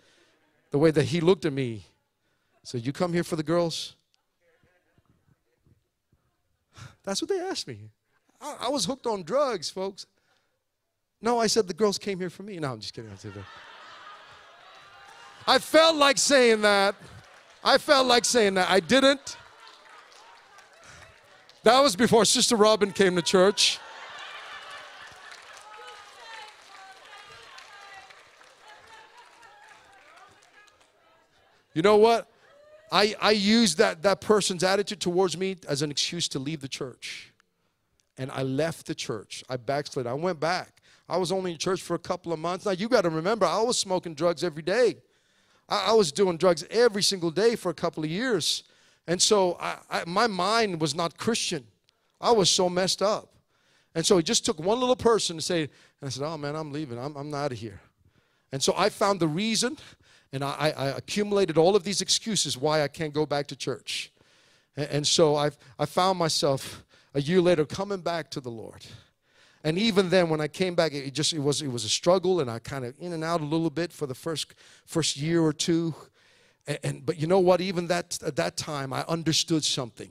The 0.70 0.78
way 0.78 0.90
that 0.90 1.04
he 1.04 1.20
looked 1.20 1.44
at 1.44 1.52
me. 1.52 1.84
Said, 2.64 2.84
You 2.84 2.92
come 2.92 3.12
here 3.12 3.24
for 3.24 3.36
the 3.36 3.42
girls? 3.42 3.94
That's 7.04 7.22
what 7.22 7.28
they 7.28 7.40
asked 7.40 7.68
me. 7.68 7.90
I, 8.40 8.56
I 8.62 8.68
was 8.68 8.84
hooked 8.84 9.06
on 9.06 9.22
drugs, 9.22 9.70
folks. 9.70 10.06
No, 11.22 11.38
I 11.38 11.46
said 11.46 11.66
the 11.68 11.74
girls 11.74 11.98
came 11.98 12.18
here 12.18 12.30
for 12.30 12.42
me. 12.42 12.58
No, 12.58 12.72
I'm 12.72 12.80
just 12.80 12.94
kidding. 12.94 13.10
I 15.48 15.58
felt 15.58 15.96
like 15.96 16.18
saying 16.18 16.60
that. 16.60 16.94
I 17.64 17.78
felt 17.78 18.06
like 18.06 18.26
saying 18.26 18.52
that. 18.54 18.68
I 18.68 18.80
didn't. 18.80 19.38
That 21.62 21.80
was 21.80 21.96
before 21.96 22.26
Sister 22.26 22.54
Robin 22.54 22.92
came 22.92 23.16
to 23.16 23.22
church. 23.22 23.78
You 31.72 31.80
know 31.80 31.96
what? 31.96 32.28
I, 32.92 33.14
I 33.18 33.30
used 33.30 33.78
that, 33.78 34.02
that 34.02 34.20
person's 34.20 34.62
attitude 34.62 35.00
towards 35.00 35.38
me 35.38 35.56
as 35.66 35.80
an 35.80 35.90
excuse 35.90 36.28
to 36.28 36.38
leave 36.38 36.60
the 36.60 36.68
church. 36.68 37.32
And 38.18 38.30
I 38.32 38.42
left 38.42 38.86
the 38.86 38.94
church. 38.94 39.42
I 39.48 39.56
backslid. 39.56 40.06
I 40.06 40.12
went 40.12 40.40
back. 40.40 40.82
I 41.08 41.16
was 41.16 41.32
only 41.32 41.52
in 41.52 41.58
church 41.58 41.80
for 41.80 41.94
a 41.94 41.98
couple 41.98 42.34
of 42.34 42.38
months. 42.38 42.66
Now, 42.66 42.72
you 42.72 42.86
got 42.86 43.02
to 43.02 43.10
remember, 43.10 43.46
I 43.46 43.62
was 43.62 43.78
smoking 43.78 44.12
drugs 44.12 44.44
every 44.44 44.62
day. 44.62 44.96
I, 45.68 45.90
I, 45.90 45.92
was 45.92 46.12
doing 46.12 46.36
drugs 46.36 46.64
every 46.70 47.02
single 47.02 47.30
day 47.30 47.56
for 47.56 47.70
a 47.70 47.74
couple 47.74 48.04
of 48.04 48.10
years. 48.10 48.64
And 49.06 49.20
so 49.20 49.56
I, 49.60 49.76
I, 49.90 50.04
my 50.06 50.26
mind 50.26 50.80
was 50.80 50.94
not 50.94 51.16
Christian. 51.16 51.66
I 52.20 52.32
was 52.32 52.50
so 52.50 52.68
messed 52.68 53.02
up. 53.02 53.34
And 53.94 54.04
so 54.04 54.18
it 54.18 54.24
just 54.24 54.44
took 54.44 54.60
one 54.60 54.80
little 54.80 54.96
person 54.96 55.36
to 55.36 55.42
say, 55.42 55.62
and 55.62 55.70
I 56.04 56.08
said, 56.08 56.24
Oh 56.24 56.36
man, 56.36 56.54
I'm 56.56 56.72
leaving. 56.72 56.98
I'm, 56.98 57.16
I'm 57.16 57.32
out 57.34 57.52
of 57.52 57.58
here. 57.58 57.80
And 58.52 58.62
so 58.62 58.74
I 58.76 58.88
found 58.88 59.20
the 59.20 59.28
reason 59.28 59.76
And 60.32 60.44
I, 60.44 60.74
I 60.76 60.86
accumulated 60.88 61.56
all 61.56 61.74
of 61.74 61.84
these 61.84 62.00
excuses 62.00 62.56
why 62.56 62.82
I 62.82 62.88
can't 62.88 63.14
go 63.14 63.24
back 63.24 63.46
to 63.48 63.56
church. 63.56 64.12
And, 64.76 64.88
and 64.90 65.06
so 65.06 65.36
I've, 65.36 65.56
I 65.78 65.86
found 65.86 66.18
myself 66.18 66.84
a 67.14 67.20
year 67.20 67.40
later 67.40 67.64
coming 67.64 68.00
back 68.00 68.30
to 68.32 68.40
the 68.40 68.50
Lord. 68.50 68.84
And 69.64 69.78
even 69.78 70.08
then, 70.08 70.28
when 70.28 70.40
I 70.40 70.48
came 70.48 70.74
back, 70.74 70.92
it 70.92 71.12
just 71.12 71.32
it 71.32 71.40
was 71.40 71.62
it 71.62 71.68
was 71.68 71.84
a 71.84 71.88
struggle, 71.88 72.40
and 72.40 72.50
I 72.50 72.58
kind 72.58 72.84
of 72.84 72.94
in 72.98 73.12
and 73.12 73.24
out 73.24 73.40
a 73.40 73.44
little 73.44 73.70
bit 73.70 73.92
for 73.92 74.06
the 74.06 74.14
first 74.14 74.54
first 74.86 75.16
year 75.16 75.42
or 75.42 75.52
two. 75.52 75.94
And, 76.66 76.78
and 76.84 77.06
but 77.06 77.18
you 77.18 77.26
know 77.26 77.40
what? 77.40 77.60
Even 77.60 77.88
that 77.88 78.18
at 78.24 78.36
that 78.36 78.56
time, 78.56 78.92
I 78.92 79.04
understood 79.08 79.64
something. 79.64 80.10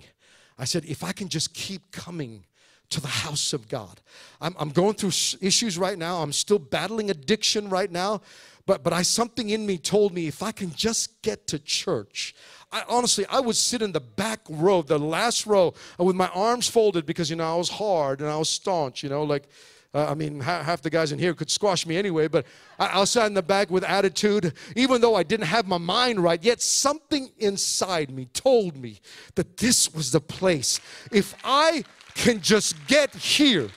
I 0.59 0.65
said, 0.65 0.85
if 0.85 1.03
I 1.03 1.11
can 1.11 1.29
just 1.29 1.53
keep 1.53 1.91
coming 1.91 2.43
to 2.89 3.01
the 3.01 3.07
house 3.07 3.53
of 3.53 3.67
God. 3.67 3.99
I'm, 4.39 4.55
I'm 4.57 4.69
going 4.69 4.93
through 4.93 5.11
issues 5.41 5.77
right 5.77 5.97
now. 5.97 6.21
I'm 6.21 6.31
still 6.31 6.59
battling 6.59 7.09
addiction 7.09 7.69
right 7.69 7.91
now. 7.91 8.21
But, 8.67 8.83
but 8.83 8.93
I 8.93 9.01
something 9.01 9.49
in 9.49 9.65
me 9.65 9.77
told 9.77 10.13
me 10.13 10.27
if 10.27 10.43
I 10.43 10.51
can 10.51 10.71
just 10.75 11.21
get 11.23 11.47
to 11.47 11.57
church, 11.57 12.35
I, 12.71 12.83
honestly, 12.89 13.25
I 13.29 13.39
would 13.39 13.55
sit 13.55 13.81
in 13.81 13.93
the 13.93 14.01
back 14.01 14.41
row, 14.49 14.81
the 14.81 14.99
last 14.99 15.47
row, 15.47 15.73
with 15.97 16.17
my 16.17 16.27
arms 16.27 16.67
folded 16.67 17.05
because, 17.05 17.29
you 17.29 17.37
know, 17.37 17.51
I 17.51 17.55
was 17.55 17.69
hard 17.69 18.19
and 18.19 18.29
I 18.29 18.35
was 18.35 18.49
staunch, 18.49 19.03
you 19.03 19.09
know, 19.09 19.23
like, 19.23 19.47
uh, 19.93 20.07
I 20.09 20.15
mean, 20.15 20.41
half 20.41 20.81
the 20.81 20.89
guys 20.89 21.13
in 21.13 21.17
here 21.17 21.33
could 21.33 21.49
squash 21.49 21.85
me 21.85 21.95
anyway, 21.95 22.27
but 22.27 22.45
I, 22.77 22.99
I 23.01 23.03
sat 23.05 23.27
in 23.27 23.33
the 23.33 23.41
back 23.41 23.71
with 23.71 23.85
attitude, 23.85 24.53
even 24.75 24.99
though 24.99 25.15
I 25.15 25.23
didn't 25.23 25.47
have 25.47 25.65
my 25.65 25.77
mind 25.77 26.19
right, 26.19 26.43
yet 26.43 26.61
something 26.61 27.31
inside 27.37 28.11
me 28.11 28.25
told 28.33 28.75
me 28.75 28.99
that 29.35 29.55
this 29.55 29.93
was 29.93 30.11
the 30.11 30.19
place. 30.19 30.81
If 31.13 31.35
I 31.41 31.85
can 32.15 32.41
just 32.41 32.85
get 32.87 33.15
here, 33.15 33.69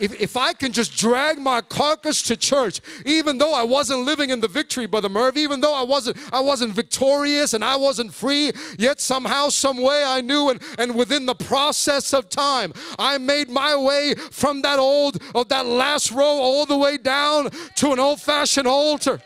if, 0.00 0.20
if 0.20 0.36
I 0.36 0.52
can 0.52 0.72
just 0.72 0.96
drag 0.96 1.38
my 1.38 1.60
carcass 1.60 2.22
to 2.22 2.36
church, 2.36 2.80
even 3.06 3.38
though 3.38 3.54
I 3.54 3.62
wasn't 3.62 4.00
living 4.00 4.30
in 4.30 4.40
the 4.40 4.48
victory, 4.48 4.86
Brother 4.86 5.08
Merv, 5.08 5.36
even 5.36 5.60
though 5.60 5.74
I 5.74 5.82
wasn't, 5.82 6.16
I 6.32 6.40
wasn't 6.40 6.72
victorious 6.72 7.54
and 7.54 7.64
I 7.64 7.76
wasn't 7.76 8.12
free, 8.12 8.52
yet 8.78 9.00
somehow, 9.00 9.50
some 9.50 9.80
way 9.80 10.04
I 10.04 10.20
knew 10.20 10.50
and, 10.50 10.60
and 10.78 10.96
within 10.96 11.26
the 11.26 11.34
process 11.34 12.12
of 12.12 12.28
time, 12.28 12.72
I 12.98 13.18
made 13.18 13.48
my 13.48 13.76
way 13.76 14.14
from 14.14 14.62
that 14.62 14.78
old, 14.78 15.22
of 15.34 15.48
that 15.50 15.66
last 15.66 16.10
row 16.10 16.24
all 16.24 16.66
the 16.66 16.78
way 16.78 16.96
down 16.96 17.50
to 17.76 17.92
an 17.92 17.98
old-fashioned 17.98 18.66
altar 18.66 19.20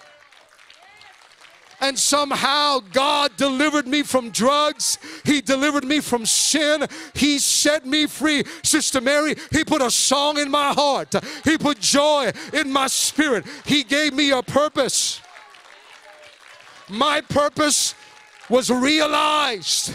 and 1.80 1.98
somehow 1.98 2.80
God 2.92 3.36
delivered 3.36 3.86
me 3.86 4.02
from 4.02 4.30
drugs. 4.30 4.98
He 5.24 5.40
delivered 5.40 5.84
me 5.84 6.00
from 6.00 6.26
sin. 6.26 6.86
He 7.14 7.38
set 7.38 7.86
me 7.86 8.06
free. 8.06 8.44
Sister 8.62 9.00
Mary, 9.00 9.34
He 9.50 9.64
put 9.64 9.82
a 9.82 9.90
song 9.90 10.38
in 10.38 10.50
my 10.50 10.72
heart. 10.72 11.14
He 11.44 11.56
put 11.58 11.80
joy 11.80 12.32
in 12.52 12.72
my 12.72 12.86
spirit. 12.86 13.46
He 13.64 13.84
gave 13.84 14.12
me 14.12 14.30
a 14.30 14.42
purpose. 14.42 15.20
My 16.88 17.20
purpose 17.20 17.94
was 18.48 18.70
realized 18.70 19.94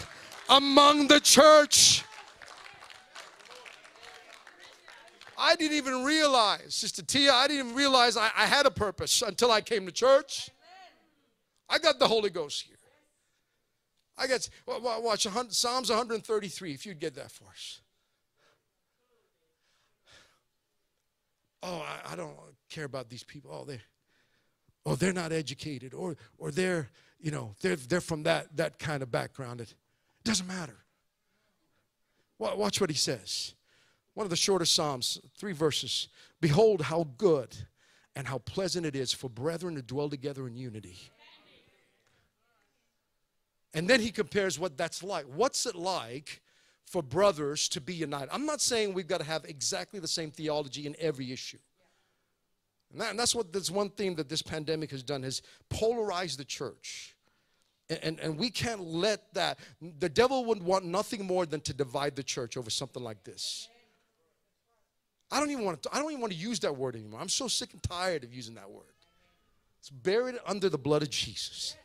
among 0.49 1.07
the 1.07 1.19
church. 1.19 2.03
I 5.38 5.55
didn't 5.55 5.75
even 5.75 6.05
realize, 6.05 6.75
Sister 6.75 7.01
Tia, 7.01 7.34
I 7.34 7.47
didn't 7.47 7.65
even 7.65 7.77
realize 7.77 8.15
I, 8.15 8.29
I 8.38 8.45
had 8.45 8.65
a 8.65 8.71
purpose 8.71 9.21
until 9.21 9.51
I 9.51 9.59
came 9.59 9.86
to 9.86 9.91
church. 9.91 10.51
I 11.74 11.80
got 11.80 11.97
the 11.97 12.07
Holy 12.07 12.30
Ghost 12.30 12.61
here. 12.61 12.76
I 14.15 14.28
got, 14.28 14.47
watch 14.67 15.26
Psalms 15.49 15.89
133, 15.89 16.71
if 16.71 16.86
you'd 16.86 16.99
get 16.99 17.15
that 17.15 17.32
for 17.32 17.45
us. 17.49 17.82
Oh, 21.63 21.82
I, 21.82 22.13
I 22.13 22.15
don't 22.15 22.36
care 22.69 22.84
about 22.84 23.09
these 23.09 23.24
people. 23.24 23.49
Oh, 23.51 23.65
they, 23.65 23.82
oh, 24.86 24.95
they're 24.95 25.13
not 25.13 25.32
educated, 25.32 25.95
or 25.95 26.15
or 26.38 26.51
they're, 26.51 26.89
you 27.19 27.32
know, 27.32 27.55
they're 27.61 27.78
they're 27.78 28.01
from 28.01 28.21
that 28.24 28.55
that 28.57 28.78
kind 28.78 29.01
of 29.01 29.09
background. 29.09 29.61
It 29.61 29.74
doesn't 30.24 30.45
matter. 30.45 30.76
Watch 32.38 32.82
what 32.82 32.89
he 32.89 32.95
says. 32.95 33.55
One 34.13 34.26
of 34.26 34.30
the 34.30 34.36
shortest 34.36 34.76
Psalms, 34.76 35.19
three 35.38 35.53
verses. 35.53 36.09
Behold, 36.39 36.82
how 36.82 37.07
good 37.17 37.55
and 38.15 38.28
how 38.28 38.39
pleasant 38.39 38.86
it 38.86 38.95
is 38.95 39.11
for 39.11 39.30
brethren 39.30 39.76
to 39.76 39.82
dwell 39.82 40.09
together 40.09 40.45
in 40.47 40.55
unity. 40.55 40.97
And 43.74 43.89
then 43.89 43.99
he 43.99 44.11
compares 44.11 44.59
what 44.59 44.78
that's 44.78 45.01
like. 45.03 45.26
What's 45.26 45.65
it 45.65 45.76
like 45.76 46.41
for 46.86 47.01
brothers 47.01 47.67
to 47.69 47.82
be 47.82 47.93
united? 47.93 48.30
I'm 48.32 48.45
not 48.45 48.61
saying 48.61 48.93
we've 48.93 49.07
got 49.07 49.19
to 49.19 49.26
have 49.26 49.45
exactly 49.45 49.99
the 49.99 50.07
same 50.07 50.32
theology 50.32 50.86
in 50.86 50.95
every 50.99 51.32
issue. 51.32 51.57
And, 52.91 53.01
that, 53.01 53.09
and 53.09 53.19
that's 53.19 53.34
what 53.34 53.51
this 53.51 53.71
one 53.71 53.89
thing 53.89 54.15
that 54.15 54.30
this 54.30 54.43
pandemic 54.43 54.91
has 54.91 55.01
done 55.01 55.24
has 55.24 55.41
polarized 55.69 56.39
the 56.39 56.45
church. 56.45 57.15
And, 57.89 57.99
and, 58.03 58.19
and 58.19 58.38
we 58.38 58.51
can't 58.51 58.82
let 58.82 59.34
that, 59.34 59.59
the 59.82 60.09
devil 60.09 60.45
would 60.45 60.61
want 60.61 60.86
nothing 60.86 61.26
more 61.26 61.45
than 61.45 61.59
to 61.61 61.74
divide 61.74 62.15
the 62.15 62.24
church 62.24 62.55
over 62.55 62.69
something 62.69 63.03
like 63.03 63.24
this. 63.24 63.67
I 65.32 65.39
don't 65.39 65.49
even 65.49 65.65
want 65.65 65.82
to, 65.82 65.89
I 65.91 65.99
don't 65.99 66.11
even 66.11 66.21
want 66.21 66.32
to 66.32 66.38
use 66.39 66.59
that 66.59 66.78
word 66.78 66.95
anymore. 66.95 67.19
I'm 67.19 67.30
so 67.30 67.47
sick 67.47 67.74
and 67.74 67.82
tired 67.82 68.24
of 68.24 68.32
using 68.32 68.53
that 68.55 68.69
word. 68.69 68.86
It's 69.80 69.89
buried 69.89 70.36
under 70.45 70.69
the 70.69 70.78
blood 70.78 71.01
of 71.01 71.09
Jesus. 71.09 71.76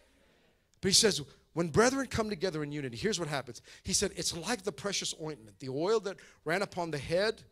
But 0.83 0.89
he 0.89 0.95
says, 0.95 1.23
when 1.59 1.71
brethren 1.71 2.07
come 2.07 2.31
together 2.31 2.63
in 2.63 2.71
unity, 2.71 2.97
here's 2.97 3.19
what 3.19 3.29
happens. 3.29 3.63
He 3.83 3.93
said, 3.93 4.13
It's 4.15 4.33
like 4.37 4.63
the 4.63 4.71
precious 4.71 5.13
ointment, 5.21 5.59
the 5.59 5.71
oil 5.71 5.99
that 5.99 6.19
ran 6.45 6.63
upon 6.63 6.93
the 6.93 6.99
head, 6.99 7.43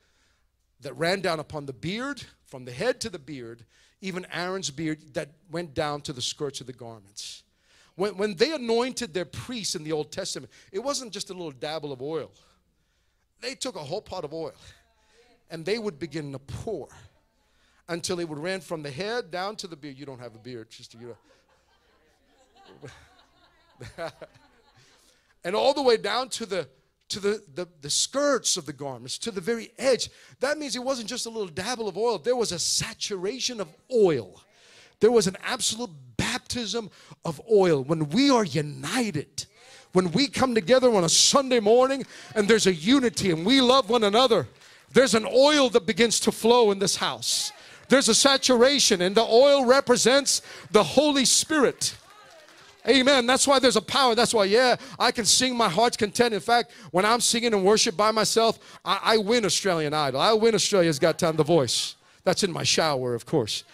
that 0.83 0.97
ran 0.97 1.23
down 1.23 1.41
upon 1.41 1.67
the 1.67 1.73
beard, 1.73 2.23
from 2.45 2.65
the 2.65 2.71
head 2.71 3.01
to 3.01 3.11
the 3.11 3.19
beard, 3.19 3.65
even 4.01 4.25
Aaron's 4.33 4.71
beard 4.71 5.13
that 5.15 5.31
went 5.51 5.75
down 5.75 6.03
to 6.03 6.13
the 6.13 6.23
skirts 6.23 6.61
of 6.61 6.69
the 6.69 6.73
garments. 6.73 7.43
When, 7.97 8.17
when 8.17 8.37
they 8.37 8.53
anointed 8.53 9.13
their 9.13 9.25
priests 9.25 9.75
in 9.75 9.83
the 9.83 9.91
Old 9.91 10.13
Testament, 10.13 10.53
it 10.71 10.79
wasn't 10.79 11.13
just 11.13 11.31
a 11.31 11.33
little 11.33 11.51
dabble 11.51 11.91
of 11.93 12.01
oil. 12.01 12.31
They 13.41 13.57
took 13.57 13.75
a 13.75 13.81
whole 13.81 14.03
pot 14.03 14.25
of 14.25 14.33
oil 14.33 14.55
and 15.51 15.67
they 15.67 15.81
would 15.81 15.99
begin 15.99 16.31
to 16.31 16.39
pour 16.39 16.87
until 17.89 18.21
it 18.21 18.29
would 18.29 18.39
run 18.39 18.61
from 18.61 18.85
the 18.85 18.91
head 18.93 19.33
down 19.33 19.57
to 19.57 19.67
the 19.67 19.75
beard. 19.75 19.99
You 19.99 20.07
don't 20.07 20.21
have 20.21 20.37
a 20.37 20.39
beard, 20.39 20.71
just 20.71 20.95
you. 20.95 21.17
and 25.45 25.55
all 25.55 25.75
the 25.75 25.83
way 25.83 25.97
down 25.97 26.29
to 26.31 26.47
the 26.47 26.69
to 27.09 27.21
the, 27.21 27.43
the, 27.55 27.69
the 27.83 27.91
skirts 27.91 28.57
of 28.57 28.67
the 28.67 28.73
garments, 28.73 29.17
to 29.19 29.31
the 29.31 29.41
very 29.41 29.71
edge. 29.79 30.11
That 30.41 30.59
means 30.59 30.75
it 30.75 30.83
wasn't 30.83 31.09
just 31.09 31.27
a 31.27 31.31
little 31.31 31.47
dabble 31.47 31.87
of 31.87 31.97
oil, 31.97 32.19
there 32.19 32.35
was 32.35 32.53
a 32.53 32.59
saturation 32.59 33.61
of 33.61 33.69
oil. 33.95 34.43
There 34.99 35.13
was 35.13 35.27
an 35.27 35.37
absolute 35.45 35.91
baptism 36.17 36.91
of 37.25 37.41
oil. 37.51 37.85
When 37.85 38.09
we 38.09 38.31
are 38.31 38.45
united, 38.45 39.47
when 39.93 40.11
we 40.13 40.27
come 40.27 40.55
together 40.55 40.93
on 40.93 41.05
a 41.05 41.09
Sunday 41.09 41.61
morning 41.61 42.05
and 42.35 42.49
there's 42.49 42.67
a 42.67 42.75
unity 42.75 43.31
and 43.31 43.45
we 43.45 43.61
love 43.61 43.91
one 43.91 44.05
another, 44.05 44.49
there's 44.93 45.15
an 45.15 45.27
oil 45.27 45.69
that 45.71 45.87
begins 45.87 46.19
to 46.21 46.33
flow 46.33 46.71
in 46.71 46.79
this 46.79 46.97
house. 46.97 47.53
There's 47.89 48.09
a 48.09 48.15
saturation, 48.15 49.01
and 49.01 49.15
the 49.15 49.23
oil 49.23 49.65
represents 49.65 50.43
the 50.73 50.83
Holy 50.83 51.25
Spirit. 51.25 51.95
Amen. 52.89 53.27
That's 53.27 53.47
why 53.47 53.59
there's 53.59 53.77
a 53.77 53.83
power. 53.83 54.15
That's 54.15 54.33
why, 54.33 54.45
yeah, 54.45 54.77
I 54.99 55.11
can 55.11 55.25
sing 55.25 55.57
my 55.57 55.69
heart's 55.69 55.97
content. 55.97 56.35
In 56.35 56.41
fact, 56.41 56.71
when 56.93 57.05
I'm 57.05 57.21
singing 57.21 57.53
and 57.53 57.65
worship 57.65 57.97
by 57.97 58.13
myself, 58.13 58.59
I, 58.85 59.01
I 59.03 59.17
win 59.17 59.45
Australian 59.45 59.93
Idol. 59.93 60.21
I 60.21 60.33
win 60.33 60.55
Australia's 60.55 60.99
Got 60.99 61.19
Talent, 61.19 61.39
The 61.39 61.45
Voice. 61.45 61.97
That's 62.25 62.43
in 62.43 62.53
my 62.53 62.63
shower, 62.63 63.15
of 63.15 63.27
course. 63.27 63.65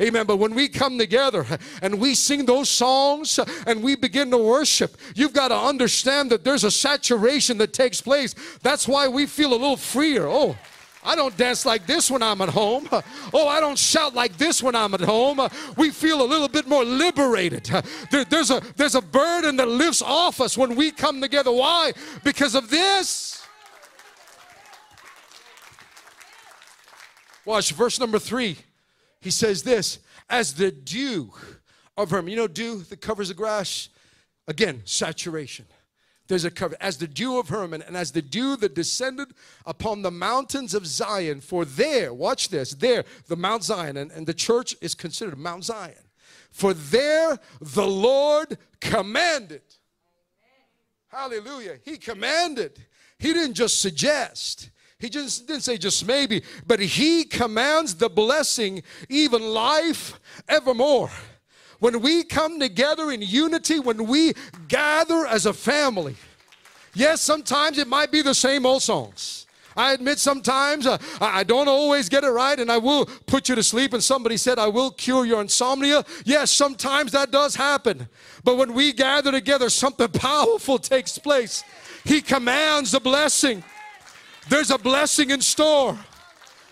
Amen. 0.00 0.26
But 0.26 0.36
when 0.36 0.54
we 0.54 0.68
come 0.68 0.98
together 0.98 1.46
and 1.80 1.98
we 1.98 2.14
sing 2.14 2.44
those 2.44 2.68
songs 2.68 3.40
and 3.66 3.82
we 3.82 3.96
begin 3.96 4.30
to 4.30 4.38
worship, 4.38 4.98
you've 5.14 5.32
got 5.32 5.48
to 5.48 5.56
understand 5.56 6.30
that 6.30 6.44
there's 6.44 6.64
a 6.64 6.70
saturation 6.70 7.56
that 7.58 7.72
takes 7.72 8.02
place. 8.02 8.34
That's 8.62 8.86
why 8.86 9.08
we 9.08 9.24
feel 9.24 9.52
a 9.52 9.56
little 9.56 9.78
freer. 9.78 10.26
Oh, 10.26 10.56
I 11.06 11.14
don't 11.14 11.36
dance 11.36 11.64
like 11.64 11.86
this 11.86 12.10
when 12.10 12.22
I'm 12.22 12.40
at 12.40 12.50
home. 12.50 12.88
Oh, 13.32 13.48
I 13.48 13.60
don't 13.60 13.78
shout 13.78 14.14
like 14.14 14.36
this 14.38 14.62
when 14.62 14.74
I'm 14.74 14.94
at 14.94 15.00
home. 15.00 15.40
We 15.76 15.90
feel 15.90 16.22
a 16.22 16.24
little 16.24 16.48
bit 16.48 16.66
more 16.66 16.84
liberated. 16.84 17.68
There, 18.10 18.24
there's, 18.24 18.50
a, 18.50 18.62
there's 18.76 18.94
a 18.94 19.02
burden 19.02 19.56
that 19.56 19.68
lifts 19.68 20.00
off 20.00 20.40
us 20.40 20.56
when 20.56 20.76
we 20.76 20.90
come 20.90 21.20
together. 21.20 21.50
Why? 21.52 21.92
Because 22.24 22.54
of 22.54 22.70
this. 22.70 23.42
Watch 27.44 27.72
verse 27.72 28.00
number 28.00 28.18
three. 28.18 28.58
He 29.20 29.30
says 29.30 29.62
this 29.62 29.98
as 30.28 30.54
the 30.54 30.70
dew 30.70 31.32
of 31.96 32.10
Hermon. 32.10 32.30
You 32.30 32.36
know, 32.36 32.48
dew 32.48 32.78
that 32.78 33.00
covers 33.00 33.28
the 33.28 33.34
grass? 33.34 33.88
Again, 34.48 34.82
saturation. 34.84 35.66
There's 36.28 36.44
a 36.44 36.50
cover 36.50 36.76
as 36.80 36.98
the 36.98 37.06
dew 37.06 37.38
of 37.38 37.48
Hermon 37.48 37.82
and 37.82 37.96
as 37.96 38.12
the 38.12 38.22
dew 38.22 38.56
that 38.56 38.74
descended 38.74 39.28
upon 39.64 40.02
the 40.02 40.10
mountains 40.10 40.74
of 40.74 40.86
Zion. 40.86 41.40
For 41.40 41.64
there, 41.64 42.12
watch 42.12 42.48
this, 42.48 42.72
there, 42.72 43.04
the 43.28 43.36
Mount 43.36 43.64
Zion, 43.64 43.96
and, 43.96 44.10
and 44.10 44.26
the 44.26 44.34
church 44.34 44.76
is 44.80 44.94
considered 44.94 45.38
Mount 45.38 45.64
Zion. 45.64 45.94
For 46.50 46.74
there 46.74 47.38
the 47.60 47.86
Lord 47.86 48.58
commanded. 48.80 49.62
Hallelujah. 51.08 51.78
He 51.84 51.96
commanded. 51.96 52.84
He 53.18 53.32
didn't 53.32 53.54
just 53.54 53.80
suggest. 53.80 54.70
he 54.98 55.08
just 55.08 55.46
didn't 55.46 55.62
say 55.62 55.76
just 55.76 56.06
maybe, 56.06 56.42
but 56.66 56.80
he 56.80 57.24
commands 57.24 57.94
the 57.94 58.08
blessing, 58.08 58.82
even 59.08 59.42
life 59.42 60.18
evermore. 60.48 61.10
When 61.78 62.00
we 62.00 62.24
come 62.24 62.58
together 62.58 63.10
in 63.10 63.22
unity, 63.22 63.80
when 63.80 64.06
we 64.06 64.34
gather 64.68 65.26
as 65.26 65.46
a 65.46 65.52
family, 65.52 66.16
yes, 66.94 67.20
sometimes 67.20 67.78
it 67.78 67.86
might 67.86 68.10
be 68.10 68.22
the 68.22 68.34
same 68.34 68.64
old 68.64 68.82
songs. 68.82 69.46
I 69.76 69.92
admit 69.92 70.18
sometimes 70.18 70.86
uh, 70.86 70.96
I 71.20 71.44
don't 71.44 71.68
always 71.68 72.08
get 72.08 72.24
it 72.24 72.30
right, 72.30 72.58
and 72.58 72.72
I 72.72 72.78
will 72.78 73.04
put 73.26 73.50
you 73.50 73.54
to 73.54 73.62
sleep. 73.62 73.92
And 73.92 74.02
somebody 74.02 74.38
said, 74.38 74.58
I 74.58 74.68
will 74.68 74.90
cure 74.90 75.26
your 75.26 75.42
insomnia. 75.42 76.02
Yes, 76.24 76.50
sometimes 76.50 77.12
that 77.12 77.30
does 77.30 77.54
happen. 77.54 78.08
But 78.42 78.56
when 78.56 78.72
we 78.72 78.94
gather 78.94 79.30
together, 79.30 79.68
something 79.68 80.08
powerful 80.12 80.78
takes 80.78 81.18
place. 81.18 81.62
He 82.04 82.22
commands 82.22 82.94
a 82.94 83.00
blessing. 83.00 83.62
There's 84.48 84.70
a 84.70 84.78
blessing 84.78 85.30
in 85.30 85.42
store. 85.42 85.98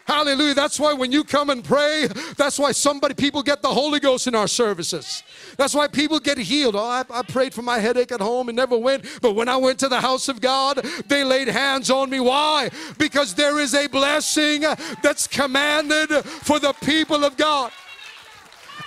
Hallelujah. 0.07 0.55
That's 0.55 0.79
why 0.79 0.93
when 0.93 1.13
you 1.13 1.25
come 1.25 1.49
and 1.49 1.65
pray, 1.65 2.09
that's 2.37 2.59
why 2.59 2.73
somebody, 2.73 3.15
people 3.15 3.43
get 3.43 3.63
the 3.63 3.69
Holy 3.69 4.01
Ghost 4.01 4.27
in 4.27 4.35
our 4.35 4.49
services. 4.49 5.23
That's 5.57 5.75
why 5.75 5.89
people 5.89 6.21
get 6.21 6.37
healed. 6.37 6.77
Oh, 6.77 6.85
I, 6.85 7.05
I, 7.11 7.23
prayed 7.23 7.55
for 7.55 7.63
my 7.63 7.79
headache 7.79 8.13
at 8.13 8.21
home 8.21 8.51
and 8.51 8.57
never 8.57 8.77
went. 8.77 9.07
But 9.23 9.33
when 9.33 9.49
I 9.49 9.57
went 9.57 9.79
to 9.81 9.89
the 9.89 10.01
house 10.01 10.29
of 10.29 10.43
God, 10.43 10.85
they 11.09 11.25
laid 11.25 11.49
hands 11.49 11.91
on 11.91 12.11
me. 12.11 12.21
Why? 12.21 12.71
Because 12.99 13.35
there 13.35 13.59
is 13.59 13.75
a 13.75 13.87
blessing 13.87 14.63
that's 15.03 15.27
commanded 15.27 16.11
for 16.25 16.59
the 16.59 16.75
people 16.85 17.25
of 17.25 17.39
God. 17.39 17.73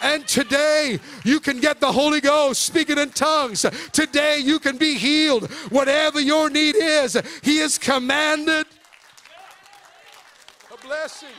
And 0.04 0.28
today 0.28 1.00
you 1.24 1.40
can 1.40 1.60
get 1.60 1.80
the 1.80 1.92
Holy 1.92 2.22
Ghost 2.22 2.62
speaking 2.62 3.00
in 3.00 3.10
tongues. 3.10 3.66
Today 3.92 4.38
you 4.38 4.60
can 4.60 4.78
be 4.78 4.94
healed. 4.94 5.52
Whatever 5.72 6.20
your 6.20 6.52
need 6.52 6.76
is, 6.76 7.20
He 7.42 7.58
is 7.58 7.80
commanded 7.80 8.68
blessing. 10.88 11.30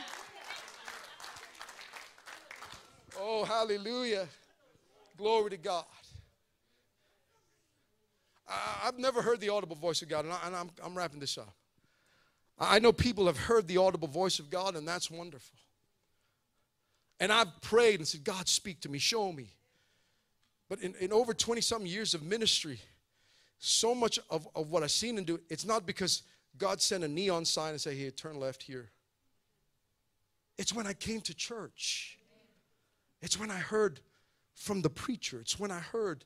Oh, 3.19 3.43
hallelujah. 3.43 4.27
Glory 5.17 5.49
to 5.49 5.57
God. 5.57 5.85
I, 8.47 8.85
have 8.85 8.97
never 8.97 9.21
heard 9.21 9.39
the 9.39 9.49
audible 9.49 9.75
voice 9.75 10.01
of 10.01 10.09
God, 10.09 10.25
and, 10.25 10.33
I, 10.33 10.59
am 10.59 10.69
I'm 10.83 10.95
wrapping 10.95 11.19
this 11.19 11.37
up. 11.37 11.53
I 12.59 12.79
know 12.79 12.91
people 12.91 13.25
have 13.25 13.37
heard 13.37 13.67
the 13.67 13.77
audible 13.77 14.07
voice 14.07 14.39
of 14.39 14.49
God, 14.49 14.75
and 14.75 14.87
that's 14.87 15.09
wonderful. 15.09 15.57
And 17.19 17.31
I've 17.31 17.61
prayed 17.61 17.99
and 17.99 18.07
said, 18.07 18.23
God, 18.23 18.47
speak 18.47 18.81
to 18.81 18.89
me, 18.89 18.99
show 18.99 19.31
me. 19.31 19.53
But 20.69 20.81
in, 20.81 20.93
in 20.99 21.11
over 21.11 21.33
20 21.33 21.61
some 21.61 21.85
years 21.85 22.13
of 22.13 22.23
ministry, 22.23 22.79
so 23.57 23.95
much 23.95 24.19
of, 24.29 24.47
of 24.55 24.69
what 24.69 24.83
I've 24.83 24.91
seen 24.91 25.17
and 25.17 25.25
do, 25.25 25.39
it's 25.49 25.65
not 25.65 25.85
because 25.85 26.23
God 26.57 26.81
sent 26.81 27.03
a 27.03 27.07
neon 27.07 27.45
sign 27.45 27.71
and 27.71 27.81
say, 27.81 27.95
hey, 27.95 28.09
turn 28.11 28.39
left 28.39 28.63
here. 28.63 28.89
It's 30.59 30.73
when 30.73 30.85
I 30.85 30.91
came 30.91 31.21
to 31.21 31.33
church. 31.33 32.19
It's 33.21 33.39
when 33.39 33.49
I 33.49 33.59
heard 33.59 34.01
from 34.53 34.81
the 34.81 34.89
preacher. 34.89 35.39
It's 35.39 35.57
when 35.57 35.71
I 35.71 35.79
heard 35.79 36.25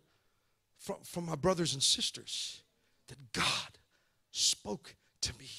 from, 0.80 0.96
from 1.04 1.28
my 1.28 1.36
brothers 1.36 1.76
and 1.76 1.84
sisters 1.84 2.64
that 3.10 3.32
God 3.32 3.78
spoke 4.32 4.96
to 5.22 5.34
me. 5.38 5.52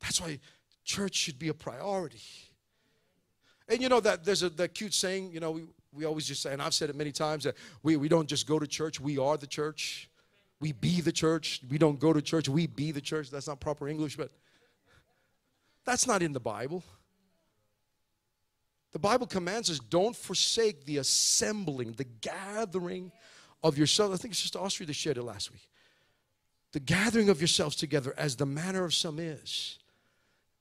That's 0.00 0.18
why 0.18 0.38
church 0.86 1.14
should 1.14 1.38
be 1.38 1.48
a 1.48 1.54
priority. 1.54 2.22
And 3.68 3.82
you 3.82 3.90
know 3.90 4.00
that 4.00 4.24
there's 4.24 4.42
a 4.42 4.48
that 4.48 4.72
cute 4.72 4.94
saying, 4.94 5.30
you 5.30 5.40
know, 5.40 5.50
we, 5.50 5.64
we 5.92 6.06
always 6.06 6.26
just 6.26 6.40
say, 6.40 6.54
and 6.54 6.62
I've 6.62 6.72
said 6.72 6.88
it 6.88 6.96
many 6.96 7.12
times, 7.12 7.44
that 7.44 7.54
we, 7.82 7.96
we 7.96 8.08
don't 8.08 8.26
just 8.26 8.46
go 8.46 8.58
to 8.58 8.66
church, 8.66 8.98
we 8.98 9.18
are 9.18 9.36
the 9.36 9.46
church. 9.46 10.08
We 10.60 10.72
be 10.72 11.00
the 11.02 11.12
church. 11.12 11.60
We 11.70 11.78
don't 11.78 12.00
go 12.00 12.12
to 12.12 12.22
church, 12.22 12.48
we 12.48 12.66
be 12.66 12.92
the 12.92 13.00
church. 13.02 13.30
That's 13.30 13.46
not 13.46 13.60
proper 13.60 13.88
English, 13.88 14.16
but 14.16 14.32
that's 15.88 16.06
not 16.06 16.22
in 16.22 16.32
the 16.32 16.40
Bible. 16.40 16.84
The 18.92 18.98
Bible 18.98 19.26
commands 19.26 19.70
us 19.70 19.78
don't 19.78 20.14
forsake 20.14 20.84
the 20.84 20.98
assembling, 20.98 21.92
the 21.92 22.04
gathering 22.04 23.10
of 23.62 23.78
yourselves. 23.78 24.18
I 24.18 24.20
think 24.20 24.32
it's 24.32 24.42
just 24.42 24.56
Austria 24.56 24.86
that 24.86 24.94
shared 24.94 25.16
it 25.16 25.22
last 25.22 25.50
week. 25.50 25.68
The 26.72 26.80
gathering 26.80 27.30
of 27.30 27.40
yourselves 27.40 27.74
together 27.74 28.14
as 28.18 28.36
the 28.36 28.44
manner 28.44 28.84
of 28.84 28.92
some 28.92 29.18
is. 29.18 29.78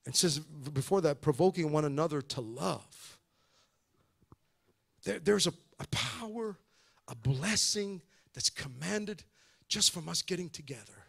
And 0.06 0.16
says 0.16 0.40
before 0.40 1.02
that, 1.02 1.22
provoking 1.22 1.74
one 1.74 1.84
another 1.84 2.22
to 2.22 2.42
love. 2.42 3.20
There, 5.04 5.20
there's 5.20 5.48
a, 5.48 5.54
a 5.82 5.88
power, 5.92 6.58
a 7.10 7.16
blessing 7.16 8.02
that's 8.34 8.50
commanded 8.50 9.24
just 9.68 9.92
from 9.92 10.08
us 10.08 10.22
getting 10.22 10.50
together. 10.50 11.04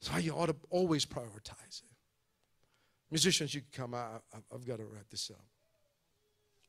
So 0.00 0.16
you 0.18 0.32
ought 0.32 0.46
to 0.46 0.56
always 0.70 1.04
prioritize 1.04 1.82
it. 1.82 1.89
Musicians, 3.10 3.54
you 3.54 3.60
can 3.60 3.70
come. 3.72 3.94
I, 3.94 4.06
I've 4.54 4.66
got 4.66 4.78
to 4.78 4.84
wrap 4.84 5.08
this 5.10 5.30
up. 5.30 5.44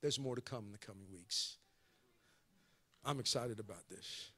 There's 0.02 0.20
more 0.20 0.36
to 0.36 0.42
come 0.42 0.66
in 0.66 0.72
the 0.72 0.80
coming 0.80 1.06
weeks. 1.14 1.58
I'm 3.06 3.20
excited 3.20 3.60
about 3.60 3.88
this. 3.90 4.32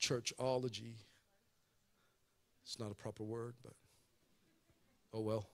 Churchology. 0.00 0.94
It's 2.64 2.78
not 2.78 2.90
a 2.90 2.94
proper 2.94 3.22
word, 3.22 3.54
but 3.62 3.72
oh 5.12 5.20
well. 5.20 5.46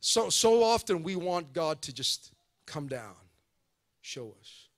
So, 0.00 0.28
so 0.28 0.62
often 0.62 1.02
we 1.02 1.16
want 1.16 1.52
God 1.52 1.80
to 1.82 1.92
just 1.92 2.32
come 2.66 2.88
down, 2.88 3.14
show 4.02 4.34
us. 4.40 4.68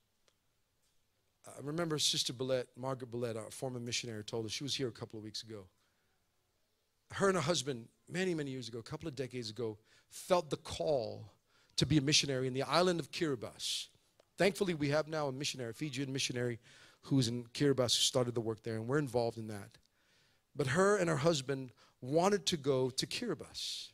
I 1.47 1.51
remember 1.63 1.99
Sister 1.99 2.33
Billette, 2.33 2.69
Margaret 2.77 3.11
Billette, 3.11 3.37
our 3.37 3.51
former 3.51 3.81
missionary, 3.81 4.23
told 4.23 4.47
us, 4.47 4.53
she 4.53 4.63
was 4.63 4.75
here 4.75 4.89
a 4.89 4.93
couple 4.93 5.19
of 5.19 5.25
weeks 5.25 5.43
ago 5.43 5.65
her 7.13 7.29
and 7.29 7.37
her 7.37 7.43
husband, 7.43 7.89
many, 8.09 8.35
many 8.35 8.51
years 8.51 8.69
ago, 8.69 8.79
a 8.79 8.83
couple 8.83 9.09
of 9.09 9.15
decades 9.15 9.51
ago, 9.51 9.79
felt 10.11 10.51
the 10.51 10.57
call 10.57 11.31
to 11.77 11.87
be 11.87 11.99
a 11.99 12.01
missionary 12.01 12.47
in 12.47 12.55
the 12.55 12.63
island 12.63 13.01
of 13.01 13.11
Kiribati. 13.11 13.89
Thankfully, 14.39 14.75
we 14.75 14.91
have 14.91 15.09
now 15.09 15.29
a 15.29 15.33
missionary, 15.33 15.71
a 15.71 15.75
Fijian 15.75 16.13
missionary, 16.13 16.59
who's 17.03 17.29
in 17.29 17.45
Kiribati, 17.55 17.97
who 17.97 18.03
started 18.03 18.35
the 18.35 18.41
work 18.41 18.63
there, 18.63 18.77
and 18.77 18.87
we're 18.87 18.99
involved 18.99 19.39
in 19.39 19.49
that. 19.49 19.79
But 20.55 20.69
her 20.69 20.97
and 20.97 21.09
her 21.09 21.17
husband 21.17 21.73
wanted 22.01 22.47
to 22.47 22.57
go 22.57 22.91
to 22.91 23.07
Kiribati. 23.07 23.89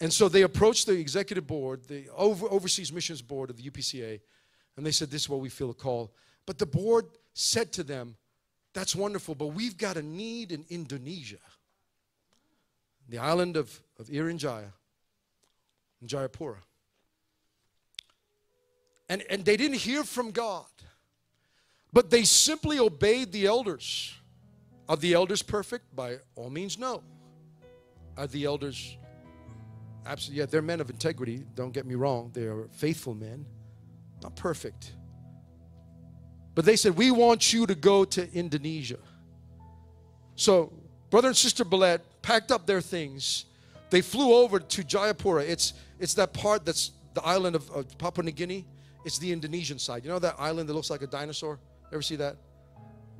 And 0.00 0.12
so 0.12 0.28
they 0.28 0.42
approached 0.42 0.86
the 0.86 0.98
executive 0.98 1.46
board, 1.46 1.84
the 1.86 2.08
over, 2.16 2.46
overseas 2.48 2.92
missions 2.92 3.20
board 3.20 3.50
of 3.50 3.56
the 3.56 3.68
UPCA, 3.68 4.20
and 4.76 4.86
they 4.86 4.92
said, 4.92 5.10
This 5.10 5.22
is 5.22 5.28
what 5.28 5.40
we 5.40 5.50
feel 5.50 5.70
a 5.70 5.74
call. 5.74 6.14
But 6.46 6.58
the 6.58 6.66
board 6.66 7.06
said 7.34 7.70
to 7.72 7.82
them, 7.82 8.16
That's 8.72 8.94
wonderful, 8.94 9.34
but 9.34 9.48
we've 9.48 9.76
got 9.76 9.96
a 9.96 10.02
need 10.02 10.52
in 10.52 10.64
Indonesia 10.68 11.38
the 13.10 13.18
island 13.18 13.56
of, 13.56 13.82
of 13.98 14.06
Irian 14.06 14.64
in 16.00 16.08
Jayapura. 16.08 16.58
And, 19.08 19.24
and 19.28 19.44
they 19.44 19.56
didn't 19.56 19.78
hear 19.78 20.04
from 20.04 20.30
God, 20.30 20.66
but 21.92 22.10
they 22.10 22.22
simply 22.22 22.78
obeyed 22.78 23.32
the 23.32 23.46
elders. 23.46 24.14
Are 24.88 24.96
the 24.96 25.14
elders 25.14 25.42
perfect? 25.42 25.94
By 25.94 26.18
all 26.36 26.50
means, 26.50 26.78
no. 26.78 27.02
Are 28.16 28.28
the 28.28 28.44
elders 28.44 28.96
absolutely? 30.06 30.40
Yeah, 30.40 30.46
they're 30.46 30.62
men 30.62 30.80
of 30.80 30.90
integrity. 30.90 31.44
Don't 31.56 31.72
get 31.72 31.86
me 31.86 31.96
wrong. 31.96 32.30
They 32.32 32.44
are 32.44 32.68
faithful 32.70 33.14
men, 33.14 33.44
not 34.22 34.36
perfect. 34.36 34.92
But 36.60 36.66
they 36.66 36.76
said, 36.76 36.94
We 36.94 37.10
want 37.10 37.54
you 37.54 37.64
to 37.64 37.74
go 37.74 38.04
to 38.04 38.30
Indonesia. 38.34 38.98
So 40.36 40.70
Brother 41.08 41.28
and 41.28 41.36
Sister 41.36 41.64
Billette 41.64 42.02
packed 42.20 42.52
up 42.52 42.66
their 42.66 42.82
things. 42.82 43.46
They 43.88 44.02
flew 44.02 44.34
over 44.34 44.60
to 44.60 44.82
Jayapura. 44.82 45.48
It's, 45.48 45.72
it's 45.98 46.12
that 46.20 46.34
part 46.34 46.66
that's 46.66 46.90
the 47.14 47.22
island 47.22 47.56
of, 47.56 47.70
of 47.70 47.96
Papua 47.96 48.26
New 48.26 48.32
Guinea. 48.32 48.66
It's 49.06 49.16
the 49.16 49.32
Indonesian 49.32 49.78
side. 49.78 50.04
You 50.04 50.10
know 50.10 50.18
that 50.18 50.34
island 50.38 50.68
that 50.68 50.74
looks 50.74 50.90
like 50.90 51.00
a 51.00 51.06
dinosaur? 51.06 51.58
Ever 51.94 52.02
see 52.02 52.16
that? 52.16 52.36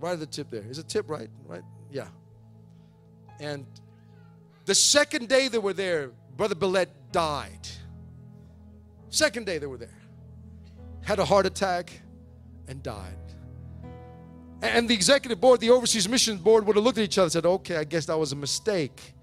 Right 0.01 0.13
at 0.13 0.21
the 0.21 0.27
tip 0.27 0.51
there. 0.51 0.67
Is 0.69 0.79
it 0.79 0.87
tip 0.87 1.09
right? 1.09 1.31
Right? 1.47 1.63
Yeah. 1.91 2.09
And 3.41 3.65
the 4.67 4.75
second 4.75 5.31
day 5.31 5.49
they 5.49 5.57
were 5.57 5.73
there, 5.73 6.11
Brother 6.37 6.57
Billette 6.57 6.91
died. 7.11 7.67
Second 9.09 9.47
day 9.47 9.57
they 9.57 9.67
were 9.67 9.79
there. 9.79 9.99
Had 11.05 11.19
a 11.21 11.25
heart 11.25 11.47
attack 11.47 12.03
and 12.69 12.83
died. 12.83 13.17
And 14.63 14.89
the 14.89 14.95
executive 14.95 15.41
board, 15.41 15.61
the 15.61 15.71
overseas 15.71 16.09
missions 16.09 16.41
board 16.41 16.67
would 16.67 16.77
have 16.77 16.85
looked 16.85 16.99
at 16.99 17.05
each 17.05 17.17
other 17.17 17.25
and 17.25 17.33
said, 17.33 17.47
okay, 17.47 17.77
I 17.77 17.85
guess 17.85 18.07
that 18.07 18.19
was 18.19 18.33
a 18.33 18.37
mistake. 18.37 19.15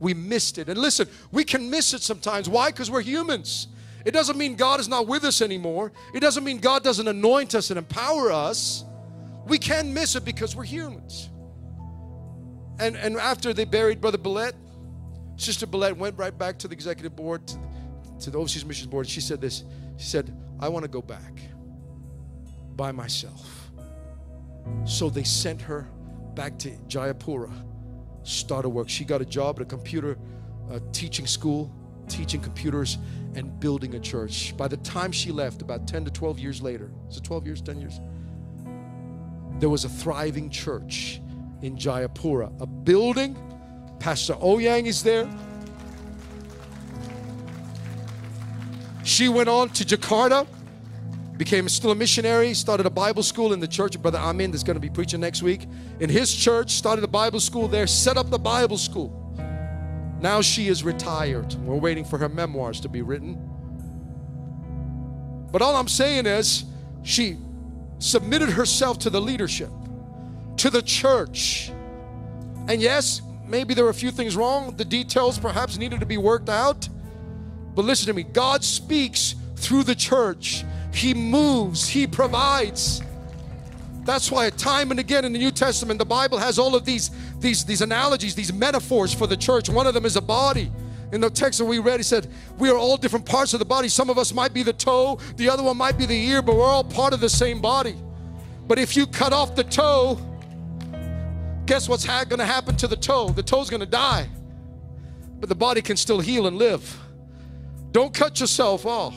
We 0.00 0.14
missed 0.14 0.58
it. 0.58 0.68
And 0.68 0.78
listen, 0.78 1.08
we 1.30 1.44
can 1.44 1.68
miss 1.68 1.92
it 1.92 2.02
sometimes. 2.02 2.48
Why? 2.48 2.70
Because 2.70 2.90
we're 2.90 3.02
humans. 3.02 3.68
It 4.04 4.12
doesn't 4.12 4.38
mean 4.38 4.54
God 4.54 4.80
is 4.80 4.88
not 4.88 5.06
with 5.06 5.24
us 5.24 5.42
anymore. 5.42 5.92
It 6.14 6.20
doesn't 6.20 6.44
mean 6.44 6.58
God 6.58 6.82
doesn't 6.82 7.06
anoint 7.06 7.54
us 7.54 7.70
and 7.70 7.78
empower 7.78 8.32
us. 8.32 8.84
We 9.46 9.58
can 9.58 9.92
miss 9.92 10.14
it 10.14 10.24
because 10.24 10.56
we're 10.56 10.64
humans. 10.64 11.28
And, 12.78 12.96
and 12.96 13.16
after 13.16 13.52
they 13.52 13.64
buried 13.64 14.00
Brother 14.00 14.18
Billette, 14.18 14.54
Sister 15.36 15.66
Billette 15.66 15.96
went 15.96 16.16
right 16.16 16.36
back 16.36 16.58
to 16.60 16.68
the 16.68 16.74
executive 16.74 17.14
board, 17.14 17.46
to, 17.48 17.58
to 18.20 18.30
the 18.30 18.38
overseas 18.38 18.64
missions 18.64 18.88
board. 18.88 19.08
She 19.08 19.20
said 19.20 19.40
this. 19.40 19.64
She 19.96 20.06
said, 20.06 20.34
I 20.60 20.68
want 20.68 20.84
to 20.84 20.90
go 20.90 21.02
back 21.02 21.40
by 22.76 22.92
myself. 22.92 23.67
So 24.84 25.10
they 25.10 25.24
sent 25.24 25.60
her 25.62 25.88
back 26.34 26.58
to 26.58 26.70
Jayapura, 26.88 27.52
started 28.22 28.68
work. 28.70 28.88
She 28.88 29.04
got 29.04 29.20
a 29.20 29.24
job 29.24 29.58
at 29.58 29.62
a 29.62 29.64
computer 29.64 30.18
uh, 30.70 30.80
teaching 30.92 31.26
school, 31.26 31.72
teaching 32.08 32.40
computers 32.40 32.98
and 33.34 33.58
building 33.60 33.94
a 33.94 34.00
church. 34.00 34.56
By 34.56 34.68
the 34.68 34.76
time 34.78 35.12
she 35.12 35.32
left, 35.32 35.62
about 35.62 35.86
10 35.86 36.04
to 36.04 36.10
12 36.10 36.38
years 36.38 36.62
later, 36.62 36.90
is 37.08 37.16
it 37.16 37.24
12 37.24 37.46
years, 37.46 37.60
10 37.60 37.80
years? 37.80 38.00
There 39.58 39.68
was 39.68 39.84
a 39.84 39.88
thriving 39.88 40.50
church 40.50 41.20
in 41.62 41.76
Jayapura, 41.76 42.60
a 42.60 42.66
building. 42.66 43.36
Pastor 43.98 44.34
Oyang 44.34 44.86
is 44.86 45.02
there. 45.02 45.28
She 49.02 49.28
went 49.28 49.48
on 49.48 49.70
to 49.70 49.84
Jakarta, 49.84 50.46
became 51.38 51.68
still 51.68 51.92
a 51.92 51.94
missionary, 51.94 52.52
started 52.52 52.84
a 52.84 52.90
Bible 52.90 53.22
school 53.22 53.52
in 53.52 53.60
the 53.60 53.68
church 53.68 53.94
of 53.94 54.02
Brother 54.02 54.18
Amin 54.18 54.50
that's 54.50 54.64
going 54.64 54.74
to 54.74 54.80
be 54.80 54.90
preaching 54.90 55.20
next 55.20 55.42
week. 55.42 55.66
In 56.00 56.10
his 56.10 56.34
church, 56.34 56.72
started 56.72 57.04
a 57.04 57.08
Bible 57.08 57.40
school 57.40 57.68
there, 57.68 57.86
set 57.86 58.16
up 58.16 58.28
the 58.28 58.38
Bible 58.38 58.76
school. 58.76 59.14
Now 60.20 60.40
she 60.42 60.66
is 60.66 60.82
retired. 60.82 61.54
We're 61.64 61.76
waiting 61.76 62.04
for 62.04 62.18
her 62.18 62.28
memoirs 62.28 62.80
to 62.80 62.88
be 62.88 63.02
written. 63.02 63.38
But 65.52 65.62
all 65.62 65.76
I'm 65.76 65.88
saying 65.88 66.26
is, 66.26 66.64
she 67.04 67.36
submitted 68.00 68.50
herself 68.50 68.98
to 69.00 69.10
the 69.10 69.20
leadership, 69.20 69.70
to 70.56 70.70
the 70.70 70.82
church. 70.82 71.70
And 72.66 72.82
yes, 72.82 73.22
maybe 73.46 73.74
there 73.74 73.84
were 73.84 73.90
a 73.90 73.94
few 73.94 74.10
things 74.10 74.36
wrong. 74.36 74.76
The 74.76 74.84
details 74.84 75.38
perhaps 75.38 75.78
needed 75.78 76.00
to 76.00 76.06
be 76.06 76.18
worked 76.18 76.48
out. 76.48 76.88
But 77.74 77.84
listen 77.84 78.08
to 78.08 78.12
me 78.12 78.24
God 78.24 78.64
speaks 78.64 79.36
through 79.56 79.84
the 79.84 79.94
church, 79.94 80.64
He 80.92 81.14
moves, 81.14 81.88
He 81.88 82.06
provides. 82.06 83.02
That's 84.04 84.30
why 84.32 84.48
time 84.48 84.90
and 84.90 84.98
again 84.98 85.26
in 85.26 85.34
the 85.34 85.38
New 85.38 85.50
Testament, 85.50 85.98
the 85.98 86.06
Bible 86.06 86.38
has 86.38 86.58
all 86.58 86.74
of 86.74 86.86
these, 86.86 87.10
these, 87.40 87.62
these 87.64 87.82
analogies, 87.82 88.34
these 88.34 88.52
metaphors 88.52 89.12
for 89.12 89.26
the 89.26 89.36
church. 89.36 89.68
One 89.68 89.86
of 89.86 89.92
them 89.92 90.06
is 90.06 90.16
a 90.16 90.22
body. 90.22 90.72
In 91.12 91.20
the 91.20 91.28
text 91.28 91.58
that 91.58 91.66
we 91.66 91.78
read, 91.78 91.98
he 92.00 92.04
said, 92.04 92.26
We 92.58 92.70
are 92.70 92.76
all 92.76 92.96
different 92.96 93.26
parts 93.26 93.52
of 93.52 93.58
the 93.58 93.66
body. 93.66 93.88
Some 93.88 94.08
of 94.08 94.16
us 94.16 94.32
might 94.32 94.54
be 94.54 94.62
the 94.62 94.72
toe, 94.72 95.18
the 95.36 95.50
other 95.50 95.62
one 95.62 95.76
might 95.76 95.98
be 95.98 96.06
the 96.06 96.26
ear, 96.28 96.40
but 96.40 96.56
we're 96.56 96.64
all 96.64 96.84
part 96.84 97.12
of 97.12 97.20
the 97.20 97.28
same 97.28 97.60
body. 97.60 97.96
But 98.66 98.78
if 98.78 98.96
you 98.96 99.06
cut 99.06 99.32
off 99.32 99.54
the 99.54 99.64
toe, 99.64 100.18
guess 101.66 101.88
what's 101.88 102.04
ha- 102.04 102.24
gonna 102.24 102.46
happen 102.46 102.76
to 102.76 102.86
the 102.86 102.96
toe? 102.96 103.28
The 103.28 103.42
toe's 103.42 103.70
gonna 103.70 103.86
die, 103.86 104.28
but 105.40 105.48
the 105.50 105.54
body 105.54 105.82
can 105.82 105.98
still 105.98 106.20
heal 106.20 106.46
and 106.46 106.56
live. 106.56 106.98
Don't 107.92 108.12
cut 108.12 108.40
yourself 108.40 108.84
off. 108.84 109.14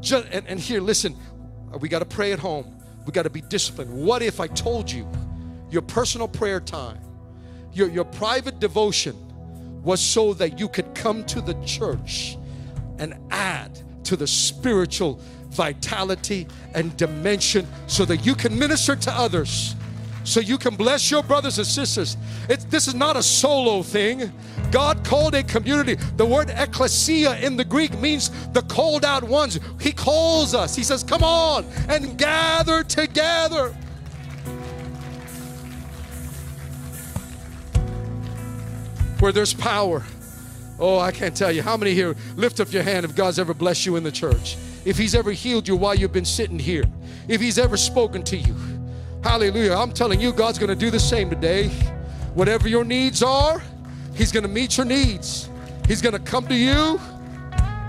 Just, 0.00 0.26
and, 0.30 0.46
and 0.46 0.60
here, 0.60 0.80
listen, 0.80 1.16
we 1.80 1.88
got 1.88 2.00
to 2.00 2.04
pray 2.04 2.32
at 2.32 2.38
home. 2.38 2.76
We 3.06 3.12
got 3.12 3.22
to 3.22 3.30
be 3.30 3.40
disciplined. 3.40 3.92
What 3.92 4.22
if 4.22 4.40
I 4.40 4.46
told 4.48 4.90
you 4.90 5.08
your 5.70 5.82
personal 5.82 6.28
prayer 6.28 6.60
time, 6.60 6.98
your, 7.72 7.88
your 7.88 8.04
private 8.04 8.58
devotion 8.60 9.16
was 9.82 10.00
so 10.00 10.34
that 10.34 10.58
you 10.58 10.68
could 10.68 10.94
come 10.94 11.24
to 11.26 11.40
the 11.40 11.54
church 11.64 12.36
and 12.98 13.14
add 13.30 13.78
to 14.04 14.16
the 14.16 14.26
spiritual 14.26 15.20
vitality 15.50 16.46
and 16.74 16.96
dimension 16.96 17.66
so 17.86 18.04
that 18.04 18.26
you 18.26 18.34
can 18.34 18.58
minister 18.58 18.96
to 18.96 19.12
others 19.12 19.74
so 20.26 20.40
you 20.40 20.58
can 20.58 20.74
bless 20.74 21.10
your 21.10 21.22
brothers 21.22 21.58
and 21.58 21.66
sisters. 21.66 22.16
This 22.48 22.88
is 22.88 22.94
not 22.94 23.16
a 23.16 23.22
solo 23.22 23.82
thing. 23.82 24.32
God 24.72 25.04
called 25.04 25.34
a 25.36 25.44
community. 25.44 25.94
The 26.16 26.26
word 26.26 26.50
ecclesia 26.50 27.38
in 27.38 27.56
the 27.56 27.64
Greek 27.64 27.96
means 28.00 28.30
the 28.48 28.62
called 28.62 29.04
out 29.04 29.22
ones. 29.22 29.60
He 29.80 29.92
calls 29.92 30.52
us. 30.52 30.74
He 30.74 30.82
says, 30.82 31.04
Come 31.04 31.22
on 31.22 31.64
and 31.88 32.18
gather 32.18 32.82
together. 32.82 33.74
Where 39.20 39.32
there's 39.32 39.54
power. 39.54 40.02
Oh, 40.78 40.98
I 40.98 41.12
can't 41.12 41.34
tell 41.34 41.52
you. 41.52 41.62
How 41.62 41.76
many 41.76 41.94
here 41.94 42.16
lift 42.34 42.60
up 42.60 42.72
your 42.72 42.82
hand 42.82 43.04
if 43.06 43.14
God's 43.14 43.38
ever 43.38 43.54
blessed 43.54 43.86
you 43.86 43.96
in 43.96 44.02
the 44.02 44.12
church? 44.12 44.56
If 44.84 44.98
He's 44.98 45.14
ever 45.14 45.30
healed 45.30 45.68
you 45.68 45.76
while 45.76 45.94
you've 45.94 46.12
been 46.12 46.24
sitting 46.24 46.58
here? 46.58 46.84
If 47.28 47.40
He's 47.40 47.58
ever 47.58 47.76
spoken 47.76 48.22
to 48.24 48.36
you? 48.36 48.75
Hallelujah. 49.26 49.74
I'm 49.74 49.90
telling 49.90 50.20
you, 50.20 50.32
God's 50.32 50.56
going 50.56 50.68
to 50.68 50.76
do 50.76 50.88
the 50.88 51.00
same 51.00 51.28
today. 51.28 51.66
Whatever 52.34 52.68
your 52.68 52.84
needs 52.84 53.24
are, 53.24 53.60
He's 54.14 54.30
going 54.30 54.44
to 54.44 54.48
meet 54.48 54.76
your 54.76 54.86
needs. 54.86 55.50
He's 55.88 56.00
going 56.00 56.12
to 56.12 56.20
come 56.20 56.46
to 56.46 56.54
you. 56.54 57.00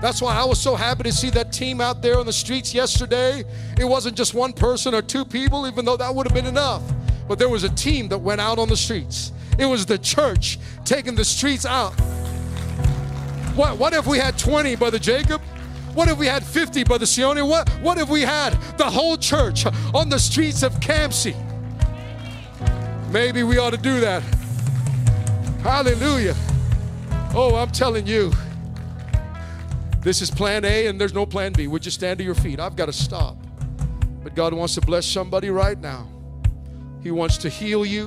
That's 0.02 0.20
why 0.20 0.34
I 0.34 0.44
was 0.44 0.60
so 0.60 0.74
happy 0.74 1.04
to 1.04 1.12
see 1.12 1.30
that 1.30 1.52
team 1.52 1.80
out 1.80 2.02
there 2.02 2.18
on 2.18 2.26
the 2.26 2.32
streets 2.32 2.74
yesterday. 2.74 3.44
It 3.78 3.84
wasn't 3.84 4.16
just 4.16 4.34
one 4.34 4.52
person 4.52 4.96
or 4.96 5.00
two 5.00 5.24
people, 5.24 5.68
even 5.68 5.84
though 5.84 5.96
that 5.96 6.12
would 6.12 6.26
have 6.26 6.34
been 6.34 6.44
enough. 6.44 6.82
But 7.28 7.38
there 7.38 7.48
was 7.48 7.62
a 7.62 7.70
team 7.70 8.08
that 8.08 8.18
went 8.18 8.40
out 8.40 8.58
on 8.58 8.68
the 8.68 8.76
streets. 8.76 9.30
It 9.60 9.66
was 9.66 9.86
the 9.86 9.96
church 9.96 10.58
taking 10.84 11.14
the 11.14 11.24
streets 11.24 11.64
out. 11.64 11.92
What, 13.54 13.78
what 13.78 13.94
if 13.94 14.08
we 14.08 14.18
had 14.18 14.36
20, 14.36 14.74
Brother 14.74 14.98
Jacob? 14.98 15.40
What 15.98 16.08
if 16.08 16.16
we 16.16 16.28
had 16.28 16.44
50, 16.44 16.84
Brother 16.84 17.06
Sione? 17.06 17.44
What, 17.44 17.68
what 17.82 17.98
if 17.98 18.08
we 18.08 18.20
had 18.20 18.52
the 18.76 18.88
whole 18.88 19.16
church 19.16 19.66
on 19.92 20.08
the 20.08 20.18
streets 20.20 20.62
of 20.62 20.72
Campsie? 20.74 21.34
Maybe 23.10 23.42
we 23.42 23.58
ought 23.58 23.70
to 23.70 23.78
do 23.78 23.98
that. 23.98 24.22
Hallelujah. 25.60 26.36
Oh, 27.34 27.56
I'm 27.56 27.72
telling 27.72 28.06
you, 28.06 28.30
this 29.98 30.22
is 30.22 30.30
plan 30.30 30.64
A 30.64 30.86
and 30.86 31.00
there's 31.00 31.14
no 31.14 31.26
plan 31.26 31.52
B. 31.52 31.66
Would 31.66 31.84
you 31.84 31.90
stand 31.90 32.18
to 32.18 32.24
your 32.24 32.36
feet? 32.36 32.60
I've 32.60 32.76
got 32.76 32.86
to 32.86 32.92
stop. 32.92 33.36
But 34.22 34.36
God 34.36 34.54
wants 34.54 34.76
to 34.76 34.80
bless 34.80 35.04
somebody 35.04 35.50
right 35.50 35.80
now. 35.80 36.08
He 37.02 37.10
wants 37.10 37.38
to 37.38 37.48
heal 37.48 37.84
you. 37.84 38.06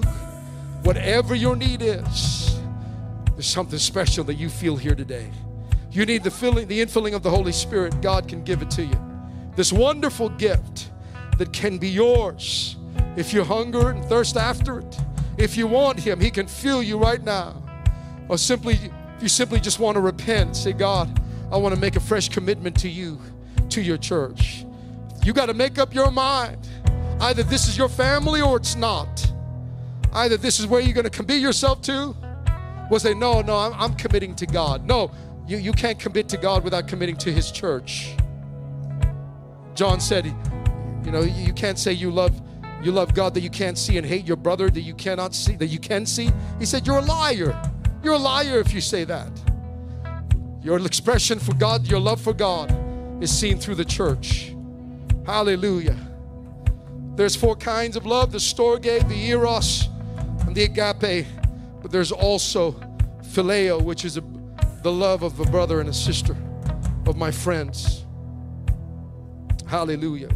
Whatever 0.84 1.36
your 1.36 1.58
need 1.58 1.82
is, 1.82 2.58
there's 3.34 3.48
something 3.48 3.80
special 3.80 4.24
that 4.24 4.36
you 4.36 4.48
feel 4.48 4.78
here 4.78 4.96
today. 4.96 5.30
You 5.92 6.06
need 6.06 6.24
the 6.24 6.32
filling, 6.32 6.68
the 6.68 6.80
infilling 6.80 7.14
of 7.14 7.22
the 7.22 7.30
Holy 7.30 7.52
Spirit. 7.52 8.02
God 8.02 8.28
can 8.28 8.44
give 8.44 8.62
it 8.62 8.72
to 8.72 8.84
you. 8.84 8.96
This 9.58 9.74
wonderful 9.74 10.30
gift 10.30 10.90
that 11.38 11.52
can 11.52 11.78
be 11.78 11.90
yours 11.90 12.78
if 13.18 13.34
you 13.34 13.44
hunger 13.44 13.90
and 13.90 14.06
thirst 14.06 14.38
after 14.38 14.80
it. 14.80 14.98
If 15.38 15.58
you 15.58 15.68
want 15.68 16.00
Him, 16.00 16.22
He 16.22 16.32
can 16.32 16.48
fill 16.48 16.82
you 16.82 16.98
right 16.98 17.22
now. 17.22 17.62
Or 18.30 18.38
simply, 18.38 18.76
if 19.18 19.24
you 19.24 19.28
simply 19.28 19.60
just 19.60 19.80
want 19.80 19.96
to 19.96 20.02
repent, 20.02 20.56
say, 20.56 20.72
God, 20.72 21.22
I 21.52 21.58
want 21.58 21.76
to 21.76 21.82
make 21.82 21.98
a 21.98 22.00
fresh 22.00 22.30
commitment 22.30 22.80
to 22.80 22.90
you, 22.90 23.20
to 23.70 23.82
your 23.82 23.98
church. 23.98 24.66
You 25.26 25.34
got 25.34 25.48
to 25.48 25.54
make 25.54 25.78
up 25.78 25.94
your 25.94 26.10
mind. 26.10 26.70
Either 27.20 27.44
this 27.44 27.68
is 27.68 27.78
your 27.78 27.90
family 27.90 28.42
or 28.42 28.58
it's 28.58 28.76
not. 28.76 29.30
Either 30.14 30.38
this 30.38 30.60
is 30.60 30.68
where 30.68 30.80
you're 30.80 30.94
going 30.94 31.04
to 31.04 31.10
commit 31.10 31.42
yourself 31.42 31.82
to, 31.84 32.16
or 32.90 33.00
say, 33.00 33.14
No, 33.14 33.42
no, 33.42 33.58
I'm, 33.58 33.74
I'm 33.74 33.94
committing 33.96 34.36
to 34.36 34.46
God. 34.46 34.86
No, 34.86 35.12
you, 35.48 35.58
you 35.58 35.72
can't 35.72 36.00
commit 36.00 36.30
to 36.30 36.38
God 36.38 36.64
without 36.64 36.88
committing 36.88 37.18
to 37.18 37.32
His 37.32 37.52
church. 37.52 38.16
John 39.76 40.00
said, 40.00 40.26
you 41.06 41.12
know, 41.12 41.22
you 41.22 41.54
can't 41.54 41.80
say 41.80 41.94
you 41.94 42.12
love 42.12 42.40
you 42.84 42.92
love 42.92 43.14
God 43.14 43.36
that 43.36 43.42
you 43.42 43.50
can't 43.52 43.78
see 43.78 43.98
and 43.98 44.06
hate 44.08 44.26
your 44.26 44.38
brother 44.38 44.70
that 44.70 44.82
you 44.82 44.96
cannot 44.96 45.36
see, 45.36 45.56
that 45.58 45.68
you 45.68 45.78
can 45.78 46.06
see. 46.06 46.32
He 46.58 46.66
said, 46.66 46.88
You're 46.88 46.98
a 46.98 47.06
liar. 47.06 47.72
You're 48.04 48.16
a 48.16 48.18
liar 48.18 48.60
if 48.60 48.74
you 48.74 48.82
say 48.82 49.04
that. 49.04 49.30
Your 50.64 50.84
expression 50.84 51.38
for 51.38 51.54
God, 51.54 51.88
your 51.88 52.00
love 52.00 52.20
for 52.20 52.34
God, 52.34 52.72
is 53.22 53.36
seen 53.36 53.60
through 53.60 53.76
the 53.76 53.86
church. 53.86 54.56
Hallelujah. 55.28 55.98
There's 57.16 57.36
four 57.36 57.56
kinds 57.56 57.96
of 57.96 58.06
love 58.06 58.32
the 58.32 58.40
storge, 58.40 59.08
the 59.08 59.26
eros, 59.28 59.88
and 60.48 60.56
the 60.56 60.64
agape. 60.64 61.28
But 61.82 61.92
there's 61.92 62.12
also 62.12 62.72
phileo, 63.22 63.82
which 63.82 64.06
is 64.06 64.18
a 64.18 64.22
the 64.84 64.92
love 64.92 65.24
of 65.24 65.40
a 65.40 65.46
brother 65.46 65.80
and 65.80 65.90
a 65.90 65.94
sister, 65.94 66.36
of 67.06 67.16
my 67.18 67.32
friends. 67.32 68.06
Hallelujah. 69.68 70.30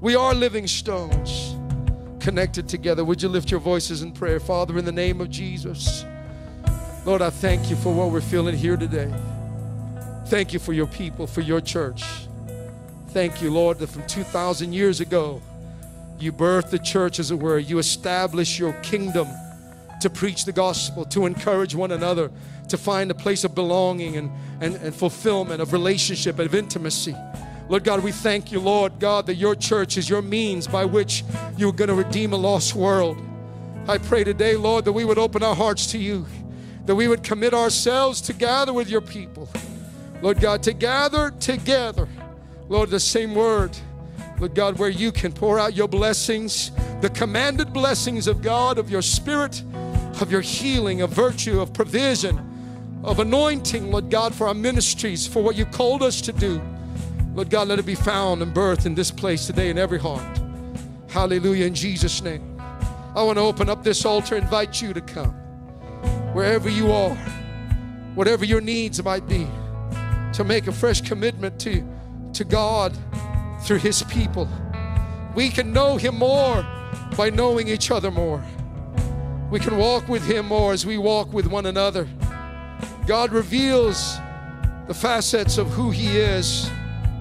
We 0.00 0.16
are 0.16 0.34
living 0.34 0.66
stones 0.66 1.54
connected 2.18 2.68
together. 2.68 3.04
Would 3.04 3.22
you 3.22 3.28
lift 3.28 3.50
your 3.50 3.60
voices 3.60 4.02
in 4.02 4.12
prayer? 4.12 4.40
Father, 4.40 4.78
in 4.78 4.84
the 4.84 4.92
name 4.92 5.20
of 5.20 5.30
Jesus, 5.30 6.04
Lord, 7.04 7.22
I 7.22 7.30
thank 7.30 7.70
you 7.70 7.76
for 7.76 7.92
what 7.92 8.10
we're 8.10 8.20
feeling 8.20 8.56
here 8.56 8.76
today. 8.76 9.12
Thank 10.26 10.52
you 10.52 10.58
for 10.58 10.72
your 10.72 10.86
people, 10.86 11.26
for 11.26 11.40
your 11.40 11.60
church. 11.60 12.04
Thank 13.08 13.42
you, 13.42 13.50
Lord, 13.50 13.78
that 13.80 13.88
from 13.88 14.06
2,000 14.06 14.72
years 14.72 15.00
ago, 15.00 15.42
you 16.18 16.32
birthed 16.32 16.70
the 16.70 16.78
church, 16.78 17.18
as 17.18 17.30
it 17.30 17.38
were. 17.38 17.58
You 17.58 17.78
established 17.78 18.58
your 18.58 18.72
kingdom 18.82 19.26
to 20.00 20.10
preach 20.10 20.44
the 20.44 20.52
gospel, 20.52 21.04
to 21.06 21.26
encourage 21.26 21.74
one 21.74 21.90
another, 21.90 22.30
to 22.70 22.78
find 22.78 23.10
a 23.10 23.14
place 23.14 23.44
of 23.44 23.54
belonging 23.54 24.16
and, 24.16 24.30
and, 24.60 24.76
and 24.76 24.94
fulfillment, 24.94 25.60
of 25.60 25.72
relationship, 25.72 26.38
of 26.38 26.54
intimacy. 26.54 27.14
Lord 27.68 27.84
God, 27.84 28.02
we 28.02 28.10
thank 28.10 28.50
you, 28.50 28.58
Lord 28.58 28.98
God, 28.98 29.26
that 29.26 29.36
your 29.36 29.54
church 29.54 29.96
is 29.96 30.08
your 30.08 30.22
means 30.22 30.66
by 30.66 30.84
which 30.84 31.24
you're 31.56 31.72
going 31.72 31.88
to 31.88 31.94
redeem 31.94 32.32
a 32.32 32.36
lost 32.36 32.74
world. 32.74 33.16
I 33.86 33.98
pray 33.98 34.24
today, 34.24 34.56
Lord, 34.56 34.84
that 34.86 34.92
we 34.92 35.04
would 35.04 35.18
open 35.18 35.42
our 35.42 35.54
hearts 35.54 35.86
to 35.92 35.98
you, 35.98 36.26
that 36.86 36.94
we 36.94 37.06
would 37.06 37.22
commit 37.22 37.54
ourselves 37.54 38.20
to 38.22 38.32
gather 38.32 38.72
with 38.72 38.88
your 38.88 39.00
people. 39.00 39.48
Lord 40.22 40.40
God, 40.40 40.62
to 40.64 40.72
gather 40.72 41.30
together. 41.30 42.08
Lord, 42.68 42.90
the 42.90 43.00
same 43.00 43.34
word 43.34 43.76
Lord 44.40 44.54
God, 44.54 44.78
where 44.78 44.88
you 44.88 45.12
can 45.12 45.32
pour 45.32 45.58
out 45.58 45.74
your 45.74 45.86
blessings, 45.86 46.72
the 47.02 47.10
commanded 47.10 47.74
blessings 47.74 48.26
of 48.26 48.40
God, 48.40 48.78
of 48.78 48.90
your 48.90 49.02
spirit, 49.02 49.62
of 50.18 50.32
your 50.32 50.40
healing, 50.40 51.02
of 51.02 51.10
virtue, 51.10 51.60
of 51.60 51.74
provision, 51.74 52.49
of 53.02 53.18
anointing, 53.18 53.90
Lord 53.90 54.10
God, 54.10 54.34
for 54.34 54.48
our 54.48 54.54
ministries, 54.54 55.26
for 55.26 55.42
what 55.42 55.56
you 55.56 55.64
called 55.64 56.02
us 56.02 56.20
to 56.22 56.32
do. 56.32 56.60
Lord 57.34 57.48
God, 57.48 57.68
let 57.68 57.78
it 57.78 57.86
be 57.86 57.94
found 57.94 58.42
and 58.42 58.52
birthed 58.52 58.86
in 58.86 58.94
this 58.94 59.10
place 59.10 59.46
today 59.46 59.70
in 59.70 59.78
every 59.78 59.98
heart. 59.98 60.40
Hallelujah, 61.08 61.66
in 61.66 61.74
Jesus' 61.74 62.22
name. 62.22 62.60
I 63.14 63.22
want 63.22 63.38
to 63.38 63.42
open 63.42 63.68
up 63.68 63.82
this 63.82 64.04
altar, 64.04 64.36
invite 64.36 64.82
you 64.82 64.92
to 64.92 65.00
come. 65.00 65.32
Wherever 66.34 66.68
you 66.68 66.92
are, 66.92 67.14
whatever 68.14 68.44
your 68.44 68.60
needs 68.60 69.02
might 69.02 69.26
be, 69.26 69.46
to 70.34 70.44
make 70.44 70.66
a 70.66 70.72
fresh 70.72 71.00
commitment 71.00 71.58
to, 71.60 71.84
to 72.34 72.44
God 72.44 72.96
through 73.62 73.78
His 73.78 74.02
people. 74.04 74.48
We 75.34 75.48
can 75.48 75.72
know 75.72 75.96
Him 75.96 76.16
more 76.16 76.66
by 77.16 77.30
knowing 77.30 77.68
each 77.68 77.90
other 77.90 78.10
more. 78.10 78.44
We 79.50 79.58
can 79.58 79.76
walk 79.76 80.08
with 80.08 80.24
Him 80.24 80.46
more 80.46 80.72
as 80.72 80.86
we 80.86 80.98
walk 80.98 81.32
with 81.32 81.46
one 81.46 81.66
another. 81.66 82.06
God 83.06 83.32
reveals 83.32 84.18
the 84.86 84.94
facets 84.94 85.58
of 85.58 85.68
who 85.68 85.90
He 85.90 86.18
is 86.18 86.70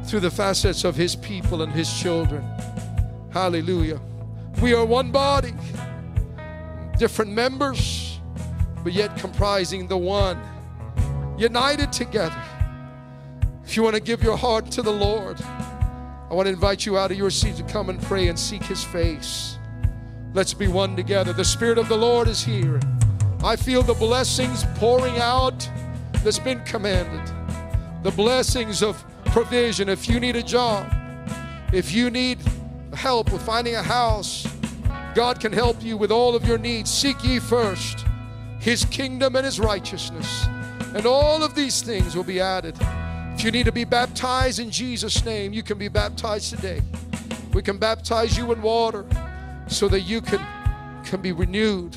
through 0.06 0.22
the 0.22 0.32
facets 0.32 0.84
of 0.84 0.96
His 0.96 1.16
people 1.16 1.62
and 1.62 1.72
His 1.72 1.92
children. 2.00 2.44
Hallelujah. 3.32 4.00
We 4.62 4.74
are 4.74 4.86
one 4.86 5.12
body, 5.12 5.54
different 6.98 7.32
members, 7.32 8.20
but 8.84 8.94
yet 8.94 9.18
comprising 9.18 9.88
the 9.88 9.98
one, 9.98 10.40
united 11.38 11.94
together. 11.94 12.42
If 13.64 13.78
you 13.78 13.84
want 13.84 13.96
to 13.96 14.02
give 14.02 14.24
your 14.24 14.36
heart 14.36 14.72
to 14.72 14.82
the 14.82 14.92
Lord, 14.92 15.40
I 15.42 16.34
want 16.34 16.48
to 16.48 16.54
invite 16.54 16.86
you 16.86 16.98
out 16.98 17.12
of 17.12 17.18
your 17.18 17.30
seat 17.30 17.56
to 17.58 17.64
come 17.64 17.90
and 17.90 18.02
pray 18.02 18.28
and 18.28 18.38
seek 18.38 18.64
His 18.64 18.84
face. 18.84 19.58
Let's 20.34 20.54
be 20.54 20.68
one 20.68 20.96
together. 20.96 21.34
The 21.34 21.46
Spirit 21.46 21.78
of 21.78 21.88
the 21.88 21.98
Lord 21.98 22.28
is 22.28 22.44
here. 22.44 22.80
I 23.42 23.56
feel 23.56 23.84
the 23.84 23.94
blessings 23.94 24.66
pouring 24.76 25.18
out 25.18 25.70
that's 26.24 26.40
been 26.40 26.62
commanded. 26.66 27.26
The 28.04 28.12
blessings 28.12 28.84
of 28.84 29.02
provision. 29.28 29.88
If 29.88 30.10
you 30.10 30.20
need 30.20 30.36
a 30.36 30.44
job, 30.44 30.92
if 31.72 31.94
you 31.94 32.10
need 32.10 32.40
help 32.94 33.32
with 33.32 33.42
finding 33.42 33.76
a 33.76 33.84
house, 33.84 34.46
God 35.16 35.40
can 35.40 35.54
help 35.54 35.82
you 35.82 35.96
with 35.96 36.12
all 36.12 36.36
of 36.36 36.46
your 36.46 36.58
needs. 36.58 36.92
Seek 36.92 37.24
ye 37.24 37.40
first 37.40 38.06
His 38.60 38.84
kingdom 38.86 39.38
and 39.38 39.46
His 39.46 39.60
righteousness, 39.60 40.46
and 40.94 41.06
all 41.06 41.42
of 41.42 41.56
these 41.56 41.82
things 41.82 42.18
will 42.18 42.26
be 42.26 42.42
added. 42.42 42.76
If 43.36 43.46
you 43.46 43.52
need 43.52 43.68
to 43.68 43.72
be 43.72 43.86
baptized 43.86 44.60
in 44.60 44.70
Jesus' 44.70 45.24
name, 45.24 45.54
you 45.54 45.64
can 45.64 45.78
be 45.78 45.88
baptized 45.88 46.50
today. 46.54 46.82
We 47.54 47.62
can 47.62 47.78
baptize 47.78 48.38
you 48.38 48.52
in 48.52 48.62
water 48.62 49.06
so 49.68 49.88
that 49.88 50.02
you 50.02 50.20
can, 50.20 50.46
can 51.06 51.22
be 51.22 51.32
renewed, 51.32 51.96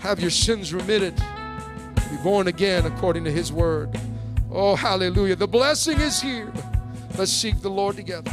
have 0.00 0.18
your 0.18 0.30
sins 0.30 0.72
remitted, 0.72 1.14
be 1.16 2.16
born 2.22 2.48
again 2.48 2.86
according 2.86 3.22
to 3.24 3.30
His 3.30 3.52
word. 3.52 3.98
Oh, 4.50 4.74
hallelujah. 4.74 5.36
The 5.36 5.46
blessing 5.46 6.00
is 6.00 6.20
here. 6.20 6.52
Let's 7.18 7.30
seek 7.30 7.60
the 7.60 7.70
Lord 7.70 7.96
together. 7.96 8.32